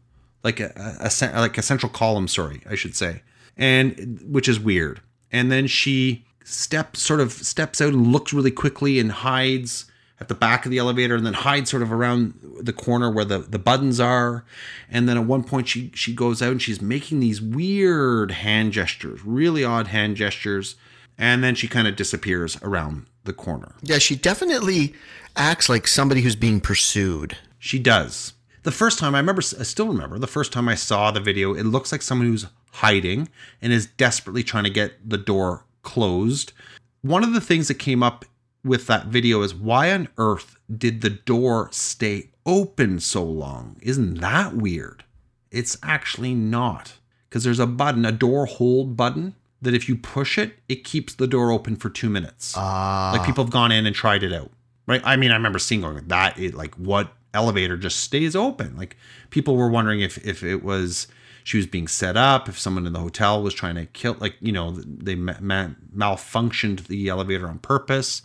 like 0.44 0.60
a, 0.60 0.74
a, 0.76 1.12
a 1.22 1.40
like 1.40 1.58
a 1.60 1.62
central 1.62 1.92
column. 1.92 2.28
Sorry, 2.28 2.64
I 2.68 2.74
should 2.74 2.96
say, 2.96 3.22
and 3.56 4.20
which 4.28 4.50
is 4.50 4.60
weird. 4.60 5.02
And 5.32 5.52
then 5.52 5.68
she 5.68 6.26
steps 6.44 7.00
sort 7.00 7.20
of 7.20 7.32
steps 7.32 7.80
out 7.80 7.94
and 7.94 8.08
looks 8.08 8.34
really 8.34 8.52
quickly 8.52 9.00
and 9.00 9.12
hides 9.12 9.86
at 10.24 10.30
the 10.30 10.36
back 10.36 10.66
of 10.66 10.72
the 10.72 10.78
elevator 10.78 11.16
and 11.16 11.26
then 11.26 11.34
hides 11.34 11.70
sort 11.70 11.84
of 11.84 11.92
around 11.92 12.34
the 12.60 12.74
corner 12.74 13.12
where 13.12 13.26
the, 13.26 13.40
the 13.40 13.60
buttons 13.60 14.00
are. 14.00 14.46
And 14.90 15.08
then 15.08 15.18
at 15.18 15.26
one 15.26 15.44
point 15.44 15.68
she 15.68 15.92
she 15.94 16.14
goes 16.14 16.42
out 16.42 16.52
and 16.52 16.62
she's 16.62 16.82
making 16.82 17.20
these 17.20 17.42
weird 17.42 18.32
hand 18.32 18.72
gestures, 18.72 19.24
really 19.24 19.64
odd 19.64 19.88
hand 19.88 20.16
gestures. 20.16 20.76
And 21.18 21.44
then 21.44 21.56
she 21.56 21.68
kind 21.68 21.88
of 21.88 21.96
disappears 21.96 22.58
around 22.64 23.06
the 23.26 23.34
corner. 23.34 23.76
Yeah, 23.84 24.00
she 24.00 24.16
definitely 24.16 24.94
acts 25.36 25.70
like 25.70 25.88
somebody 25.88 26.22
who's 26.22 26.36
being 26.36 26.60
pursued. 26.60 27.38
She 27.60 27.78
does. 27.78 28.34
The 28.64 28.72
first 28.72 28.98
time 28.98 29.14
I 29.14 29.20
remember, 29.20 29.42
I 29.60 29.64
still 29.64 29.88
remember 29.88 30.18
the 30.18 30.28
first 30.28 30.54
time 30.54 30.70
I 30.70 30.76
saw 30.76 31.12
the 31.12 31.20
video, 31.20 31.54
it 31.54 31.66
looks 31.66 31.92
like 31.92 32.02
someone 32.02 32.28
who's 32.28 32.48
hiding 32.72 33.30
and 33.62 33.74
is 33.74 33.86
desperately 33.86 34.44
trying 34.44 34.64
to 34.64 34.70
get 34.70 35.08
the 35.08 35.18
door 35.18 35.66
closed. 35.84 36.54
One 37.02 37.24
of 37.24 37.34
the 37.34 37.42
things 37.42 37.68
that 37.68 37.76
came 37.76 38.02
up 38.02 38.26
with 38.64 38.88
that 38.88 39.08
video 39.08 39.42
is 39.42 39.54
why 39.54 39.92
on 39.92 40.08
earth 40.18 40.58
did 40.76 41.02
the 41.02 41.10
door 41.10 41.70
stay 41.72 42.30
open 42.46 43.00
so 43.00 43.24
long? 43.24 43.78
Isn't 43.82 44.16
that 44.22 44.56
weird? 44.56 45.04
It's 45.52 45.78
actually 45.84 46.34
not 46.34 46.94
because 47.30 47.44
there's 47.44 47.60
a 47.60 47.68
button, 47.68 48.06
a 48.06 48.12
door 48.12 48.46
hold 48.46 48.96
button 48.96 49.36
that 49.62 49.74
if 49.74 49.88
you 49.88 49.96
push 49.96 50.38
it, 50.38 50.56
it 50.68 50.84
keeps 50.84 51.14
the 51.16 51.28
door 51.28 51.52
open 51.52 51.76
for 51.76 51.90
two 51.90 52.10
minutes. 52.10 52.54
Ah. 52.58 53.14
like 53.16 53.26
people 53.26 53.44
have 53.44 53.52
gone 53.54 53.72
in 53.72 53.86
and 53.86 53.96
tried 53.96 54.24
it 54.24 54.34
out, 54.34 54.52
right? 54.88 55.02
I 55.06 55.16
mean, 55.16 55.32
I 55.32 55.36
remember 55.36 55.60
seeing 55.60 55.82
going 55.82 56.08
that 56.08 56.38
it 56.38 56.54
like 56.54 56.76
what 56.76 57.14
elevator 57.34 57.78
just 57.78 58.00
stays 58.02 58.36
open. 58.36 58.76
Like 58.78 58.98
people 59.30 59.56
were 59.56 59.70
wondering 59.70 60.02
if 60.02 60.18
if 60.26 60.44
it 60.44 60.64
was 60.64 61.08
she 61.44 61.58
was 61.58 61.68
being 61.68 61.88
set 61.88 62.16
up, 62.18 62.48
if 62.48 62.58
someone 62.60 62.86
in 62.88 62.94
the 62.94 63.00
hotel 63.00 63.42
was 63.42 63.54
trying 63.54 63.76
to 63.76 63.86
kill, 63.88 64.16
like 64.20 64.36
you 64.40 64.52
know, 64.52 64.72
they 64.72 65.16
ma- 65.16 65.36
ma- 65.42 65.70
malfunctioned 65.96 66.88
the 66.88 67.10
elevator 67.10 67.48
on 67.48 67.60
purpose, 67.60 68.22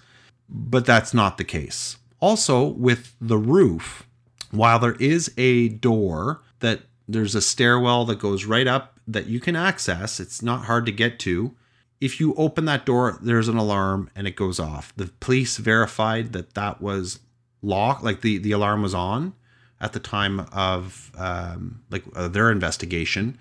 but 0.48 0.86
that's 0.86 1.12
not 1.12 1.38
the 1.38 1.44
case. 1.44 1.96
Also, 2.20 2.64
with 2.64 3.14
the 3.20 3.38
roof, 3.38 4.06
while 4.50 4.78
there 4.78 4.96
is 4.96 5.32
a 5.36 5.68
door 5.68 6.42
that 6.60 6.82
there's 7.06 7.34
a 7.34 7.40
stairwell 7.40 8.04
that 8.06 8.18
goes 8.18 8.44
right 8.44 8.66
up 8.66 8.98
that 9.06 9.26
you 9.26 9.40
can 9.40 9.56
access, 9.56 10.20
it's 10.20 10.42
not 10.42 10.64
hard 10.64 10.84
to 10.86 10.92
get 10.92 11.18
to. 11.20 11.54
If 12.00 12.20
you 12.20 12.34
open 12.34 12.64
that 12.66 12.86
door, 12.86 13.18
there's 13.22 13.48
an 13.48 13.56
alarm 13.56 14.10
and 14.14 14.26
it 14.26 14.36
goes 14.36 14.60
off. 14.60 14.92
The 14.96 15.10
police 15.20 15.56
verified 15.56 16.32
that 16.32 16.54
that 16.54 16.80
was 16.80 17.20
locked, 17.62 18.04
like 18.04 18.20
the, 18.20 18.38
the 18.38 18.52
alarm 18.52 18.82
was 18.82 18.94
on 18.94 19.34
at 19.80 19.92
the 19.92 20.00
time 20.00 20.40
of 20.52 21.10
um, 21.16 21.82
like 21.90 22.04
uh, 22.14 22.28
their 22.28 22.50
investigation. 22.50 23.38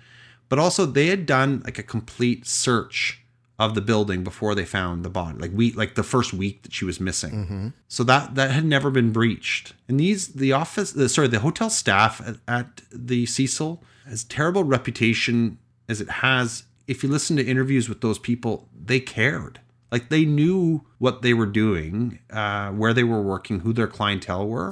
But 0.48 0.58
also, 0.58 0.86
they 0.86 1.08
had 1.08 1.26
done 1.26 1.62
like 1.64 1.78
a 1.78 1.82
complete 1.82 2.46
search 2.46 3.22
of 3.58 3.74
the 3.74 3.80
building 3.80 4.22
before 4.22 4.54
they 4.54 4.64
found 4.64 5.04
the 5.04 5.10
body 5.10 5.36
like 5.38 5.50
we 5.52 5.72
like 5.72 5.94
the 5.96 6.02
first 6.04 6.32
week 6.32 6.62
that 6.62 6.72
she 6.72 6.84
was 6.84 7.00
missing. 7.00 7.72
So 7.88 8.04
that 8.04 8.34
that 8.36 8.50
had 8.52 8.64
never 8.64 8.90
been 8.90 9.10
breached. 9.12 9.74
And 9.88 9.98
these 9.98 10.28
the 10.28 10.52
office 10.52 10.92
the, 10.92 11.08
sorry 11.08 11.26
the 11.28 11.40
hotel 11.40 11.68
staff 11.68 12.20
at, 12.26 12.36
at 12.46 12.82
the 12.92 13.26
cecil 13.26 13.82
has 14.06 14.24
terrible 14.24 14.62
reputation 14.64 15.58
as 15.88 16.00
it 16.00 16.08
has. 16.08 16.64
If 16.86 17.02
you 17.02 17.08
listen 17.10 17.36
to 17.36 17.44
interviews 17.44 17.88
with 17.88 18.00
those 18.00 18.18
people 18.18 18.68
they 18.90 19.00
cared. 19.00 19.60
Like 19.90 20.10
they 20.10 20.24
knew 20.26 20.84
what 20.98 21.22
they 21.22 21.32
were 21.34 21.46
doing 21.46 22.18
uh, 22.30 22.70
where 22.72 22.92
they 22.92 23.04
were 23.04 23.22
working 23.22 23.60
who 23.60 23.72
their 23.72 23.86
clientele 23.88 24.46
were 24.46 24.70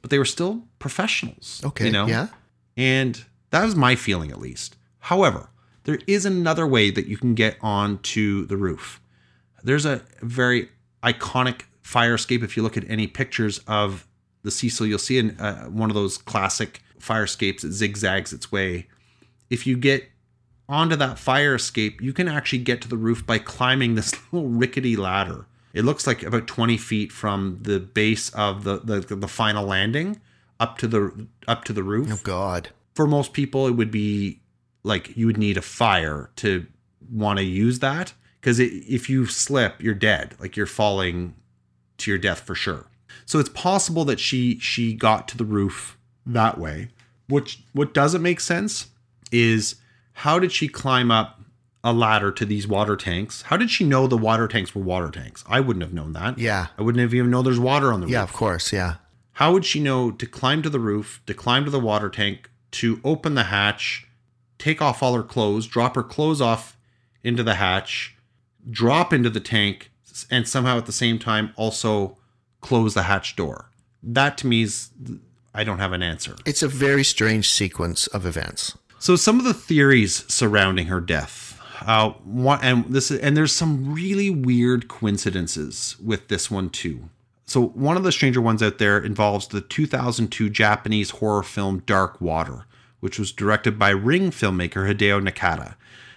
but 0.00 0.10
they 0.10 0.18
were 0.18 0.24
still 0.24 0.62
professionals 0.78 1.60
Okay, 1.64 1.86
you 1.86 1.92
know? 1.92 2.06
yeah. 2.06 2.28
and 2.76 3.24
that 3.50 3.62
was 3.64 3.76
my 3.76 3.94
feeling, 3.94 4.30
at 4.32 4.40
least. 4.40 4.74
However, 4.98 5.48
there 5.84 5.98
is 6.06 6.24
another 6.26 6.66
way 6.66 6.90
that 6.90 7.06
you 7.06 7.16
can 7.16 7.34
get 7.34 7.56
onto 7.60 8.46
the 8.46 8.56
roof. 8.56 9.00
There's 9.62 9.86
a 9.86 10.02
very 10.20 10.68
iconic 11.02 11.62
fire 11.82 12.14
escape. 12.14 12.42
If 12.42 12.56
you 12.56 12.62
look 12.62 12.76
at 12.76 12.88
any 12.88 13.06
pictures 13.06 13.60
of 13.66 14.06
the 14.42 14.50
Cecil, 14.50 14.86
you'll 14.86 14.98
see 14.98 15.18
an, 15.18 15.38
uh, 15.40 15.64
one 15.66 15.90
of 15.90 15.94
those 15.94 16.18
classic 16.18 16.82
fire 16.98 17.24
escapes 17.24 17.62
that 17.62 17.72
zigzags 17.72 18.32
its 18.32 18.50
way. 18.52 18.88
If 19.50 19.66
you 19.66 19.76
get 19.76 20.08
onto 20.68 20.96
that 20.96 21.18
fire 21.18 21.54
escape, 21.54 22.00
you 22.00 22.12
can 22.12 22.28
actually 22.28 22.58
get 22.60 22.80
to 22.82 22.88
the 22.88 22.96
roof 22.96 23.26
by 23.26 23.38
climbing 23.38 23.94
this 23.94 24.12
little 24.32 24.48
rickety 24.48 24.96
ladder. 24.96 25.46
It 25.74 25.84
looks 25.84 26.06
like 26.06 26.22
about 26.22 26.46
20 26.46 26.76
feet 26.76 27.10
from 27.12 27.58
the 27.62 27.80
base 27.80 28.30
of 28.30 28.64
the, 28.64 28.78
the, 28.78 29.00
the 29.00 29.28
final 29.28 29.66
landing 29.66 30.20
up 30.60 30.78
to 30.78 30.86
the 30.86 31.26
up 31.48 31.64
to 31.64 31.72
the 31.72 31.82
roof 31.82 32.08
Oh 32.12 32.20
God. 32.22 32.68
for 32.94 33.08
most 33.08 33.32
people 33.32 33.66
it 33.66 33.72
would 33.72 33.90
be 33.90 34.40
like 34.84 35.16
you 35.16 35.26
would 35.26 35.38
need 35.38 35.56
a 35.56 35.62
fire 35.62 36.30
to 36.36 36.66
want 37.10 37.38
to 37.38 37.44
use 37.44 37.80
that? 37.80 38.12
Because 38.40 38.60
if 38.60 39.08
you 39.10 39.26
slip 39.26 39.82
you're 39.82 39.94
dead. 39.94 40.34
Like 40.38 40.56
you're 40.56 40.66
falling 40.66 41.34
to 41.98 42.10
your 42.10 42.18
death 42.18 42.40
for 42.40 42.54
sure. 42.54 42.86
So 43.26 43.38
it's 43.38 43.48
possible 43.48 44.04
that 44.04 44.20
she 44.20 44.58
she 44.60 44.94
got 44.94 45.26
to 45.28 45.36
the 45.36 45.44
roof 45.44 45.96
that 46.26 46.58
way. 46.58 46.88
Which 47.28 47.62
what 47.72 47.94
doesn't 47.94 48.22
make 48.22 48.40
sense 48.40 48.88
is 49.32 49.76
how 50.12 50.38
did 50.38 50.52
she 50.52 50.68
climb 50.68 51.10
up 51.10 51.40
a 51.82 51.92
ladder 51.92 52.30
to 52.32 52.44
these 52.44 52.66
water 52.68 52.96
tanks? 52.96 53.42
How 53.42 53.56
did 53.56 53.70
she 53.70 53.84
know 53.84 54.06
the 54.06 54.16
water 54.16 54.46
tanks 54.48 54.74
were 54.74 54.82
water 54.82 55.10
tanks? 55.10 55.42
I 55.48 55.60
wouldn't 55.60 55.82
have 55.82 55.92
known 55.94 56.12
that. 56.14 56.38
Yeah. 56.38 56.68
i 56.78 56.82
wouldn't 56.82 57.00
have 57.00 57.12
even 57.14 57.30
known 57.30 57.44
there's 57.44 57.58
water 57.60 57.92
on 57.92 58.00
the 58.00 58.06
Yeah, 58.08 58.20
roof. 58.20 58.28
Yeah, 58.28 58.32
of 58.32 58.32
course. 58.32 58.72
Yeah. 58.72 58.94
how 59.32 59.52
would 59.52 59.64
she 59.64 59.80
know 59.80 60.10
to 60.10 60.26
climb 60.26 60.62
to 60.62 60.70
the 60.70 60.78
roof, 60.80 61.20
to 61.26 61.34
climb 61.34 61.64
to 61.64 61.70
the 61.70 61.80
water 61.80 62.08
tank, 62.08 62.50
to 62.72 63.00
open 63.04 63.34
the 63.34 63.44
hatch, 63.44 64.06
take 64.64 64.80
off 64.80 65.02
all 65.02 65.12
her 65.12 65.22
clothes, 65.22 65.66
drop 65.66 65.94
her 65.94 66.02
clothes 66.02 66.40
off 66.40 66.78
into 67.22 67.42
the 67.42 67.56
hatch, 67.56 68.16
drop 68.70 69.12
into 69.12 69.28
the 69.28 69.40
tank, 69.40 69.90
and 70.30 70.48
somehow 70.48 70.78
at 70.78 70.86
the 70.86 70.92
same 70.92 71.18
time 71.18 71.52
also 71.56 72.16
close 72.62 72.94
the 72.94 73.02
hatch 73.02 73.36
door? 73.36 73.70
That 74.02 74.38
to 74.38 74.46
me 74.46 74.62
is, 74.62 74.88
I 75.52 75.64
don't 75.64 75.80
have 75.80 75.92
an 75.92 76.02
answer. 76.02 76.36
It's 76.46 76.62
a 76.62 76.68
very 76.68 77.04
strange 77.04 77.50
sequence 77.50 78.06
of 78.06 78.24
events. 78.24 78.78
So 78.98 79.16
some 79.16 79.38
of 79.38 79.44
the 79.44 79.52
theories 79.52 80.24
surrounding 80.32 80.86
her 80.86 81.00
death, 81.00 81.60
uh, 81.82 82.10
one, 82.24 82.60
and 82.62 82.86
this, 82.86 83.10
and 83.10 83.36
there's 83.36 83.52
some 83.52 83.92
really 83.92 84.30
weird 84.30 84.88
coincidences 84.88 85.96
with 86.02 86.28
this 86.28 86.50
one 86.50 86.70
too. 86.70 87.10
So 87.44 87.66
one 87.66 87.98
of 87.98 88.02
the 88.02 88.12
stranger 88.12 88.40
ones 88.40 88.62
out 88.62 88.78
there 88.78 88.96
involves 88.96 89.48
the 89.48 89.60
2002 89.60 90.48
Japanese 90.48 91.10
horror 91.10 91.42
film 91.42 91.82
Dark 91.84 92.18
Water, 92.18 92.64
which 93.04 93.18
was 93.18 93.32
directed 93.32 93.78
by 93.78 93.90
Ring 93.90 94.30
filmmaker 94.30 94.90
Hideo 94.90 95.20
Nakata, 95.22 95.74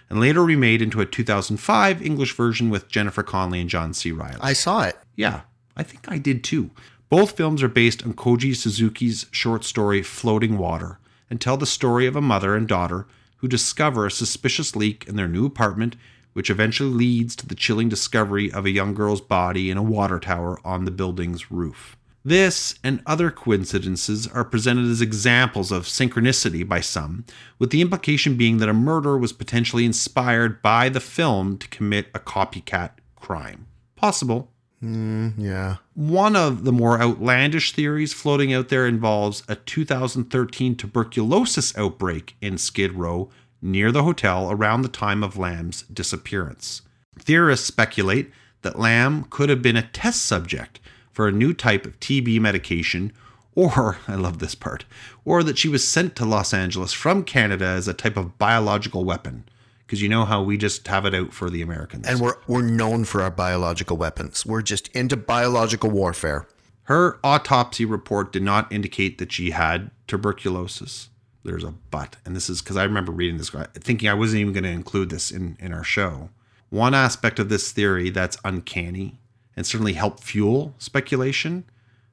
and 0.08 0.18
later 0.18 0.42
remade 0.42 0.80
into 0.80 1.02
a 1.02 1.04
2005 1.04 2.00
English 2.00 2.34
version 2.34 2.70
with 2.70 2.88
Jennifer 2.88 3.22
Connelly 3.22 3.60
and 3.60 3.68
John 3.68 3.92
C. 3.92 4.10
Reilly. 4.10 4.38
I 4.40 4.54
saw 4.54 4.84
it. 4.84 4.96
Yeah, 5.14 5.42
I 5.76 5.82
think 5.82 6.10
I 6.10 6.16
did 6.16 6.42
too. 6.42 6.70
Both 7.10 7.36
films 7.36 7.62
are 7.62 7.68
based 7.68 8.02
on 8.06 8.14
Koji 8.14 8.56
Suzuki's 8.56 9.26
short 9.30 9.64
story 9.64 10.02
Floating 10.02 10.56
Water 10.56 10.98
and 11.28 11.38
tell 11.38 11.58
the 11.58 11.66
story 11.66 12.06
of 12.06 12.16
a 12.16 12.22
mother 12.22 12.56
and 12.56 12.66
daughter 12.66 13.06
who 13.36 13.48
discover 13.48 14.06
a 14.06 14.10
suspicious 14.10 14.74
leak 14.74 15.04
in 15.06 15.16
their 15.16 15.28
new 15.28 15.44
apartment, 15.44 15.94
which 16.32 16.48
eventually 16.48 16.88
leads 16.88 17.36
to 17.36 17.46
the 17.46 17.54
chilling 17.54 17.90
discovery 17.90 18.50
of 18.50 18.64
a 18.64 18.70
young 18.70 18.94
girl's 18.94 19.20
body 19.20 19.70
in 19.70 19.76
a 19.76 19.82
water 19.82 20.18
tower 20.18 20.58
on 20.64 20.86
the 20.86 20.90
building's 20.90 21.50
roof. 21.50 21.97
This 22.24 22.78
and 22.82 23.00
other 23.06 23.30
coincidences 23.30 24.26
are 24.26 24.44
presented 24.44 24.90
as 24.90 25.00
examples 25.00 25.70
of 25.72 25.84
synchronicity 25.84 26.66
by 26.66 26.80
some, 26.80 27.24
with 27.58 27.70
the 27.70 27.80
implication 27.80 28.36
being 28.36 28.58
that 28.58 28.68
a 28.68 28.74
murder 28.74 29.16
was 29.16 29.32
potentially 29.32 29.84
inspired 29.84 30.60
by 30.60 30.88
the 30.88 31.00
film 31.00 31.58
to 31.58 31.68
commit 31.68 32.08
a 32.14 32.18
copycat 32.18 32.90
crime. 33.16 33.66
Possible. 33.96 34.50
Mm, 34.82 35.34
Yeah. 35.36 35.76
One 35.94 36.36
of 36.36 36.64
the 36.64 36.72
more 36.72 37.00
outlandish 37.00 37.72
theories 37.72 38.12
floating 38.12 38.52
out 38.52 38.68
there 38.68 38.86
involves 38.86 39.42
a 39.48 39.56
2013 39.56 40.76
tuberculosis 40.76 41.76
outbreak 41.76 42.36
in 42.40 42.58
Skid 42.58 42.92
Row 42.92 43.30
near 43.60 43.90
the 43.90 44.04
hotel 44.04 44.50
around 44.50 44.82
the 44.82 44.88
time 44.88 45.24
of 45.24 45.36
Lam's 45.36 45.82
disappearance. 45.82 46.82
Theorists 47.18 47.66
speculate 47.66 48.30
that 48.62 48.78
Lam 48.78 49.24
could 49.30 49.48
have 49.48 49.62
been 49.62 49.76
a 49.76 49.82
test 49.82 50.24
subject 50.24 50.78
for 51.18 51.26
a 51.26 51.32
new 51.32 51.52
type 51.52 51.84
of 51.84 51.98
TB 51.98 52.38
medication, 52.38 53.12
or, 53.56 53.98
I 54.06 54.14
love 54.14 54.38
this 54.38 54.54
part, 54.54 54.84
or 55.24 55.42
that 55.42 55.58
she 55.58 55.68
was 55.68 55.82
sent 55.86 56.14
to 56.14 56.24
Los 56.24 56.54
Angeles 56.54 56.92
from 56.92 57.24
Canada 57.24 57.64
as 57.64 57.88
a 57.88 57.92
type 57.92 58.16
of 58.16 58.38
biological 58.38 59.04
weapon. 59.04 59.42
Because 59.84 60.00
you 60.00 60.08
know 60.08 60.24
how 60.24 60.44
we 60.44 60.56
just 60.56 60.86
have 60.86 61.04
it 61.04 61.16
out 61.16 61.32
for 61.32 61.50
the 61.50 61.60
Americans. 61.60 62.06
And 62.06 62.20
we're 62.20 62.36
we're 62.46 62.62
known 62.62 63.04
for 63.04 63.20
our 63.20 63.32
biological 63.32 63.96
weapons. 63.96 64.46
We're 64.46 64.62
just 64.62 64.86
into 64.94 65.16
biological 65.16 65.90
warfare. 65.90 66.46
Her 66.84 67.18
autopsy 67.24 67.84
report 67.84 68.30
did 68.32 68.44
not 68.44 68.72
indicate 68.72 69.18
that 69.18 69.32
she 69.32 69.50
had 69.50 69.90
tuberculosis. 70.06 71.08
There's 71.42 71.64
a 71.64 71.74
but, 71.90 72.14
and 72.24 72.36
this 72.36 72.48
is 72.48 72.62
because 72.62 72.76
I 72.76 72.84
remember 72.84 73.10
reading 73.10 73.38
this, 73.38 73.50
thinking 73.74 74.08
I 74.08 74.14
wasn't 74.14 74.42
even 74.42 74.52
going 74.52 74.62
to 74.62 74.70
include 74.70 75.10
this 75.10 75.32
in, 75.32 75.56
in 75.58 75.72
our 75.72 75.82
show. 75.82 76.30
One 76.70 76.94
aspect 76.94 77.40
of 77.40 77.48
this 77.48 77.72
theory 77.72 78.08
that's 78.08 78.36
uncanny 78.44 79.18
and 79.58 79.66
certainly 79.66 79.92
help 79.92 80.20
fuel 80.20 80.72
speculation 80.78 81.64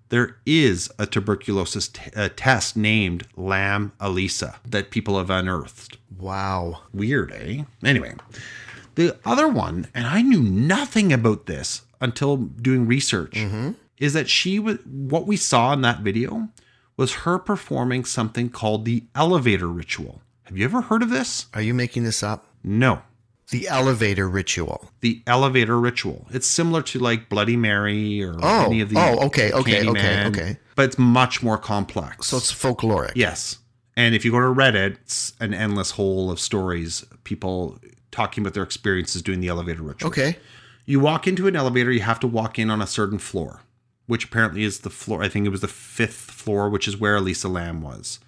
there 0.09 0.37
is 0.45 0.91
a 0.99 1.05
tuberculosis 1.05 1.87
t- 1.87 2.11
uh, 2.15 2.29
test 2.35 2.77
named 2.77 3.27
Lam 3.35 3.91
Elisa 3.99 4.59
that 4.65 4.91
people 4.91 5.17
have 5.17 5.29
unearthed. 5.29 5.97
Wow. 6.17 6.83
Weird, 6.93 7.31
eh? 7.31 7.63
Anyway, 7.83 8.13
the 8.95 9.17
other 9.25 9.47
one, 9.47 9.87
and 9.93 10.05
I 10.05 10.21
knew 10.21 10.41
nothing 10.41 11.11
about 11.11 11.47
this 11.47 11.81
until 11.99 12.37
doing 12.37 12.85
research, 12.87 13.35
is 13.97 14.13
that 14.13 14.29
she 14.29 14.59
was 14.59 14.77
what 14.85 15.25
we 15.25 15.37
saw 15.37 15.73
in 15.73 15.81
that 15.81 16.01
video 16.01 16.49
was 16.97 17.13
her 17.25 17.39
performing 17.39 18.05
something 18.05 18.49
called 18.49 18.85
the 18.85 19.03
elevator 19.15 19.67
ritual. 19.67 20.21
Have 20.43 20.57
you 20.57 20.65
ever 20.65 20.81
heard 20.81 21.01
of 21.01 21.09
this? 21.09 21.47
Are 21.53 21.61
you 21.61 21.73
making 21.73 22.03
this 22.03 22.21
up? 22.21 22.45
No. 22.63 23.01
The 23.51 23.67
elevator 23.67 24.27
ritual. 24.27 24.89
The 25.01 25.21
elevator 25.27 25.79
ritual. 25.79 26.25
It's 26.31 26.47
similar 26.47 26.81
to 26.83 26.99
like 26.99 27.29
Bloody 27.29 27.55
Mary 27.55 28.23
or 28.23 28.37
Oh, 28.41 28.65
any 28.65 28.81
of 28.81 28.89
the 28.89 28.97
oh, 28.97 29.25
okay, 29.27 29.51
okay, 29.51 29.87
okay, 29.87 30.01
Candyman, 30.01 30.27
okay. 30.27 30.57
But 30.75 30.85
it's 30.85 30.97
much 30.97 31.43
more 31.43 31.57
complex. 31.57 32.27
So 32.27 32.37
it's 32.37 32.51
folkloric. 32.51 33.11
Yes. 33.15 33.59
And 33.95 34.15
if 34.15 34.25
you 34.25 34.31
go 34.31 34.39
to 34.39 34.47
Reddit, 34.47 34.97
it's 35.03 35.33
an 35.39 35.53
endless 35.53 35.91
hole 35.91 36.31
of 36.31 36.39
stories, 36.39 37.05
people 37.23 37.77
talking 38.11 38.41
about 38.43 38.53
their 38.53 38.63
experiences 38.63 39.21
doing 39.21 39.39
the 39.41 39.47
elevator 39.47 39.83
ritual. 39.83 40.09
Okay. 40.09 40.37
You 40.85 40.99
walk 40.99 41.27
into 41.27 41.47
an 41.47 41.55
elevator, 41.55 41.91
you 41.91 42.01
have 42.01 42.19
to 42.21 42.27
walk 42.27 42.59
in 42.59 42.69
on 42.69 42.81
a 42.81 42.87
certain 42.87 43.19
floor, 43.19 43.61
which 44.07 44.25
apparently 44.25 44.63
is 44.63 44.79
the 44.79 44.89
floor, 44.89 45.23
I 45.23 45.29
think 45.29 45.45
it 45.45 45.49
was 45.49 45.61
the 45.61 45.67
fifth 45.67 46.31
floor, 46.31 46.69
which 46.69 46.87
is 46.87 46.97
where 46.97 47.15
Elisa 47.15 47.47
Lam 47.47 47.81
was. 47.81 48.19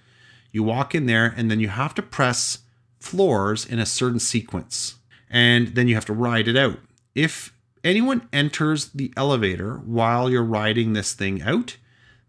You 0.52 0.64
walk 0.64 0.96
in 0.96 1.06
there, 1.06 1.34
and 1.38 1.52
then 1.52 1.60
you 1.60 1.68
have 1.68 1.94
to 1.96 2.02
press 2.02 2.60
floors 3.00 3.66
in 3.66 3.78
a 3.80 3.86
certain 3.86 4.20
sequence, 4.20 4.96
and 5.30 5.70
then 5.70 5.88
you 5.88 5.96
have 5.96 6.06
to 6.06 6.14
ride 6.14 6.48
it 6.48 6.58
out. 6.58 6.80
If 7.16 7.54
anyone 7.84 8.28
enters 8.32 8.90
the 8.90 9.14
elevator 9.18 9.78
while 9.78 10.30
you're 10.30 10.44
riding 10.44 10.94
this 10.94 11.14
thing 11.14 11.42
out, 11.42 11.78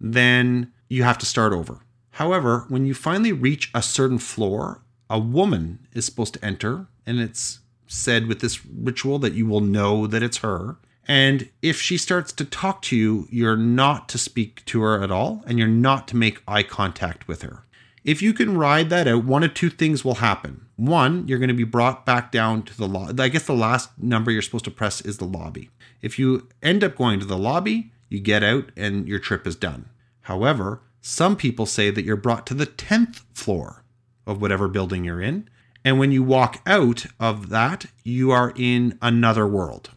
then 0.01 0.73
you 0.89 1.03
have 1.03 1.19
to 1.19 1.27
start 1.27 1.53
over. 1.53 1.81
However, 2.13 2.65
when 2.69 2.87
you 2.87 2.95
finally 2.95 3.33
reach 3.33 3.71
a 3.75 3.83
certain 3.83 4.19
floor, 4.19 4.83
a 5.11 5.19
woman 5.19 5.87
is 5.93 6.05
supposed 6.05 6.35
to 6.35 6.45
enter, 6.45 6.87
and 7.07 7.21
it's 7.21 7.61
said 7.87 8.27
with 8.27 8.41
this 8.41 8.65
ritual 8.67 9.19
that 9.21 9.35
you 9.35 9.47
will 9.47 9.61
know 9.61 10.07
that 10.07 10.23
it's 10.23 10.39
her. 10.39 10.77
And 11.07 11.49
if 11.63 11.81
she 11.81 11.97
starts 11.97 12.33
to 12.33 12.45
talk 12.45 12.83
to 12.83 12.97
you, 12.97 13.27
you're 13.31 13.57
not 13.57 14.09
to 14.11 14.19
speak 14.19 14.65
to 14.67 14.83
her 14.83 15.03
at 15.03 15.11
all, 15.11 15.43
and 15.47 15.59
you're 15.59 15.69
not 15.69 16.07
to 16.09 16.17
make 16.17 16.43
eye 16.47 16.63
contact 16.63 17.27
with 17.27 17.43
her. 17.43 17.65
If 18.05 18.21
you 18.21 18.33
can 18.33 18.59
ride 18.59 18.91
that 18.91 19.09
out, 19.09 19.25
one 19.25 19.43
of 19.43 19.55
two 19.55 19.71
things 19.71 20.05
will 20.05 20.17
happen. 20.17 20.67
One, 20.79 21.27
you're 21.27 21.41
going 21.41 21.49
to 21.49 21.55
be 21.55 21.65
brought 21.65 22.07
back 22.07 22.31
down 22.31 22.63
to 22.63 22.77
the 22.77 22.87
lobby. 22.87 23.21
I 23.21 23.29
guess 23.29 23.47
the 23.47 23.53
last 23.53 23.91
number 23.99 24.31
you're 24.31 24.43
supposed 24.43 24.65
to 24.67 24.71
press 24.71 25.01
is 25.01 25.19
the 25.19 25.25
lobby. 25.25 25.71
If 26.01 26.21
you 26.21 26.49
end 26.63 26.85
up 26.85 26.95
going 26.95 27.19
to 27.19 27.27
the 27.27 27.37
lobby, 27.37 27.91
you 28.09 28.21
get 28.21 28.45
out 28.45 28.71
and 28.77 29.09
your 29.09 29.19
trip 29.19 29.45
is 29.45 29.57
done. 29.57 29.89
However, 30.23 30.83
some 31.01 31.35
people 31.35 31.67
say 31.67 31.91
that 31.91 32.05
you're 32.05 32.15
brought 32.15 32.47
to 32.47 32.55
the 32.55 32.65
10th 32.65 33.23
floor 33.35 33.83
of 34.25 34.41
whatever 34.41 34.69
building 34.69 35.05
you're 35.05 35.21
in. 35.21 35.49
And 35.85 35.99
when 35.99 36.13
you 36.13 36.23
walk 36.23 36.63
out 36.65 37.07
of 37.19 37.49
that, 37.49 37.87
you 38.05 38.31
are 38.31 38.53
in 38.55 38.97
another 39.03 39.49
world. 39.49 39.91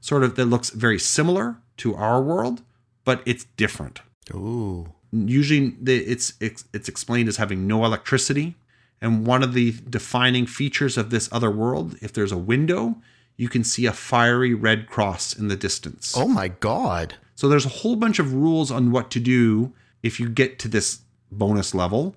Sort 0.00 0.24
of 0.24 0.34
that 0.34 0.46
looks 0.46 0.70
very 0.70 0.98
similar 0.98 1.58
to 1.76 1.94
our 1.94 2.20
world, 2.20 2.62
but 3.04 3.22
it's 3.24 3.44
different 3.56 4.00
Ooh. 4.32 4.92
usually 5.12 5.76
it's, 5.86 6.34
it's 6.40 6.64
it's 6.72 6.88
explained 6.88 7.28
as 7.28 7.36
having 7.36 7.66
no 7.66 7.84
electricity 7.84 8.56
and 9.00 9.26
one 9.26 9.42
of 9.42 9.52
the 9.52 9.72
defining 9.88 10.46
features 10.46 10.96
of 10.96 11.10
this 11.10 11.28
other 11.32 11.50
world 11.50 11.96
if 12.00 12.12
there's 12.12 12.32
a 12.32 12.38
window 12.38 12.96
you 13.36 13.48
can 13.48 13.64
see 13.64 13.84
a 13.86 13.92
fiery 13.92 14.54
red 14.54 14.86
cross 14.86 15.32
in 15.36 15.48
the 15.48 15.56
distance 15.56 16.14
Oh 16.16 16.28
my 16.28 16.48
God. 16.48 17.14
so 17.34 17.48
there's 17.48 17.66
a 17.66 17.70
whole 17.80 17.96
bunch 17.96 18.18
of 18.18 18.32
rules 18.32 18.70
on 18.70 18.90
what 18.90 19.10
to 19.12 19.20
do 19.20 19.72
if 20.02 20.20
you 20.20 20.28
get 20.28 20.58
to 20.60 20.68
this 20.68 21.00
bonus 21.32 21.74
level 21.74 22.14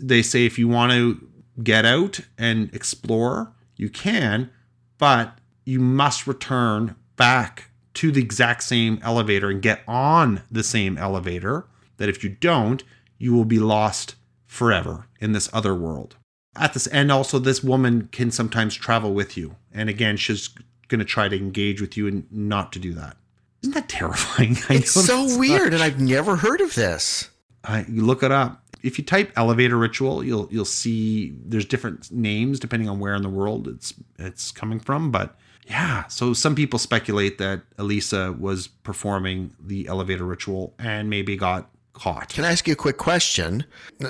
they 0.00 0.22
say 0.22 0.44
if 0.44 0.58
you 0.58 0.68
want 0.68 0.92
to 0.92 1.26
get 1.62 1.84
out 1.84 2.20
and 2.36 2.72
explore 2.74 3.52
you 3.76 3.88
can 3.88 4.50
but 4.98 5.38
you 5.64 5.78
must 5.80 6.26
return 6.26 6.94
back 7.16 7.70
to 7.94 8.10
the 8.12 8.20
exact 8.20 8.62
same 8.62 8.98
elevator 9.02 9.50
and 9.50 9.62
get 9.62 9.80
on 9.88 10.42
the 10.50 10.62
same 10.62 10.96
elevator 10.98 11.66
that 11.96 12.08
if 12.08 12.22
you 12.22 12.30
don't 12.30 12.84
you 13.18 13.32
will 13.34 13.44
be 13.44 13.58
lost 13.58 14.14
forever 14.48 15.06
in 15.20 15.30
this 15.32 15.48
other 15.52 15.74
world 15.74 16.16
at 16.56 16.72
this 16.72 16.86
and 16.88 17.12
also 17.12 17.38
this 17.38 17.62
woman 17.62 18.08
can 18.10 18.30
sometimes 18.32 18.74
travel 18.74 19.14
with 19.14 19.36
you 19.36 19.54
and 19.72 19.88
again 19.88 20.16
she's 20.16 20.48
going 20.88 20.98
to 20.98 21.04
try 21.04 21.28
to 21.28 21.36
engage 21.36 21.80
with 21.80 21.96
you 21.96 22.08
and 22.08 22.26
not 22.32 22.72
to 22.72 22.78
do 22.80 22.92
that 22.94 23.16
isn't 23.62 23.74
that 23.74 23.88
terrifying 23.88 24.56
It's 24.70 24.90
so 24.92 25.26
not- 25.26 25.38
weird, 25.38 25.72
and 25.74 25.82
I've 25.82 26.00
never 26.00 26.36
heard 26.36 26.60
of 26.60 26.74
this. 26.74 27.28
I, 27.64 27.84
you 27.88 28.02
look 28.06 28.22
it 28.22 28.30
up. 28.32 28.62
If 28.84 28.98
you 28.98 29.04
type 29.04 29.32
elevator 29.36 29.76
ritual, 29.76 30.22
you'll 30.22 30.46
you'll 30.52 30.64
see 30.64 31.34
there's 31.44 31.64
different 31.64 32.10
names 32.12 32.60
depending 32.60 32.88
on 32.88 33.00
where 33.00 33.16
in 33.16 33.22
the 33.22 33.28
world 33.28 33.66
it's 33.66 33.92
it's 34.16 34.52
coming 34.52 34.78
from. 34.78 35.10
But 35.10 35.36
yeah, 35.66 36.06
so 36.06 36.32
some 36.34 36.54
people 36.54 36.78
speculate 36.78 37.38
that 37.38 37.62
Elisa 37.78 38.32
was 38.38 38.68
performing 38.68 39.50
the 39.60 39.88
elevator 39.88 40.24
ritual 40.24 40.72
and 40.78 41.10
maybe 41.10 41.36
got 41.36 41.68
caught. 41.98 42.28
Can 42.30 42.44
I 42.44 42.52
ask 42.52 42.66
you 42.66 42.72
a 42.72 42.76
quick 42.76 42.96
question? 42.98 43.64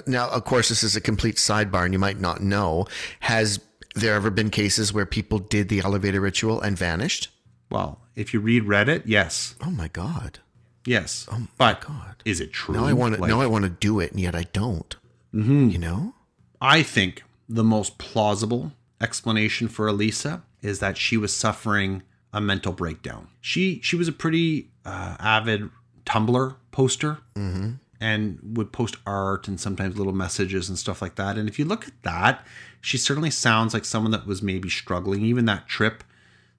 Now, 0.06 0.28
of 0.30 0.44
course, 0.44 0.68
this 0.68 0.82
is 0.82 0.96
a 0.96 1.00
complete 1.00 1.36
sidebar, 1.36 1.84
and 1.84 1.92
you 1.92 1.98
might 1.98 2.20
not 2.20 2.42
know. 2.42 2.86
Has 3.20 3.60
there 3.94 4.14
ever 4.14 4.30
been 4.30 4.50
cases 4.50 4.92
where 4.92 5.06
people 5.06 5.38
did 5.38 5.68
the 5.68 5.80
elevator 5.80 6.20
ritual 6.20 6.60
and 6.60 6.76
vanished? 6.78 7.28
Well, 7.70 8.00
if 8.14 8.32
you 8.32 8.40
read 8.40 8.64
Reddit, 8.64 9.02
yes, 9.06 9.54
Oh 9.62 9.70
my 9.70 9.88
God. 9.88 10.38
yes. 10.86 11.26
oh 11.30 11.48
but 11.58 11.80
God. 11.80 12.22
is 12.24 12.40
it 12.40 12.52
true? 12.52 12.74
Now 12.74 12.84
I 12.86 12.92
want 12.92 13.14
to. 13.14 13.20
Like, 13.20 13.28
now 13.30 13.40
I 13.40 13.46
want 13.46 13.64
to 13.64 13.70
do 13.70 14.00
it, 14.00 14.10
and 14.12 14.20
yet 14.20 14.34
I 14.34 14.44
don't. 14.52 14.94
You 15.32 15.78
know. 15.78 16.14
I 16.60 16.82
think 16.82 17.22
the 17.48 17.62
most 17.64 17.98
plausible 17.98 18.72
explanation 19.00 19.68
for 19.68 19.86
Elisa 19.86 20.42
is 20.62 20.80
that 20.80 20.96
she 20.96 21.16
was 21.16 21.34
suffering 21.36 22.02
a 22.32 22.40
mental 22.40 22.72
breakdown. 22.72 23.28
She 23.40 23.80
she 23.82 23.94
was 23.96 24.08
a 24.08 24.12
pretty 24.12 24.70
uh, 24.84 25.16
avid 25.20 25.70
Tumblr 26.08 26.56
poster 26.70 27.18
mm-hmm. 27.34 27.72
and 28.00 28.38
would 28.56 28.72
post 28.72 28.96
art 29.06 29.46
and 29.46 29.60
sometimes 29.60 29.98
little 29.98 30.14
messages 30.14 30.68
and 30.68 30.78
stuff 30.78 31.02
like 31.02 31.16
that. 31.16 31.36
And 31.36 31.48
if 31.48 31.58
you 31.58 31.64
look 31.64 31.86
at 31.86 32.02
that, 32.02 32.46
she 32.80 32.96
certainly 32.96 33.30
sounds 33.30 33.74
like 33.74 33.84
someone 33.84 34.12
that 34.12 34.26
was 34.26 34.42
maybe 34.42 34.70
struggling. 34.70 35.22
Even 35.22 35.44
that 35.44 35.68
trip 35.68 36.02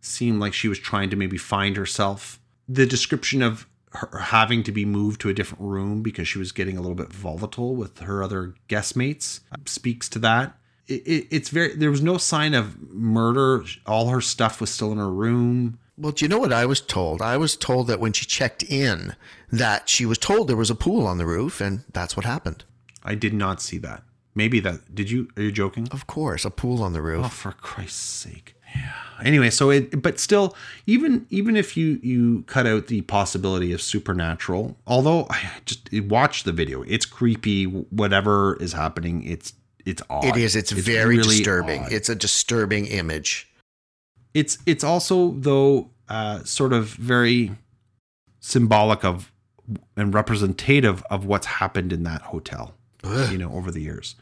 seemed 0.01 0.39
like 0.39 0.53
she 0.53 0.67
was 0.67 0.79
trying 0.79 1.09
to 1.09 1.15
maybe 1.15 1.37
find 1.37 1.77
herself. 1.77 2.39
The 2.67 2.85
description 2.85 3.41
of 3.41 3.67
her 3.91 4.19
having 4.19 4.61
to 4.63 4.71
be 4.71 4.85
moved 4.85 5.19
to 5.21 5.29
a 5.29 5.33
different 5.33 5.63
room 5.63 6.03
because 6.03 6.27
she 6.27 6.37
was 6.37 6.51
getting 6.51 6.77
a 6.77 6.81
little 6.81 6.95
bit 6.95 7.11
volatile 7.11 7.75
with 7.75 7.99
her 7.99 8.21
other 8.21 8.53
guest 8.67 8.95
mates 8.95 9.41
speaks 9.65 10.07
to 10.09 10.19
that. 10.19 10.55
It, 10.87 11.01
it, 11.07 11.27
it's 11.31 11.49
very 11.49 11.75
there 11.75 11.89
was 11.89 12.01
no 12.01 12.17
sign 12.17 12.53
of 12.53 12.79
murder. 12.93 13.63
All 13.87 14.09
her 14.09 14.21
stuff 14.21 14.61
was 14.61 14.69
still 14.69 14.91
in 14.91 14.99
her 14.99 15.11
room. 15.11 15.79
Well, 15.99 16.13
do 16.13 16.23
you 16.23 16.29
know 16.29 16.39
what 16.39 16.53
I 16.53 16.65
was 16.65 16.81
told? 16.81 17.21
I 17.21 17.37
was 17.37 17.55
told 17.55 17.87
that 17.87 17.99
when 17.99 18.13
she 18.13 18.25
checked 18.25 18.63
in, 18.63 19.15
that 19.51 19.89
she 19.89 20.05
was 20.05 20.17
told 20.17 20.47
there 20.47 20.55
was 20.55 20.69
a 20.69 20.75
pool 20.75 21.05
on 21.05 21.17
the 21.17 21.25
roof, 21.25 21.59
and 21.59 21.83
that's 21.91 22.15
what 22.15 22.25
happened. 22.25 22.63
I 23.03 23.15
did 23.15 23.33
not 23.33 23.61
see 23.61 23.77
that. 23.79 24.03
Maybe 24.35 24.59
that 24.61 24.95
did 24.95 25.11
you? 25.11 25.27
Are 25.35 25.43
you 25.43 25.51
joking? 25.51 25.87
Of 25.91 26.07
course, 26.07 26.45
a 26.45 26.51
pool 26.51 26.81
on 26.83 26.93
the 26.93 27.01
roof. 27.01 27.25
Oh, 27.25 27.29
for 27.29 27.51
Christ's 27.51 27.99
sake! 27.99 28.55
Yeah. 28.75 28.91
anyway 29.23 29.49
so 29.49 29.71
it 29.71 29.99
but 29.99 30.19
still 30.19 30.55
even 30.85 31.25
even 31.31 31.55
if 31.57 31.75
you 31.75 31.99
you 32.03 32.43
cut 32.43 32.67
out 32.67 32.85
the 32.85 33.01
possibility 33.01 33.73
of 33.73 33.81
supernatural 33.81 34.77
although 34.85 35.25
i 35.31 35.39
just 35.65 35.91
watch 36.03 36.43
the 36.43 36.51
video 36.51 36.83
it's 36.83 37.03
creepy 37.03 37.63
whatever 37.63 38.57
is 38.61 38.73
happening 38.73 39.23
it's 39.23 39.53
it's 39.85 40.01
odd 40.09 40.25
It 40.25 40.37
is. 40.37 40.55
It's, 40.55 40.71
very 40.71 41.17
really 41.17 41.37
disturbing. 41.37 41.83
odd. 41.85 41.91
It's 41.91 42.09
a 42.09 42.15
disturbing 42.15 42.85
image. 42.85 43.48
It's 44.33 44.57
it's 44.65 44.83
also 44.83 45.31
though 45.31 45.89
uh 46.07 46.43
sort 46.43 46.73
of 46.73 46.87
very 46.89 47.51
symbolic 48.39 49.03
of 49.03 49.31
and 49.95 50.13
representative 50.13 51.03
of 51.09 51.25
what's 51.25 51.45
happened 51.45 51.93
in 51.93 52.03
that 52.03 52.21
hotel 52.21 52.73
Ugh. 53.03 53.31
you 53.31 53.37
know 53.37 53.51
over 53.53 53.71
the 53.71 53.81
years. 53.81 54.15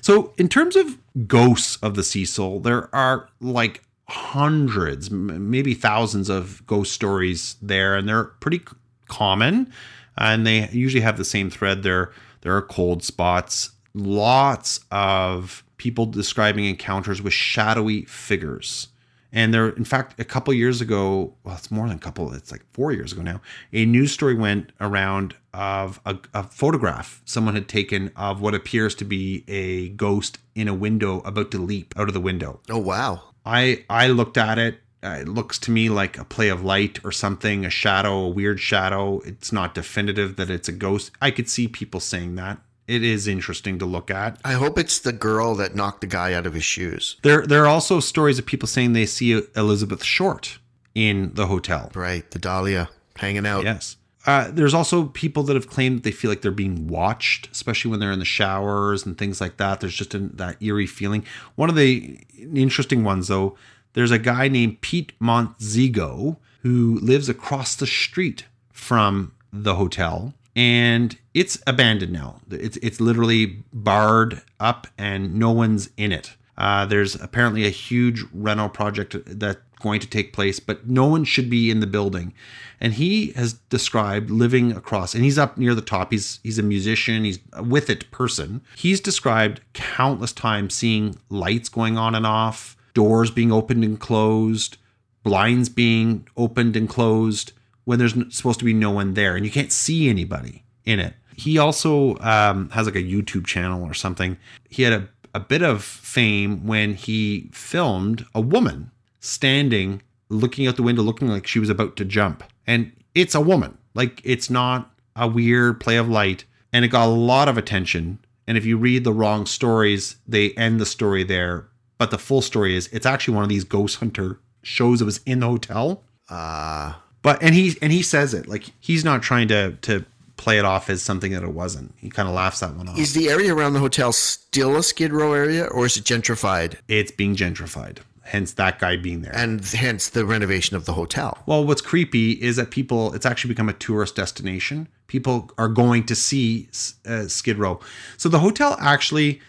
So 0.00 0.32
in 0.38 0.48
terms 0.48 0.76
of 0.76 0.98
ghosts 1.26 1.76
of 1.82 1.94
the 1.94 2.02
cecil 2.02 2.60
there 2.60 2.94
are 2.94 3.28
like 3.40 3.82
hundreds 4.08 5.10
maybe 5.10 5.72
thousands 5.72 6.28
of 6.28 6.66
ghost 6.66 6.92
stories 6.92 7.56
there 7.62 7.96
and 7.96 8.08
they're 8.08 8.24
pretty 8.24 8.60
common 9.08 9.72
and 10.18 10.46
they 10.46 10.68
usually 10.70 11.02
have 11.02 11.16
the 11.16 11.24
same 11.24 11.50
thread. 11.50 11.82
There 11.82 12.12
there 12.42 12.56
are 12.56 12.62
cold 12.62 13.02
spots 13.02 13.70
lots 13.94 14.80
of 14.90 15.64
people 15.76 16.06
describing 16.06 16.64
encounters 16.64 17.20
with 17.22 17.32
shadowy 17.32 18.04
figures 18.04 18.88
and 19.32 19.54
there, 19.54 19.68
in 19.68 19.84
fact, 19.84 20.18
a 20.20 20.24
couple 20.24 20.52
years 20.52 20.80
ago, 20.80 21.34
well, 21.44 21.56
it's 21.56 21.70
more 21.70 21.86
than 21.86 21.96
a 21.96 22.00
couple, 22.00 22.32
it's 22.32 22.50
like 22.50 22.64
four 22.72 22.92
years 22.92 23.12
ago 23.12 23.22
now, 23.22 23.40
a 23.72 23.86
news 23.86 24.12
story 24.12 24.34
went 24.34 24.72
around 24.80 25.34
of 25.52 26.00
a, 26.06 26.16
a 26.34 26.42
photograph 26.42 27.22
someone 27.24 27.54
had 27.54 27.68
taken 27.68 28.12
of 28.16 28.40
what 28.40 28.54
appears 28.54 28.94
to 28.96 29.04
be 29.04 29.44
a 29.48 29.88
ghost 29.90 30.38
in 30.54 30.68
a 30.68 30.74
window 30.74 31.20
about 31.20 31.50
to 31.50 31.58
leap 31.58 31.94
out 31.96 32.08
of 32.08 32.14
the 32.14 32.20
window. 32.20 32.60
Oh 32.68 32.78
wow. 32.78 33.22
I 33.44 33.84
I 33.88 34.08
looked 34.08 34.36
at 34.36 34.58
it. 34.58 34.80
Uh, 35.02 35.18
it 35.20 35.28
looks 35.28 35.58
to 35.58 35.70
me 35.70 35.88
like 35.88 36.18
a 36.18 36.24
play 36.24 36.48
of 36.48 36.62
light 36.62 37.02
or 37.04 37.10
something, 37.10 37.64
a 37.64 37.70
shadow, 37.70 38.24
a 38.24 38.28
weird 38.28 38.60
shadow. 38.60 39.20
It's 39.20 39.50
not 39.50 39.74
definitive 39.74 40.36
that 40.36 40.50
it's 40.50 40.68
a 40.68 40.72
ghost. 40.72 41.10
I 41.22 41.30
could 41.30 41.48
see 41.48 41.68
people 41.68 42.00
saying 42.00 42.34
that. 42.34 42.58
It 42.90 43.04
is 43.04 43.28
interesting 43.28 43.78
to 43.78 43.86
look 43.86 44.10
at. 44.10 44.40
I 44.44 44.54
hope 44.54 44.76
it's 44.76 44.98
the 44.98 45.12
girl 45.12 45.54
that 45.54 45.76
knocked 45.76 46.00
the 46.00 46.08
guy 46.08 46.34
out 46.34 46.44
of 46.44 46.54
his 46.54 46.64
shoes. 46.64 47.18
There, 47.22 47.46
there 47.46 47.62
are 47.62 47.68
also 47.68 48.00
stories 48.00 48.40
of 48.40 48.46
people 48.46 48.66
saying 48.66 48.94
they 48.94 49.06
see 49.06 49.40
Elizabeth 49.54 50.02
Short 50.02 50.58
in 50.92 51.32
the 51.34 51.46
hotel. 51.46 51.92
Right, 51.94 52.28
the 52.32 52.40
Dahlia 52.40 52.90
hanging 53.14 53.46
out. 53.46 53.62
Yes. 53.62 53.96
Uh, 54.26 54.50
there's 54.50 54.74
also 54.74 55.04
people 55.04 55.44
that 55.44 55.54
have 55.54 55.68
claimed 55.68 55.98
that 55.98 56.02
they 56.02 56.10
feel 56.10 56.32
like 56.32 56.42
they're 56.42 56.50
being 56.50 56.88
watched, 56.88 57.48
especially 57.52 57.92
when 57.92 58.00
they're 58.00 58.10
in 58.10 58.18
the 58.18 58.24
showers 58.24 59.06
and 59.06 59.16
things 59.16 59.40
like 59.40 59.56
that. 59.58 59.80
There's 59.80 59.94
just 59.94 60.12
a, 60.14 60.18
that 60.18 60.60
eerie 60.60 60.88
feeling. 60.88 61.24
One 61.54 61.70
of 61.70 61.76
the 61.76 62.18
interesting 62.52 63.04
ones, 63.04 63.28
though, 63.28 63.56
there's 63.92 64.10
a 64.10 64.18
guy 64.18 64.48
named 64.48 64.80
Pete 64.80 65.12
Montzigo 65.20 66.38
who 66.62 66.98
lives 67.00 67.28
across 67.28 67.76
the 67.76 67.86
street 67.86 68.46
from 68.72 69.32
the 69.52 69.76
hotel, 69.76 70.34
and 70.56 71.16
it's 71.34 71.60
abandoned 71.66 72.12
now. 72.12 72.40
It's 72.50 72.76
it's 72.78 73.00
literally 73.00 73.62
barred 73.72 74.42
up, 74.58 74.86
and 74.98 75.34
no 75.34 75.50
one's 75.50 75.90
in 75.96 76.12
it. 76.12 76.36
Uh, 76.58 76.84
there's 76.84 77.14
apparently 77.14 77.64
a 77.64 77.70
huge 77.70 78.22
reno 78.34 78.68
project 78.68 79.16
that's 79.26 79.60
going 79.80 80.00
to 80.00 80.06
take 80.06 80.34
place, 80.34 80.60
but 80.60 80.86
no 80.86 81.06
one 81.06 81.24
should 81.24 81.48
be 81.48 81.70
in 81.70 81.80
the 81.80 81.86
building. 81.86 82.34
And 82.80 82.94
he 82.94 83.32
has 83.32 83.54
described 83.54 84.30
living 84.30 84.72
across, 84.72 85.14
and 85.14 85.24
he's 85.24 85.38
up 85.38 85.56
near 85.56 85.74
the 85.74 85.80
top. 85.80 86.12
He's 86.12 86.40
he's 86.42 86.58
a 86.58 86.62
musician. 86.62 87.24
He's 87.24 87.38
a 87.52 87.62
with 87.62 87.88
it 87.88 88.10
person. 88.10 88.62
He's 88.76 89.00
described 89.00 89.60
countless 89.72 90.32
times 90.32 90.74
seeing 90.74 91.16
lights 91.28 91.68
going 91.68 91.96
on 91.96 92.14
and 92.14 92.26
off, 92.26 92.76
doors 92.92 93.30
being 93.30 93.52
opened 93.52 93.84
and 93.84 93.98
closed, 93.98 94.76
blinds 95.22 95.68
being 95.68 96.26
opened 96.36 96.76
and 96.76 96.88
closed 96.88 97.52
when 97.90 97.98
there's 97.98 98.14
supposed 98.32 98.60
to 98.60 98.64
be 98.64 98.72
no 98.72 98.92
one 98.92 99.14
there, 99.14 99.34
and 99.34 99.44
you 99.44 99.50
can't 99.50 99.72
see 99.72 100.08
anybody 100.08 100.62
in 100.84 101.00
it. 101.00 101.14
He 101.34 101.58
also 101.58 102.16
um, 102.18 102.70
has 102.70 102.86
like 102.86 102.94
a 102.94 103.02
YouTube 103.02 103.46
channel 103.46 103.82
or 103.82 103.94
something. 103.94 104.36
He 104.68 104.84
had 104.84 104.92
a, 104.92 105.08
a 105.34 105.40
bit 105.40 105.60
of 105.60 105.82
fame 105.82 106.64
when 106.68 106.94
he 106.94 107.50
filmed 107.52 108.24
a 108.32 108.40
woman 108.40 108.92
standing, 109.18 110.02
looking 110.28 110.68
out 110.68 110.76
the 110.76 110.84
window, 110.84 111.02
looking 111.02 111.26
like 111.26 111.48
she 111.48 111.58
was 111.58 111.68
about 111.68 111.96
to 111.96 112.04
jump. 112.04 112.44
And 112.64 112.92
it's 113.16 113.34
a 113.34 113.40
woman. 113.40 113.76
Like 113.94 114.20
it's 114.22 114.48
not 114.48 114.92
a 115.16 115.26
weird 115.26 115.80
play 115.80 115.96
of 115.96 116.08
light. 116.08 116.44
And 116.72 116.84
it 116.84 116.88
got 116.88 117.08
a 117.08 117.10
lot 117.10 117.48
of 117.48 117.58
attention. 117.58 118.20
And 118.46 118.56
if 118.56 118.64
you 118.64 118.76
read 118.76 119.02
the 119.02 119.12
wrong 119.12 119.46
stories, 119.46 120.14
they 120.28 120.52
end 120.52 120.80
the 120.80 120.86
story 120.86 121.24
there. 121.24 121.66
But 121.98 122.12
the 122.12 122.18
full 122.18 122.40
story 122.40 122.76
is 122.76 122.86
it's 122.92 123.04
actually 123.04 123.34
one 123.34 123.42
of 123.42 123.48
these 123.48 123.64
ghost 123.64 123.96
hunter 123.96 124.38
shows 124.62 125.00
that 125.00 125.06
was 125.06 125.18
in 125.26 125.40
the 125.40 125.48
hotel. 125.48 126.04
Uh, 126.28 126.92
But 127.22 127.42
and 127.42 127.54
he 127.54 127.76
and 127.82 127.92
he 127.92 128.02
says 128.02 128.34
it 128.34 128.48
like 128.48 128.64
he's 128.80 129.04
not 129.04 129.22
trying 129.22 129.48
to 129.48 129.72
to 129.82 130.04
play 130.36 130.58
it 130.58 130.64
off 130.64 130.88
as 130.88 131.02
something 131.02 131.32
that 131.32 131.42
it 131.42 131.52
wasn't. 131.52 131.92
He 131.98 132.08
kind 132.08 132.26
of 132.26 132.34
laughs 132.34 132.60
that 132.60 132.74
one 132.74 132.88
off. 132.88 132.98
is 132.98 133.12
the 133.12 133.28
area 133.28 133.54
around 133.54 133.74
the 133.74 133.80
hotel 133.80 134.10
still 134.10 134.74
a 134.76 134.82
Skid 134.82 135.12
Row 135.12 135.34
area 135.34 135.66
or 135.66 135.84
is 135.84 135.98
it 135.98 136.04
gentrified? 136.04 136.76
it's 136.88 137.12
being 137.12 137.36
gentrified. 137.36 137.98
Hence 138.22 138.52
that 138.54 138.78
guy 138.78 138.96
being 138.96 139.22
there. 139.22 139.36
And 139.36 139.62
hence 139.64 140.08
the 140.08 140.24
renovation 140.24 140.76
of 140.76 140.84
the 140.84 140.92
hotel. 140.92 141.38
Well, 141.46 141.66
what's 141.66 141.80
creepy 141.80 142.32
is 142.32 142.56
that 142.56 142.70
people, 142.70 143.12
it's 143.12 143.26
actually 143.26 143.48
become 143.48 143.68
a 143.68 143.72
tourist 143.72 144.14
destination. 144.14 144.88
People 145.08 145.50
are 145.58 145.68
going 145.68 146.06
to 146.06 146.14
see 146.14 146.68
uh, 147.06 147.26
Skid 147.26 147.58
Row. 147.58 147.80
So 148.16 148.28
the 148.28 148.38
hotel 148.38 148.76
actually 148.80 149.40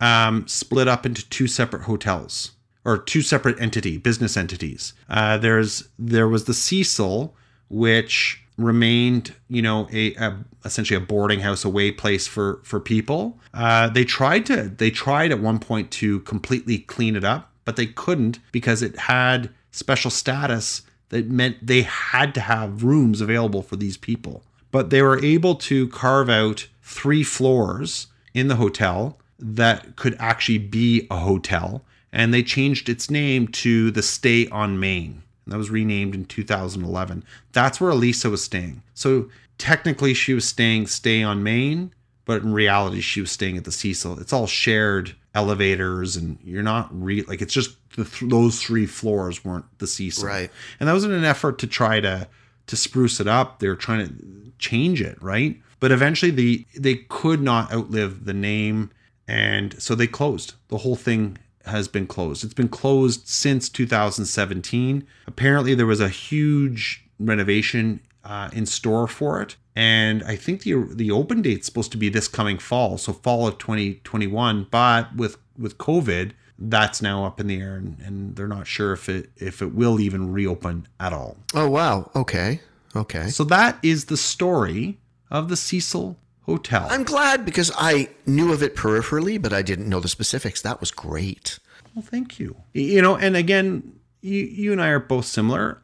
um, 0.00 0.48
split 0.48 0.88
up 0.88 1.04
into 1.04 1.28
two 1.28 1.46
separate 1.46 1.82
hotels 1.82 2.52
or 2.84 2.98
two 2.98 3.22
separate 3.22 3.60
entity, 3.60 3.98
business 3.98 4.36
entities. 4.36 4.94
Uh, 5.08 5.36
there's 5.38 5.88
there 5.98 6.28
was 6.28 6.44
the 6.44 6.54
Cecil, 6.54 7.34
which 7.68 8.42
remained, 8.56 9.34
you 9.48 9.62
know, 9.62 9.88
a, 9.92 10.14
a 10.14 10.36
essentially 10.64 10.96
a 10.96 11.00
boarding 11.00 11.40
house, 11.40 11.64
away 11.64 11.90
place 11.90 12.26
for 12.26 12.60
for 12.62 12.80
people. 12.80 13.38
Uh, 13.54 13.88
they 13.88 14.04
tried 14.04 14.46
to 14.46 14.68
they 14.68 14.90
tried 14.90 15.32
at 15.32 15.40
one 15.40 15.58
point 15.58 15.90
to 15.92 16.20
completely 16.20 16.78
clean 16.78 17.16
it 17.16 17.24
up, 17.24 17.52
but 17.64 17.76
they 17.76 17.86
couldn't 17.86 18.38
because 18.52 18.82
it 18.82 18.96
had 18.98 19.50
special 19.70 20.10
status 20.10 20.82
that 21.10 21.28
meant 21.28 21.66
they 21.66 21.82
had 21.82 22.34
to 22.34 22.40
have 22.40 22.84
rooms 22.84 23.20
available 23.20 23.62
for 23.62 23.76
these 23.76 23.96
people. 23.96 24.42
But 24.70 24.90
they 24.90 25.02
were 25.02 25.22
able 25.24 25.56
to 25.56 25.88
carve 25.88 26.30
out 26.30 26.68
three 26.82 27.24
floors 27.24 28.06
in 28.34 28.48
the 28.48 28.56
hotel 28.56 29.18
that 29.38 29.96
could 29.96 30.16
actually 30.18 30.58
be 30.58 31.06
a 31.10 31.16
hotel, 31.16 31.82
and 32.12 32.34
they 32.34 32.42
changed 32.42 32.88
its 32.88 33.10
name 33.10 33.48
to 33.48 33.90
the 33.90 34.02
Stay 34.02 34.48
on 34.48 34.80
Main. 34.80 35.22
And 35.44 35.52
that 35.52 35.58
was 35.58 35.70
renamed 35.70 36.14
in 36.14 36.24
2011. 36.24 37.24
That's 37.52 37.80
where 37.80 37.90
Elisa 37.90 38.30
was 38.30 38.42
staying. 38.44 38.82
So 38.94 39.30
technically, 39.58 40.14
she 40.14 40.34
was 40.34 40.44
staying 40.44 40.86
Stay 40.88 41.22
on 41.22 41.42
Main, 41.42 41.92
but 42.24 42.42
in 42.42 42.52
reality, 42.52 43.00
she 43.00 43.20
was 43.20 43.30
staying 43.30 43.56
at 43.56 43.64
the 43.64 43.72
Cecil. 43.72 44.18
It's 44.20 44.32
all 44.32 44.46
shared 44.46 45.14
elevators, 45.34 46.16
and 46.16 46.38
you're 46.42 46.62
not 46.62 46.88
re 46.92 47.22
like 47.22 47.40
it's 47.40 47.54
just 47.54 47.76
the 47.96 48.04
th- 48.04 48.30
those 48.30 48.62
three 48.62 48.86
floors 48.86 49.44
weren't 49.44 49.66
the 49.78 49.86
Cecil, 49.86 50.26
Right. 50.26 50.50
And 50.78 50.88
that 50.88 50.92
was 50.92 51.04
in 51.04 51.12
an 51.12 51.24
effort 51.24 51.58
to 51.60 51.66
try 51.66 52.00
to 52.00 52.28
to 52.66 52.76
spruce 52.76 53.20
it 53.20 53.26
up. 53.26 53.58
They 53.58 53.68
were 53.68 53.76
trying 53.76 54.06
to 54.06 54.52
change 54.58 55.00
it, 55.00 55.20
right? 55.22 55.60
But 55.80 55.92
eventually, 55.92 56.30
the 56.30 56.66
they 56.76 56.96
could 57.08 57.40
not 57.42 57.72
outlive 57.72 58.24
the 58.24 58.34
name, 58.34 58.90
and 59.26 59.80
so 59.80 59.94
they 59.94 60.06
closed. 60.06 60.54
The 60.68 60.78
whole 60.78 60.96
thing 60.96 61.38
has 61.70 61.88
been 61.88 62.06
closed. 62.06 62.44
It's 62.44 62.54
been 62.54 62.68
closed 62.68 63.28
since 63.28 63.68
2017. 63.68 65.06
Apparently, 65.26 65.74
there 65.74 65.86
was 65.86 66.00
a 66.00 66.08
huge 66.08 67.04
renovation 67.18 68.00
uh, 68.24 68.50
in 68.52 68.66
store 68.66 69.06
for 69.06 69.40
it, 69.40 69.56
and 69.74 70.22
I 70.24 70.36
think 70.36 70.62
the 70.62 70.86
the 70.92 71.10
open 71.10 71.42
date's 71.42 71.66
supposed 71.66 71.92
to 71.92 71.98
be 71.98 72.08
this 72.08 72.28
coming 72.28 72.58
fall, 72.58 72.98
so 72.98 73.12
fall 73.12 73.46
of 73.46 73.58
2021. 73.58 74.66
But 74.70 75.16
with 75.16 75.38
with 75.58 75.78
COVID, 75.78 76.32
that's 76.58 77.00
now 77.00 77.24
up 77.24 77.40
in 77.40 77.46
the 77.46 77.60
air, 77.60 77.76
and, 77.76 77.98
and 78.00 78.36
they're 78.36 78.46
not 78.46 78.66
sure 78.66 78.92
if 78.92 79.08
it 79.08 79.30
if 79.36 79.62
it 79.62 79.74
will 79.74 79.98
even 80.00 80.32
reopen 80.32 80.86
at 80.98 81.12
all. 81.12 81.38
Oh 81.54 81.68
wow. 81.68 82.10
Okay. 82.14 82.60
Okay. 82.94 83.28
So 83.28 83.44
that 83.44 83.78
is 83.82 84.06
the 84.06 84.16
story 84.16 84.98
of 85.30 85.48
the 85.48 85.56
Cecil 85.56 86.16
Hotel. 86.50 86.88
I'm 86.90 87.04
glad 87.04 87.44
because 87.44 87.70
I 87.76 88.08
knew 88.26 88.52
of 88.52 88.60
it 88.60 88.74
peripherally, 88.74 89.40
but 89.40 89.52
I 89.52 89.62
didn't 89.62 89.88
know 89.88 90.00
the 90.00 90.08
specifics. 90.08 90.60
That 90.60 90.80
was 90.80 90.90
great. 90.90 91.60
Well, 91.94 92.04
thank 92.04 92.40
you. 92.40 92.56
You 92.72 93.00
know, 93.00 93.16
and 93.16 93.36
again, 93.36 94.00
you, 94.20 94.42
you 94.42 94.72
and 94.72 94.82
I 94.82 94.88
are 94.88 94.98
both 94.98 95.26
similar. 95.26 95.80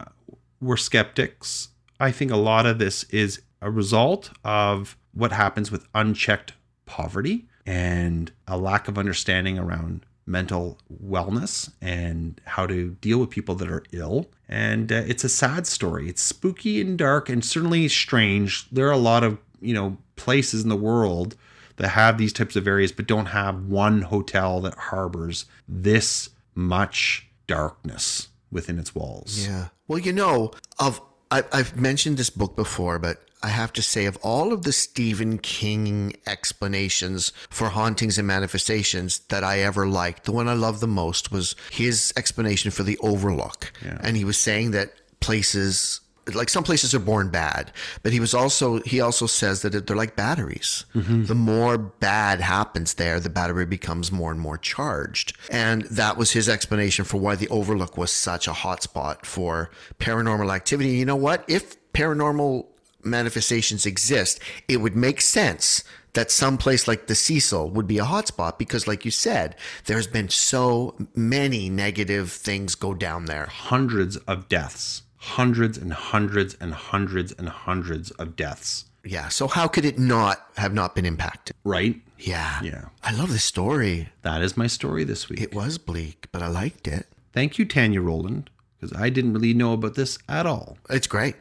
We're 0.61 0.77
skeptics. 0.77 1.69
I 2.01 2.11
think 2.11 2.33
a 2.33 2.37
lot 2.37 2.67
of 2.67 2.81
this 2.81 3.05
is 3.05 3.43
a 3.63 3.71
result 3.71 4.31
of 4.45 4.97
what 5.15 5.31
happens 5.31 5.71
with 5.71 5.87
unchecked 5.95 6.55
poverty 6.85 7.47
and 7.65 8.33
a 8.49 8.59
lack 8.59 8.89
of 8.89 8.99
understanding 8.99 9.61
around 9.61 10.05
mental 10.27 10.79
wellness 11.05 11.71
and 11.81 12.41
how 12.45 12.67
to 12.67 12.91
deal 13.01 13.19
with 13.19 13.31
people 13.31 13.55
that 13.55 13.71
are 13.71 13.85
ill. 13.93 14.27
And 14.49 14.91
uh, 14.91 15.03
it's 15.07 15.23
a 15.23 15.29
sad 15.29 15.67
story. 15.67 16.09
It's 16.09 16.23
spooky 16.23 16.81
and 16.81 16.99
dark 16.99 17.29
and 17.29 17.45
certainly 17.45 17.87
strange. 17.89 18.69
There 18.71 18.89
are 18.89 18.93
a 18.93 18.97
lot 18.99 19.23
of, 19.23 19.39
you 19.61 19.75
know, 19.75 19.97
places 20.17 20.63
in 20.63 20.69
the 20.69 20.77
world 20.77 21.37
that 21.77 21.89
have 21.89 22.19
these 22.19 22.33
types 22.33 22.57
of 22.57 22.67
areas 22.67 22.93
but 22.93 23.07
don't 23.07 23.27
have 23.27 23.67
one 23.67 24.03
hotel 24.03 24.61
that 24.63 24.75
harbors 24.75 25.47
this 25.69 26.31
much 26.55 27.27
darkness 27.47 28.29
within 28.51 28.79
its 28.79 28.95
walls. 28.95 29.47
Yeah. 29.47 29.69
Well, 29.89 29.99
you 29.99 30.13
know, 30.13 30.53
of 30.79 31.01
I, 31.31 31.45
I've 31.53 31.77
mentioned 31.77 32.17
this 32.17 32.31
book 32.31 32.57
before, 32.57 32.99
but 32.99 33.19
I 33.43 33.49
have 33.49 33.73
to 33.75 33.83
say, 33.83 34.07
of 34.07 34.17
all 34.23 34.53
of 34.53 34.63
the 34.63 34.73
Stephen 34.73 35.39
King 35.39 36.15
explanations 36.27 37.33
for 37.51 37.69
hauntings 37.69 38.19
and 38.19 38.27
manifestations 38.27 39.21
that 39.29 39.45
I 39.45 39.61
ever 39.61 39.87
liked, 39.87 40.25
the 40.25 40.33
one 40.33 40.49
I 40.49 40.55
loved 40.55 40.81
the 40.81 40.87
most 40.87 41.31
was 41.31 41.55
his 41.71 42.13
explanation 42.17 42.71
for 42.71 42.83
the 42.83 42.99
Overlook. 42.99 43.73
And 44.01 44.17
he 44.17 44.25
was 44.25 44.39
saying 44.39 44.71
that 44.71 44.93
places 45.21 46.01
like 46.35 46.49
some 46.49 46.65
places 46.65 46.95
are 46.95 47.01
born 47.01 47.31
bad, 47.31 47.73
but 48.03 48.13
he 48.13 48.21
was 48.21 48.35
also 48.35 48.81
he 48.81 49.01
also 49.01 49.27
says 49.27 49.63
that 49.63 49.87
they're 49.87 49.97
like 49.97 50.17
batteries. 50.17 50.85
Mm-hmm. 50.95 51.25
The 51.27 51.35
more 51.35 51.79
bad 51.79 52.41
happens 52.41 52.95
there, 52.95 53.21
the 53.21 53.31
battery 53.31 53.67
becomes 53.67 54.11
more 54.11 54.31
and 54.31 54.41
more 54.41 54.59
charged. 54.59 55.37
And 55.51 55.83
that 55.83 56.17
was 56.17 56.33
his 56.33 56.49
explanation 56.49 57.05
for 57.05 57.19
why 57.19 57.37
the 57.37 57.49
Overlook 57.49 57.97
was 57.97 58.11
such 58.11 58.49
a 58.49 58.53
hotspot 58.53 59.25
for 59.25 59.71
paranormal 59.99 60.55
activity. 60.55 60.91
You 60.91 61.05
know 61.05 61.17
what? 61.17 61.45
If 61.49 61.77
paranormal 61.93 62.67
manifestations 63.05 63.87
exist, 63.87 64.41
it 64.69 64.79
would 64.79 64.97
make 64.97 65.21
sense 65.21 65.85
that 66.15 66.31
some 66.31 66.57
place 66.59 66.89
like 66.89 67.07
the 67.07 67.15
Cecil 67.15 67.71
would 67.71 67.87
be 67.87 67.99
a 67.99 68.05
hotspot 68.05 68.59
because, 68.59 68.89
like 68.89 69.05
you 69.05 69.11
said, 69.11 69.55
there's 69.85 70.07
been 70.07 70.31
so 70.31 70.97
many 71.15 71.69
negative 71.69 72.33
things 72.33 72.75
go 72.75 72.95
down 72.95 73.27
there. 73.27 73.47
Hundreds 73.47 74.17
of 74.17 74.49
deaths. 74.49 75.03
Hundreds 75.27 75.77
and 75.77 75.93
hundreds 75.93 76.55
and 76.61 76.73
hundreds 76.73 77.33
and 77.33 77.49
hundreds 77.49 78.11
of 78.13 78.37
deaths. 78.37 78.87
Yeah. 79.05 79.29
So 79.29 79.49
how 79.49 79.69
could 79.69 79.85
it 79.85 79.99
not 79.99 80.49
have 80.57 80.73
not 80.75 80.95
been 80.95 81.07
impacted? 81.07 81.55
Right? 81.65 82.01
Yeah. 82.19 82.61
Yeah. 82.63 82.87
I 83.03 83.15
love 83.15 83.31
this 83.31 83.45
story. 83.45 84.09
That 84.23 84.43
is 84.43 84.57
my 84.57 84.67
story 84.67 85.05
this 85.05 85.29
week. 85.29 85.41
It 85.41 85.55
was 85.55 85.79
bleak, 85.79 86.27
but 86.33 86.43
I 86.43 86.49
liked 86.49 86.89
it. 86.89 87.07
Thank 87.33 87.59
you, 87.59 87.65
Tanya 87.65 88.01
Roland, 88.01 88.51
because 88.81 88.97
I 88.99 89.11
didn't 89.11 89.35
really 89.35 89.53
know 89.55 89.75
about 89.75 89.95
this 89.95 90.19
at 90.29 90.47
all. 90.47 90.79
It's 90.89 91.07
great. 91.07 91.37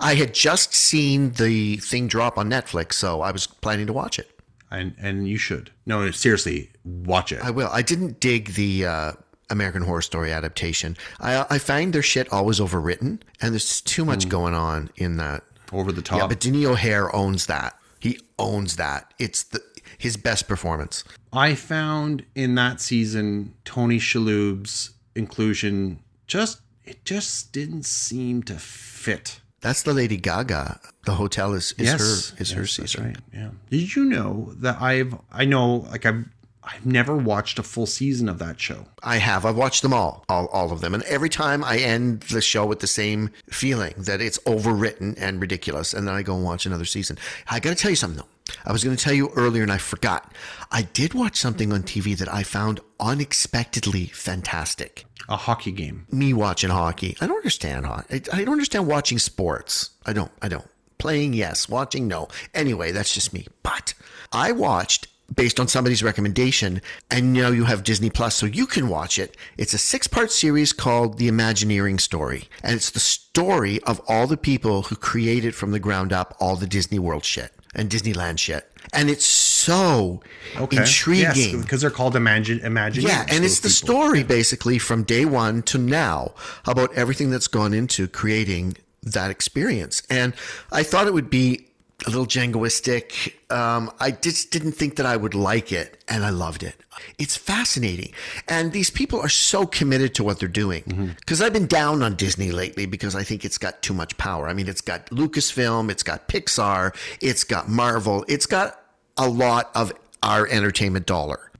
I 0.00 0.14
had 0.14 0.34
just 0.34 0.74
seen 0.74 1.32
the 1.32 1.76
thing 1.76 2.08
drop 2.08 2.36
on 2.36 2.50
Netflix, 2.50 2.94
so 2.94 3.20
I 3.20 3.30
was 3.30 3.46
planning 3.46 3.86
to 3.86 3.92
watch 3.92 4.18
it. 4.18 4.30
And 4.70 4.96
and 4.98 5.28
you 5.28 5.38
should. 5.38 5.70
No, 5.86 6.10
seriously, 6.10 6.70
watch 6.84 7.30
it. 7.30 7.40
I 7.44 7.50
will. 7.50 7.68
I 7.72 7.82
didn't 7.82 8.18
dig 8.18 8.54
the 8.54 8.84
uh, 8.86 9.12
American 9.50 9.82
Horror 9.82 10.02
Story 10.02 10.32
adaptation. 10.32 10.96
I 11.20 11.46
I 11.50 11.58
find 11.58 11.92
their 11.92 12.02
shit 12.02 12.32
always 12.32 12.60
overwritten, 12.60 13.20
and 13.40 13.52
there's 13.52 13.80
too 13.80 14.04
much 14.04 14.24
hmm. 14.24 14.30
going 14.30 14.54
on 14.54 14.90
in 14.96 15.16
that. 15.16 15.44
Over 15.72 15.90
the 15.90 16.02
top. 16.02 16.18
Yeah, 16.20 16.26
but 16.28 16.40
Denis 16.40 16.66
O'Hare 16.66 17.14
owns 17.14 17.46
that. 17.46 17.76
He 17.98 18.20
owns 18.38 18.76
that. 18.76 19.12
It's 19.18 19.42
the 19.42 19.60
his 19.98 20.16
best 20.16 20.46
performance. 20.46 21.04
I 21.32 21.54
found 21.54 22.24
in 22.34 22.54
that 22.56 22.80
season 22.80 23.54
Tony 23.64 23.98
Shalhoub's 23.98 24.90
inclusion 25.14 26.00
just 26.26 26.60
it 26.84 27.04
just 27.04 27.52
didn't 27.52 27.84
seem 27.84 28.42
to 28.44 28.54
fit. 28.54 29.40
That's 29.60 29.82
the 29.82 29.92
Lady 29.92 30.16
Gaga. 30.16 30.80
The 31.06 31.14
hotel 31.14 31.54
is 31.54 31.74
is 31.78 31.90
her 31.90 31.96
is 31.96 32.34
yes, 32.38 32.50
her 32.52 32.60
that's 32.60 32.72
season. 32.72 33.04
right. 33.04 33.16
Yeah. 33.32 33.50
Did 33.70 33.96
you 33.96 34.04
know 34.04 34.52
that 34.58 34.80
I've 34.80 35.16
I 35.32 35.44
know 35.44 35.86
like 35.90 36.06
I've 36.06 36.24
I've 36.66 36.84
never 36.84 37.16
watched 37.16 37.58
a 37.60 37.62
full 37.62 37.86
season 37.86 38.28
of 38.28 38.40
that 38.40 38.60
show. 38.60 38.86
I 39.02 39.18
have. 39.18 39.46
I've 39.46 39.56
watched 39.56 39.82
them 39.82 39.94
all, 39.94 40.24
all, 40.28 40.46
all 40.46 40.72
of 40.72 40.80
them, 40.80 40.94
and 40.94 41.02
every 41.04 41.28
time 41.28 41.62
I 41.62 41.78
end 41.78 42.22
the 42.22 42.40
show 42.40 42.66
with 42.66 42.80
the 42.80 42.88
same 42.88 43.30
feeling 43.48 43.94
that 43.98 44.20
it's 44.20 44.38
overwritten 44.40 45.14
and 45.16 45.40
ridiculous, 45.40 45.94
and 45.94 46.08
then 46.08 46.14
I 46.14 46.22
go 46.22 46.34
and 46.34 46.44
watch 46.44 46.66
another 46.66 46.84
season. 46.84 47.18
I 47.48 47.60
got 47.60 47.70
to 47.70 47.76
tell 47.76 47.90
you 47.90 47.96
something 47.96 48.18
though. 48.18 48.52
I 48.64 48.72
was 48.72 48.82
going 48.84 48.96
to 48.96 49.02
tell 49.02 49.12
you 49.12 49.30
earlier, 49.36 49.62
and 49.62 49.72
I 49.72 49.78
forgot. 49.78 50.32
I 50.70 50.82
did 50.82 51.14
watch 51.14 51.36
something 51.36 51.72
on 51.72 51.82
TV 51.82 52.16
that 52.18 52.32
I 52.32 52.42
found 52.42 52.80
unexpectedly 53.00 54.06
fantastic. 54.06 55.04
A 55.28 55.36
hockey 55.36 55.72
game. 55.72 56.06
Me 56.10 56.32
watching 56.32 56.70
hockey. 56.70 57.16
I 57.20 57.26
don't 57.26 57.36
understand 57.36 57.86
hockey. 57.86 58.22
I, 58.32 58.40
I 58.40 58.44
don't 58.44 58.52
understand 58.52 58.86
watching 58.86 59.18
sports. 59.18 59.90
I 60.04 60.12
don't. 60.12 60.30
I 60.42 60.48
don't. 60.48 60.68
Playing, 60.98 61.32
yes. 61.34 61.68
Watching, 61.68 62.08
no. 62.08 62.28
Anyway, 62.54 62.92
that's 62.92 63.12
just 63.12 63.32
me. 63.32 63.46
But 63.62 63.94
I 64.32 64.52
watched 64.52 65.08
based 65.34 65.58
on 65.58 65.68
somebody's 65.68 66.02
recommendation, 66.02 66.80
and 67.10 67.32
now 67.32 67.48
you 67.48 67.64
have 67.64 67.82
Disney 67.82 68.10
Plus, 68.10 68.34
so 68.34 68.46
you 68.46 68.66
can 68.66 68.88
watch 68.88 69.18
it. 69.18 69.36
It's 69.58 69.74
a 69.74 69.78
six 69.78 70.06
part 70.06 70.30
series 70.30 70.72
called 70.72 71.18
The 71.18 71.28
Imagineering 71.28 71.98
Story, 71.98 72.48
and 72.62 72.74
it's 72.74 72.90
the 72.90 73.00
story 73.00 73.82
of 73.82 74.00
all 74.08 74.26
the 74.26 74.36
people 74.36 74.82
who 74.82 74.96
created 74.96 75.54
from 75.54 75.72
the 75.72 75.80
ground 75.80 76.12
up 76.12 76.36
all 76.40 76.56
the 76.56 76.66
Disney 76.66 76.98
World 76.98 77.24
shit 77.24 77.52
and 77.74 77.90
Disneyland 77.90 78.38
shit. 78.38 78.70
And 78.92 79.10
it's 79.10 79.26
so 79.26 80.22
intriguing. 80.70 81.60
because 81.60 81.80
they're 81.80 81.90
called 81.90 82.16
imagine 82.16 82.60
imagine. 82.60 83.04
Yeah, 83.04 83.26
and 83.28 83.44
it's 83.44 83.60
the 83.60 83.68
story 83.68 84.22
basically 84.22 84.78
from 84.78 85.02
day 85.02 85.24
one 85.24 85.62
to 85.64 85.78
now 85.78 86.34
about 86.66 86.94
everything 86.94 87.30
that's 87.30 87.48
gone 87.48 87.74
into 87.74 88.08
creating 88.08 88.76
that 89.02 89.30
experience. 89.30 90.02
And 90.08 90.34
I 90.72 90.82
thought 90.82 91.06
it 91.06 91.14
would 91.14 91.30
be 91.30 91.65
a 92.04 92.10
little 92.10 92.26
jingoistic. 92.26 93.32
Um, 93.50 93.90
I 93.98 94.10
just 94.10 94.50
didn't 94.50 94.72
think 94.72 94.96
that 94.96 95.06
I 95.06 95.16
would 95.16 95.34
like 95.34 95.72
it, 95.72 96.02
and 96.08 96.24
I 96.24 96.30
loved 96.30 96.62
it. 96.62 96.74
It's 97.18 97.36
fascinating, 97.36 98.12
and 98.48 98.72
these 98.72 98.90
people 98.90 99.18
are 99.20 99.28
so 99.30 99.66
committed 99.66 100.14
to 100.16 100.24
what 100.24 100.38
they're 100.38 100.48
doing. 100.48 101.14
Because 101.20 101.40
I've 101.40 101.52
been 101.52 101.66
down 101.66 102.02
on 102.02 102.14
Disney 102.14 102.52
lately 102.52 102.86
because 102.86 103.14
I 103.14 103.22
think 103.22 103.44
it's 103.44 103.58
got 103.58 103.82
too 103.82 103.94
much 103.94 104.16
power. 104.18 104.48
I 104.48 104.52
mean, 104.52 104.68
it's 104.68 104.80
got 104.80 105.06
Lucasfilm, 105.06 105.90
it's 105.90 106.02
got 106.02 106.28
Pixar, 106.28 106.94
it's 107.20 107.44
got 107.44 107.68
Marvel, 107.68 108.24
it's 108.28 108.46
got 108.46 108.80
a 109.16 109.28
lot 109.28 109.70
of 109.74 109.92
our 110.22 110.46
entertainment 110.48 111.06
dollar. 111.06 111.50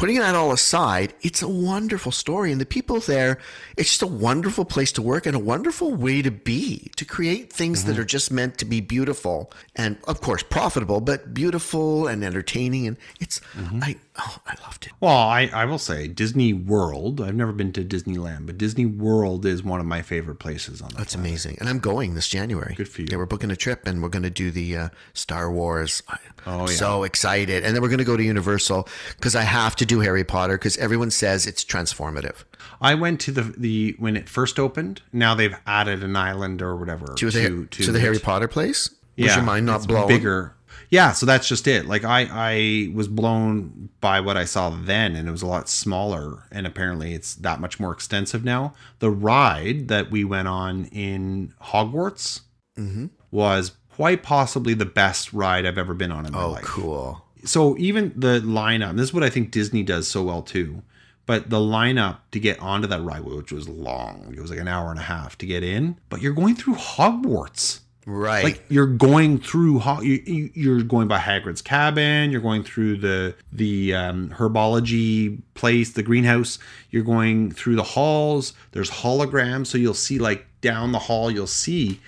Putting 0.00 0.18
that 0.18 0.34
all 0.34 0.50
aside, 0.50 1.12
it's 1.20 1.42
a 1.42 1.48
wonderful 1.48 2.10
story. 2.10 2.50
And 2.50 2.60
the 2.60 2.66
people 2.66 3.00
there, 3.00 3.38
it's 3.76 3.90
just 3.90 4.02
a 4.02 4.06
wonderful 4.06 4.64
place 4.64 4.90
to 4.92 5.02
work 5.02 5.26
and 5.26 5.36
a 5.36 5.38
wonderful 5.38 5.94
way 5.94 6.22
to 6.22 6.30
be, 6.30 6.90
to 6.96 7.04
create 7.04 7.52
things 7.52 7.84
that 7.84 7.98
are 7.98 8.04
just 8.04 8.30
meant 8.30 8.56
to 8.58 8.64
be 8.64 8.80
beautiful 8.80 9.52
and, 9.76 9.98
of 10.08 10.22
course, 10.22 10.42
profitable, 10.42 11.02
but 11.02 11.34
beautiful 11.34 12.06
and 12.06 12.24
entertaining. 12.24 12.86
And 12.86 12.96
it's, 13.20 13.42
I, 13.82 13.96
oh, 14.18 14.38
I 14.46 14.54
loved 14.62 14.86
it. 14.86 14.92
Well, 15.00 15.12
I, 15.12 15.50
I 15.52 15.66
will 15.66 15.78
say 15.78 16.08
Disney 16.08 16.54
World. 16.54 17.20
I've 17.20 17.34
never 17.34 17.52
been 17.52 17.72
to 17.74 17.84
Disneyland, 17.84 18.46
but 18.46 18.56
Disney 18.56 18.86
World 18.86 19.44
is 19.44 19.62
one 19.62 19.80
of 19.80 19.86
my 19.86 20.00
favorite 20.00 20.36
places 20.36 20.80
on 20.80 20.88
the 20.90 21.02
It's 21.02 21.14
amazing. 21.14 21.58
And 21.60 21.68
I'm 21.68 21.78
going 21.78 22.14
this 22.14 22.28
January. 22.28 22.74
Good 22.74 22.88
for 22.88 23.02
you. 23.02 23.08
Yeah, 23.10 23.18
we're 23.18 23.26
booking 23.26 23.50
a 23.50 23.56
trip 23.56 23.86
and 23.86 24.02
we're 24.02 24.08
going 24.08 24.22
to 24.22 24.30
do 24.30 24.50
the 24.50 24.76
uh, 24.76 24.88
Star 25.12 25.52
Wars. 25.52 26.02
Oh, 26.46 26.60
yeah. 26.60 26.66
So 26.66 27.02
excited. 27.02 27.64
And 27.64 27.74
then 27.74 27.82
we're 27.82 27.88
going 27.88 27.98
to 27.98 28.04
go 28.04 28.16
to 28.16 28.22
Universal 28.22 28.88
because 29.16 29.36
I 29.36 29.42
have 29.42 29.76
to 29.76 29.89
do 29.90 30.00
Harry 30.00 30.24
Potter 30.24 30.56
because 30.56 30.76
everyone 30.78 31.10
says 31.10 31.46
it's 31.46 31.64
transformative. 31.64 32.44
I 32.80 32.94
went 32.94 33.20
to 33.22 33.32
the 33.32 33.42
the 33.42 33.94
when 33.98 34.16
it 34.16 34.28
first 34.28 34.58
opened. 34.58 35.02
Now 35.12 35.34
they've 35.34 35.54
added 35.66 36.02
an 36.02 36.16
island 36.16 36.62
or 36.62 36.76
whatever 36.76 37.14
To 37.16 37.30
the, 37.30 37.66
to, 37.70 37.92
the. 37.92 38.00
Harry 38.00 38.18
Potter 38.18 38.48
place? 38.48 38.90
Was 39.18 39.34
your 39.36 39.44
mind 39.44 39.66
not 39.66 39.76
it's 39.76 39.86
blown? 39.86 40.08
Bigger. 40.08 40.54
Yeah, 40.88 41.12
so 41.12 41.24
that's 41.26 41.46
just 41.46 41.68
it. 41.68 41.86
Like 41.86 42.04
I 42.04 42.26
I 42.30 42.90
was 42.94 43.06
blown 43.06 43.90
by 44.00 44.20
what 44.20 44.36
I 44.36 44.44
saw 44.44 44.70
then 44.70 45.14
and 45.14 45.28
it 45.28 45.30
was 45.30 45.42
a 45.42 45.46
lot 45.46 45.68
smaller 45.68 46.48
and 46.50 46.66
apparently 46.66 47.12
it's 47.14 47.34
that 47.36 47.60
much 47.60 47.78
more 47.78 47.92
extensive 47.92 48.44
now. 48.44 48.72
The 48.98 49.10
ride 49.10 49.88
that 49.88 50.10
we 50.10 50.24
went 50.24 50.48
on 50.48 50.86
in 50.86 51.52
Hogwarts 51.62 52.40
Mm-hmm. 52.78 53.06
was 53.30 53.72
quite 53.94 54.22
possibly 54.22 54.72
the 54.74 54.86
best 54.86 55.32
ride 55.34 55.66
I've 55.66 55.76
ever 55.76 55.92
been 55.92 56.10
on 56.12 56.24
in 56.24 56.32
my 56.32 56.42
Oh, 56.44 56.50
life. 56.52 56.64
Oh, 56.64 56.68
cool. 56.68 57.24
So 57.44 57.76
even 57.78 58.12
the 58.16 58.40
lineup, 58.40 58.90
and 58.90 58.98
this 58.98 59.08
is 59.08 59.14
what 59.14 59.22
I 59.22 59.30
think 59.30 59.50
Disney 59.50 59.82
does 59.82 60.06
so 60.08 60.22
well 60.22 60.42
too. 60.42 60.82
But 61.26 61.48
the 61.48 61.58
lineup 61.58 62.18
to 62.32 62.40
get 62.40 62.58
onto 62.60 62.88
that 62.88 63.02
ride, 63.02 63.22
which 63.24 63.52
was 63.52 63.68
long, 63.68 64.34
it 64.36 64.40
was 64.40 64.50
like 64.50 64.58
an 64.58 64.66
hour 64.68 64.90
and 64.90 64.98
a 64.98 65.02
half 65.02 65.38
to 65.38 65.46
get 65.46 65.62
in. 65.62 65.96
But 66.08 66.22
you're 66.22 66.32
going 66.32 66.56
through 66.56 66.74
Hogwarts, 66.74 67.80
Right. 68.04 68.42
like 68.42 68.64
you're 68.68 68.86
going 68.88 69.38
through. 69.38 69.78
Ho- 69.80 70.00
you, 70.00 70.20
you- 70.26 70.50
you're 70.54 70.82
going 70.82 71.06
by 71.06 71.18
Hagrid's 71.18 71.62
cabin. 71.62 72.32
You're 72.32 72.40
going 72.40 72.64
through 72.64 72.96
the 72.96 73.34
the 73.52 73.94
um, 73.94 74.30
herbology 74.30 75.40
place, 75.54 75.92
the 75.92 76.02
greenhouse. 76.02 76.58
You're 76.90 77.04
going 77.04 77.52
through 77.52 77.76
the 77.76 77.82
halls. 77.84 78.52
There's 78.72 78.90
holograms, 78.90 79.66
so 79.68 79.78
you'll 79.78 79.94
see 79.94 80.18
like 80.18 80.46
down 80.62 80.90
the 80.92 80.98
hall. 80.98 81.30
You'll 81.30 81.46
see 81.46 82.00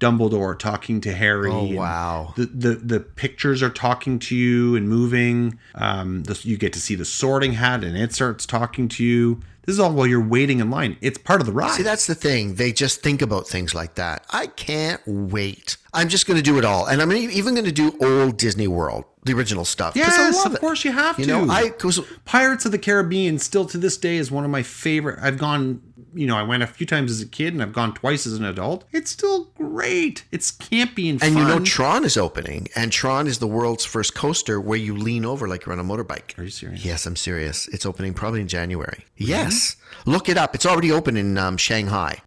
Dumbledore 0.00 0.58
talking 0.58 1.00
to 1.02 1.12
Harry. 1.12 1.50
Oh, 1.52 1.64
wow. 1.64 2.32
The, 2.36 2.46
the 2.46 2.74
the 2.74 3.00
pictures 3.00 3.62
are 3.62 3.70
talking 3.70 4.18
to 4.20 4.34
you 4.34 4.74
and 4.74 4.88
moving. 4.88 5.58
Um, 5.74 6.24
the, 6.24 6.40
you 6.42 6.56
get 6.56 6.72
to 6.72 6.80
see 6.80 6.94
the 6.96 7.04
Sorting 7.04 7.52
Hat, 7.52 7.84
and 7.84 7.96
it 7.96 8.12
starts 8.12 8.46
talking 8.46 8.88
to 8.88 9.04
you. 9.04 9.40
This 9.66 9.74
is 9.74 9.80
all 9.80 9.92
while 9.92 10.06
you're 10.06 10.26
waiting 10.26 10.58
in 10.58 10.70
line. 10.70 10.96
It's 11.02 11.18
part 11.18 11.40
of 11.40 11.46
the 11.46 11.52
ride. 11.52 11.72
See, 11.72 11.82
that's 11.82 12.06
the 12.06 12.14
thing. 12.14 12.54
They 12.54 12.72
just 12.72 13.02
think 13.02 13.20
about 13.20 13.46
things 13.46 13.74
like 13.74 13.96
that. 13.96 14.24
I 14.30 14.46
can't 14.46 15.00
wait. 15.06 15.76
I'm 15.92 16.08
just 16.08 16.26
going 16.26 16.38
to 16.38 16.42
do 16.42 16.56
it 16.58 16.64
all. 16.64 16.86
And 16.86 17.00
I'm 17.02 17.12
even 17.12 17.54
going 17.54 17.66
to 17.66 17.70
do 17.72 17.94
old 18.00 18.38
Disney 18.38 18.66
World, 18.66 19.04
the 19.24 19.34
original 19.34 19.66
stuff. 19.66 19.94
yes, 19.94 20.44
of 20.46 20.54
it. 20.54 20.60
course 20.60 20.82
you 20.84 20.92
have 20.92 21.18
You 21.18 21.26
to. 21.26 21.30
know, 21.46 21.52
I, 21.52 21.72
Pirates 22.24 22.64
of 22.64 22.72
the 22.72 22.78
Caribbean 22.78 23.38
still 23.38 23.66
to 23.66 23.76
this 23.78 23.98
day 23.98 24.16
is 24.16 24.30
one 24.30 24.44
of 24.44 24.50
my 24.50 24.62
favorite. 24.62 25.18
I've 25.20 25.36
gone 25.38 25.82
you 26.14 26.26
know, 26.26 26.36
I 26.36 26.42
went 26.42 26.62
a 26.62 26.66
few 26.66 26.86
times 26.86 27.10
as 27.10 27.20
a 27.20 27.26
kid 27.26 27.52
and 27.52 27.62
I've 27.62 27.72
gone 27.72 27.94
twice 27.94 28.26
as 28.26 28.34
an 28.34 28.44
adult. 28.44 28.84
It's 28.92 29.10
still 29.10 29.44
great. 29.56 30.24
It's 30.30 30.50
campy 30.50 31.10
and, 31.10 31.22
And 31.22 31.34
fun. 31.34 31.36
you 31.36 31.44
know, 31.48 31.64
Tron 31.64 32.04
is 32.04 32.16
opening, 32.16 32.68
and 32.76 32.90
Tron 32.92 33.26
is 33.26 33.38
the 33.38 33.46
world's 33.46 33.84
first 33.84 34.14
coaster 34.14 34.60
where 34.60 34.78
you 34.78 34.96
lean 34.96 35.24
over 35.24 35.48
like 35.48 35.66
you're 35.66 35.72
on 35.72 35.78
a 35.78 35.84
motorbike. 35.84 36.38
Are 36.38 36.42
you 36.44 36.50
serious? 36.50 36.84
Yes, 36.84 37.06
I'm 37.06 37.16
serious. 37.16 37.68
It's 37.68 37.84
opening 37.86 38.14
probably 38.14 38.40
in 38.40 38.48
January. 38.48 39.04
Yes. 39.16 39.76
Look 40.06 40.28
it 40.28 40.36
up. 40.36 40.54
It's 40.54 40.66
already 40.66 40.92
open 40.92 41.16
in 41.16 41.36
um, 41.38 41.56
Shanghai. 41.56 42.22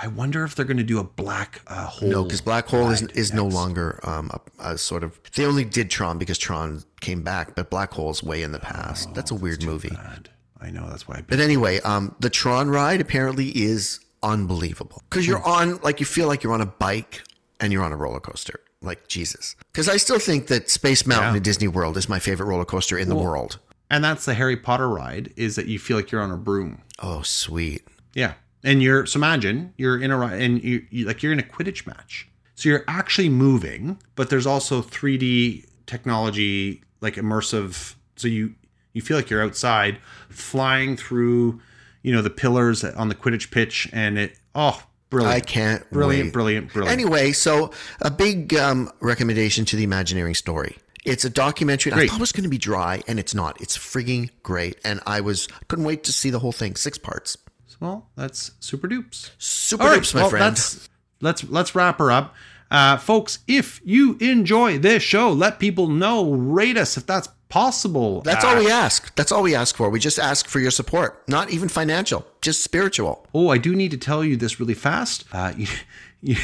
I 0.00 0.06
wonder 0.06 0.44
if 0.44 0.54
they're 0.54 0.64
going 0.64 0.76
to 0.76 0.84
do 0.84 1.00
a 1.00 1.04
black 1.04 1.60
uh, 1.66 1.86
hole. 1.86 2.08
No, 2.08 2.22
because 2.22 2.40
Black 2.40 2.68
Hole 2.68 2.88
is, 2.90 3.02
is 3.02 3.32
no 3.32 3.44
longer 3.44 3.98
um, 4.04 4.30
a, 4.60 4.74
a 4.74 4.78
sort 4.78 5.02
of. 5.02 5.18
They 5.34 5.44
only 5.44 5.64
did 5.64 5.90
Tron 5.90 6.18
because 6.18 6.38
Tron 6.38 6.84
came 7.00 7.22
back, 7.22 7.56
but 7.56 7.68
Black 7.68 7.92
Hole's 7.92 8.22
way 8.22 8.44
in 8.44 8.52
the 8.52 8.60
past. 8.60 9.12
That's 9.14 9.32
a 9.32 9.34
weird 9.34 9.64
movie. 9.64 9.88
Bad. 9.90 10.30
I 10.60 10.70
know 10.70 10.88
that's 10.88 11.06
why. 11.06 11.16
I 11.16 11.20
But 11.22 11.40
anyway, 11.40 11.80
um, 11.80 12.14
the 12.20 12.30
Tron 12.30 12.68
ride 12.68 13.00
apparently 13.00 13.48
is 13.56 14.00
unbelievable 14.22 15.02
because 15.08 15.26
you're 15.26 15.42
on 15.46 15.78
like 15.82 16.00
you 16.00 16.06
feel 16.06 16.26
like 16.26 16.42
you're 16.42 16.52
on 16.52 16.60
a 16.60 16.66
bike 16.66 17.22
and 17.60 17.72
you're 17.72 17.82
on 17.84 17.92
a 17.92 17.96
roller 17.96 18.20
coaster. 18.20 18.60
Like 18.80 19.08
Jesus, 19.08 19.56
because 19.72 19.88
I 19.88 19.96
still 19.96 20.20
think 20.20 20.46
that 20.48 20.70
Space 20.70 21.04
Mountain 21.06 21.32
Yeah. 21.34 21.36
at 21.38 21.42
Disney 21.42 21.66
World 21.66 21.96
is 21.96 22.08
my 22.08 22.20
favorite 22.20 22.46
roller 22.46 22.64
coaster 22.64 22.96
in 22.96 23.08
the 23.08 23.16
world. 23.16 23.58
and 23.90 24.04
that's 24.04 24.24
the 24.26 24.34
Harry 24.34 24.56
Potter 24.56 24.88
ride. 24.88 25.32
Is 25.36 25.56
that 25.56 25.66
you 25.66 25.78
feel 25.80 25.96
like 25.96 26.10
you're 26.12 26.20
on 26.20 26.30
a 26.30 26.36
broom? 26.36 26.82
Oh, 27.00 27.22
sweet. 27.22 27.82
Yeah, 28.14 28.34
and 28.62 28.80
you're 28.82 29.04
so 29.06 29.18
imagine 29.18 29.72
you're 29.78 29.98
in 30.00 30.10
a 30.12 30.18
ri- 30.18 30.44
and 30.44 30.62
you, 30.62 30.86
you 30.90 31.06
like 31.06 31.22
you're 31.24 31.32
in 31.32 31.40
a 31.40 31.42
Quidditch 31.44 31.86
match. 31.88 32.28
So 32.54 32.68
you're 32.68 32.84
actually 32.86 33.28
moving, 33.30 33.98
but 34.14 34.30
there's 34.30 34.46
also 34.46 34.80
3D 34.82 35.64
technology, 35.86 36.82
like 37.00 37.14
immersive. 37.14 37.94
So 38.16 38.28
you 38.28 38.54
you 38.98 39.02
feel 39.02 39.16
like 39.16 39.30
you're 39.30 39.42
outside, 39.42 39.98
flying 40.28 40.96
through, 40.96 41.60
you 42.02 42.12
know, 42.12 42.20
the 42.20 42.30
pillars 42.30 42.82
on 42.82 43.08
the 43.08 43.14
Quidditch 43.14 43.52
pitch, 43.52 43.88
and 43.92 44.18
it 44.18 44.36
oh 44.56 44.82
brilliant, 45.08 45.36
I 45.36 45.40
can't 45.40 45.88
brilliant, 45.90 46.26
wait. 46.26 46.32
brilliant, 46.32 46.72
brilliant. 46.72 46.92
Anyway, 47.00 47.30
so 47.30 47.70
a 48.02 48.10
big 48.10 48.54
um, 48.54 48.90
recommendation 49.00 49.64
to 49.66 49.76
the 49.76 49.84
Imagineering 49.84 50.34
story. 50.34 50.76
It's 51.04 51.24
a 51.24 51.30
documentary. 51.30 51.92
I 51.92 52.08
thought 52.08 52.16
it 52.16 52.20
was 52.20 52.32
going 52.32 52.42
to 52.42 52.50
be 52.50 52.58
dry, 52.58 53.02
and 53.06 53.20
it's 53.20 53.34
not. 53.34 53.60
It's 53.60 53.78
frigging 53.78 54.30
great, 54.42 54.78
and 54.84 55.00
I 55.06 55.20
was 55.20 55.46
couldn't 55.68 55.84
wait 55.84 56.02
to 56.04 56.12
see 56.12 56.30
the 56.30 56.40
whole 56.40 56.52
thing. 56.52 56.74
Six 56.74 56.98
parts. 56.98 57.38
well, 57.78 58.08
that's 58.16 58.50
super 58.58 58.88
dupes. 58.88 59.30
Super 59.38 59.84
All 59.84 59.88
right, 59.90 59.94
dupes, 59.94 60.12
my 60.12 60.22
well, 60.22 60.30
friend. 60.30 60.88
Let's 61.20 61.44
let's 61.44 61.74
wrap 61.76 62.00
her 62.00 62.10
up, 62.10 62.34
uh, 62.70 62.96
folks. 62.98 63.38
If 63.46 63.80
you 63.84 64.16
enjoy 64.20 64.78
this 64.78 65.02
show, 65.02 65.30
let 65.30 65.58
people 65.58 65.88
know. 65.88 66.32
Rate 66.32 66.76
us 66.76 66.96
if 66.96 67.06
that's 67.06 67.28
possible. 67.48 68.20
That's 68.22 68.44
Uh, 68.44 68.48
all 68.48 68.58
we 68.58 68.70
ask. 68.70 69.14
That's 69.14 69.32
all 69.32 69.42
we 69.42 69.54
ask 69.54 69.74
for. 69.76 69.88
We 69.90 69.98
just 70.00 70.18
ask 70.18 70.46
for 70.46 70.60
your 70.60 70.70
support, 70.70 71.22
not 71.28 71.50
even 71.50 71.68
financial, 71.68 72.26
just 72.42 72.62
spiritual. 72.62 73.26
Oh, 73.34 73.48
I 73.48 73.58
do 73.58 73.74
need 73.74 73.90
to 73.92 73.96
tell 73.96 74.22
you 74.24 74.36
this 74.36 74.60
really 74.60 74.74
fast. 74.74 75.24
Uh, 75.32 75.52
you, 75.56 75.66
you, 76.22 76.36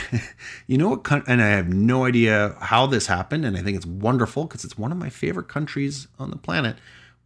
you 0.66 0.79
know 0.79 0.89
what? 0.91 1.29
And 1.29 1.43
I 1.43 1.49
have 1.49 1.68
no 1.68 2.07
idea 2.07 2.57
how 2.61 2.87
this 2.87 3.07
happened, 3.07 3.45
and 3.45 3.57
I 3.57 3.62
think 3.62 3.77
it's 3.77 3.87
wonderful 3.87 4.45
because 4.45 4.64
it's 4.64 4.79
one 4.79 4.93
of 4.93 4.99
my 4.99 5.11
favorite 5.11 5.49
countries 5.49 6.09
on 6.18 6.31
the 6.31 6.37
planet. 6.37 6.77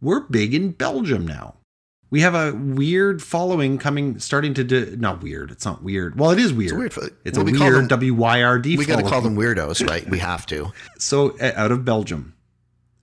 We're 0.01 0.21
big 0.21 0.53
in 0.53 0.71
Belgium 0.71 1.25
now. 1.25 1.55
We 2.11 2.21
have 2.21 2.33
a 2.33 2.53
weird 2.55 3.21
following 3.21 3.77
coming, 3.77 4.17
starting 4.19 4.53
to 4.55 4.63
do, 4.63 4.95
not 4.97 5.21
weird. 5.21 5.51
It's 5.51 5.65
not 5.65 5.83
weird. 5.83 6.19
Well, 6.19 6.31
it 6.31 6.39
is 6.39 6.51
weird. 6.51 6.75
weird 6.77 6.93
fo- 6.93 7.07
It's 7.23 7.37
well, 7.37 7.47
a 7.47 7.51
we 7.51 7.59
weird 7.59 7.87
them- 7.89 7.99
WYRD. 7.99 8.77
We 8.77 8.85
got 8.85 8.97
to 8.99 9.07
call 9.07 9.21
them 9.21 9.35
weirdos, 9.35 9.87
right? 9.87 10.09
We 10.09 10.19
have 10.19 10.45
to. 10.47 10.71
So 10.97 11.37
uh, 11.39 11.51
out 11.55 11.71
of 11.71 11.85
Belgium. 11.85 12.33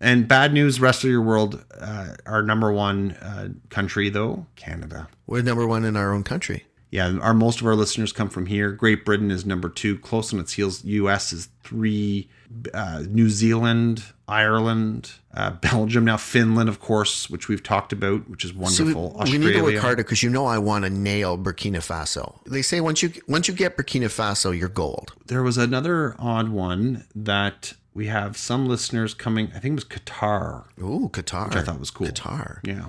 And 0.00 0.28
bad 0.28 0.52
news, 0.52 0.78
rest 0.80 1.04
of 1.04 1.10
your 1.10 1.22
world, 1.22 1.64
uh, 1.80 2.14
our 2.26 2.42
number 2.42 2.70
one 2.72 3.12
uh, 3.12 3.48
country 3.70 4.08
though, 4.10 4.46
Canada. 4.56 5.08
We're 5.26 5.42
number 5.42 5.66
one 5.66 5.84
in 5.84 5.96
our 5.96 6.12
own 6.12 6.22
country. 6.24 6.66
Yeah, 6.90 7.16
our 7.22 7.32
most 7.34 7.60
of 7.60 7.66
our 7.66 7.74
listeners 7.74 8.12
come 8.12 8.28
from 8.28 8.46
here. 8.46 8.72
Great 8.72 9.04
Britain 9.04 9.30
is 9.30 9.46
number 9.46 9.68
two, 9.68 9.98
close 9.98 10.32
on 10.34 10.40
its 10.40 10.52
heels. 10.52 10.84
U.S. 10.84 11.32
is 11.32 11.48
three. 11.64 12.28
Uh, 12.74 13.02
New 13.08 13.28
Zealand, 13.28 14.04
Ireland, 14.28 15.12
uh, 15.34 15.50
Belgium, 15.60 16.04
now 16.04 16.16
Finland, 16.16 16.68
of 16.68 16.80
course, 16.80 17.30
which 17.30 17.48
we've 17.48 17.62
talked 17.62 17.92
about, 17.92 18.28
which 18.28 18.44
is 18.44 18.50
So 18.50 18.84
we, 18.84 18.94
wonderful. 18.94 19.22
we 19.24 19.38
need 19.38 19.52
to 19.52 19.62
work 19.62 19.76
harder 19.76 20.02
because 20.02 20.22
you 20.22 20.30
know 20.30 20.46
I 20.46 20.58
want 20.58 20.84
to 20.84 20.90
nail 20.90 21.38
Burkina 21.38 21.78
Faso. 21.78 22.40
They 22.44 22.62
say 22.62 22.80
once 22.80 23.02
you 23.02 23.12
once 23.28 23.48
you 23.48 23.54
get 23.54 23.76
Burkina 23.76 24.06
Faso, 24.06 24.56
you're 24.58 24.68
gold. 24.68 25.12
There 25.26 25.42
was 25.42 25.56
another 25.58 26.16
odd 26.18 26.48
one 26.48 27.04
that 27.14 27.74
we 27.94 28.06
have 28.08 28.36
some 28.36 28.66
listeners 28.68 29.14
coming. 29.14 29.50
I 29.54 29.58
think 29.60 29.72
it 29.72 29.74
was 29.76 29.84
Qatar. 29.84 30.64
Ooh, 30.80 31.08
Qatar. 31.12 31.54
I 31.54 31.62
thought 31.62 31.78
was 31.80 31.90
cool. 31.90 32.08
Qatar. 32.08 32.58
Yeah. 32.62 32.86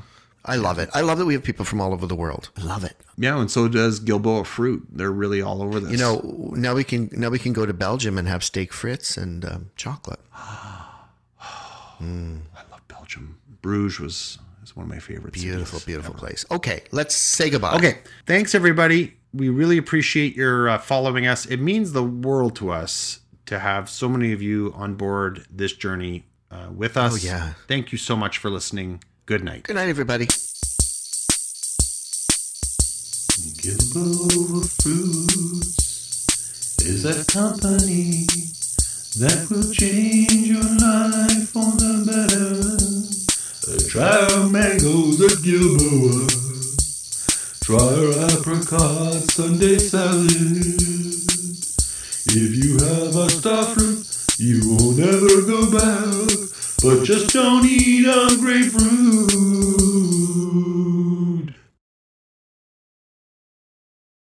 I 0.50 0.56
love 0.56 0.80
it. 0.80 0.90
I 0.94 1.02
love 1.02 1.18
that 1.18 1.26
we 1.26 1.34
have 1.34 1.44
people 1.44 1.66
from 1.66 1.82
all 1.82 1.92
over 1.92 2.08
the 2.08 2.16
world. 2.16 2.50
I 2.58 2.62
love 2.64 2.86
it. 2.86 2.96
Yeah, 3.18 3.38
and 3.38 3.52
so 3.52 3.68
does 3.68 4.00
Gilboa 4.00 4.46
Fruit. 4.46 4.88
They're 4.90 5.12
really 5.12 5.42
all 5.42 5.62
over 5.62 5.82
this. 5.82 5.92
You 5.92 5.98
know, 5.98 6.54
now 6.56 6.74
we 6.74 6.86
can 6.86 7.10
now 7.12 7.28
we 7.30 7.38
can 7.38 7.52
go 7.52 7.66
to 7.66 7.74
Belgium 7.74 8.18
and 8.18 8.30
have 8.30 8.46
steak 8.46 8.72
frites 8.72 9.18
and 9.22 9.44
um, 9.44 9.70
chocolate. 9.76 10.20
I 12.00 12.62
love 12.72 12.88
Belgium. 12.88 13.40
Bruges 13.62 14.00
was 14.00 14.38
is 14.64 14.76
one 14.76 14.84
of 14.86 14.90
my 14.90 15.00
favorites. 15.00 15.42
Beautiful, 15.42 15.80
beautiful 15.86 16.14
place. 16.14 16.46
Okay, 16.52 16.84
let's 16.92 17.16
say 17.16 17.50
goodbye. 17.50 17.76
Okay, 17.76 18.00
thanks 18.26 18.54
everybody. 18.54 19.16
We 19.34 19.50
really 19.50 19.78
appreciate 19.78 20.36
your 20.36 20.70
uh, 20.70 20.78
following 20.78 21.28
us. 21.28 21.46
It 21.46 21.58
means 21.58 21.94
the 21.94 22.04
world 22.04 22.56
to 22.58 22.72
us 22.72 23.22
to 23.46 23.60
have 23.60 23.90
so 23.90 24.10
many 24.10 24.34
of 24.34 24.42
you 24.42 24.74
on 24.76 24.96
board 24.96 25.46
this 25.50 25.74
journey 25.74 26.26
uh, 26.52 26.68
with 26.74 26.98
us. 26.98 27.14
Oh, 27.14 27.16
yeah. 27.18 27.54
Thank 27.68 27.92
you 27.92 27.98
so 27.98 28.16
much 28.16 28.38
for 28.38 28.50
listening. 28.50 29.04
Good 29.26 29.44
night. 29.44 29.64
Good 29.64 29.76
night, 29.76 29.90
everybody. 29.90 30.28
Gilboa 33.62 34.64
Fruits 34.82 36.28
is 36.86 37.06
a 37.06 37.26
company 37.26 38.28
that 39.20 39.50
will 39.50 39.74
change 39.74 40.46
your 40.46 40.62
life 40.62 41.50
for 41.50 41.72
the 41.82 42.06
better. 42.06 42.78
Try 43.90 44.14
our 44.36 44.48
mangoes 44.48 45.20
at 45.22 45.42
Gilboa. 45.42 46.28
Try 47.66 47.82
our 47.82 48.14
apricot 48.30 49.16
Sunday 49.32 49.80
salad. 49.80 50.30
If 52.30 52.52
you 52.62 52.78
have 52.78 53.16
a 53.16 53.28
fruit, 53.74 54.06
you 54.38 54.62
will 54.70 54.92
never 54.94 55.42
go 55.50 55.66
back. 55.72 56.28
But 56.84 57.04
just 57.04 57.34
don't 57.34 57.66
eat 57.66 58.06
a 58.06 58.38
grapefruit. 58.38 59.28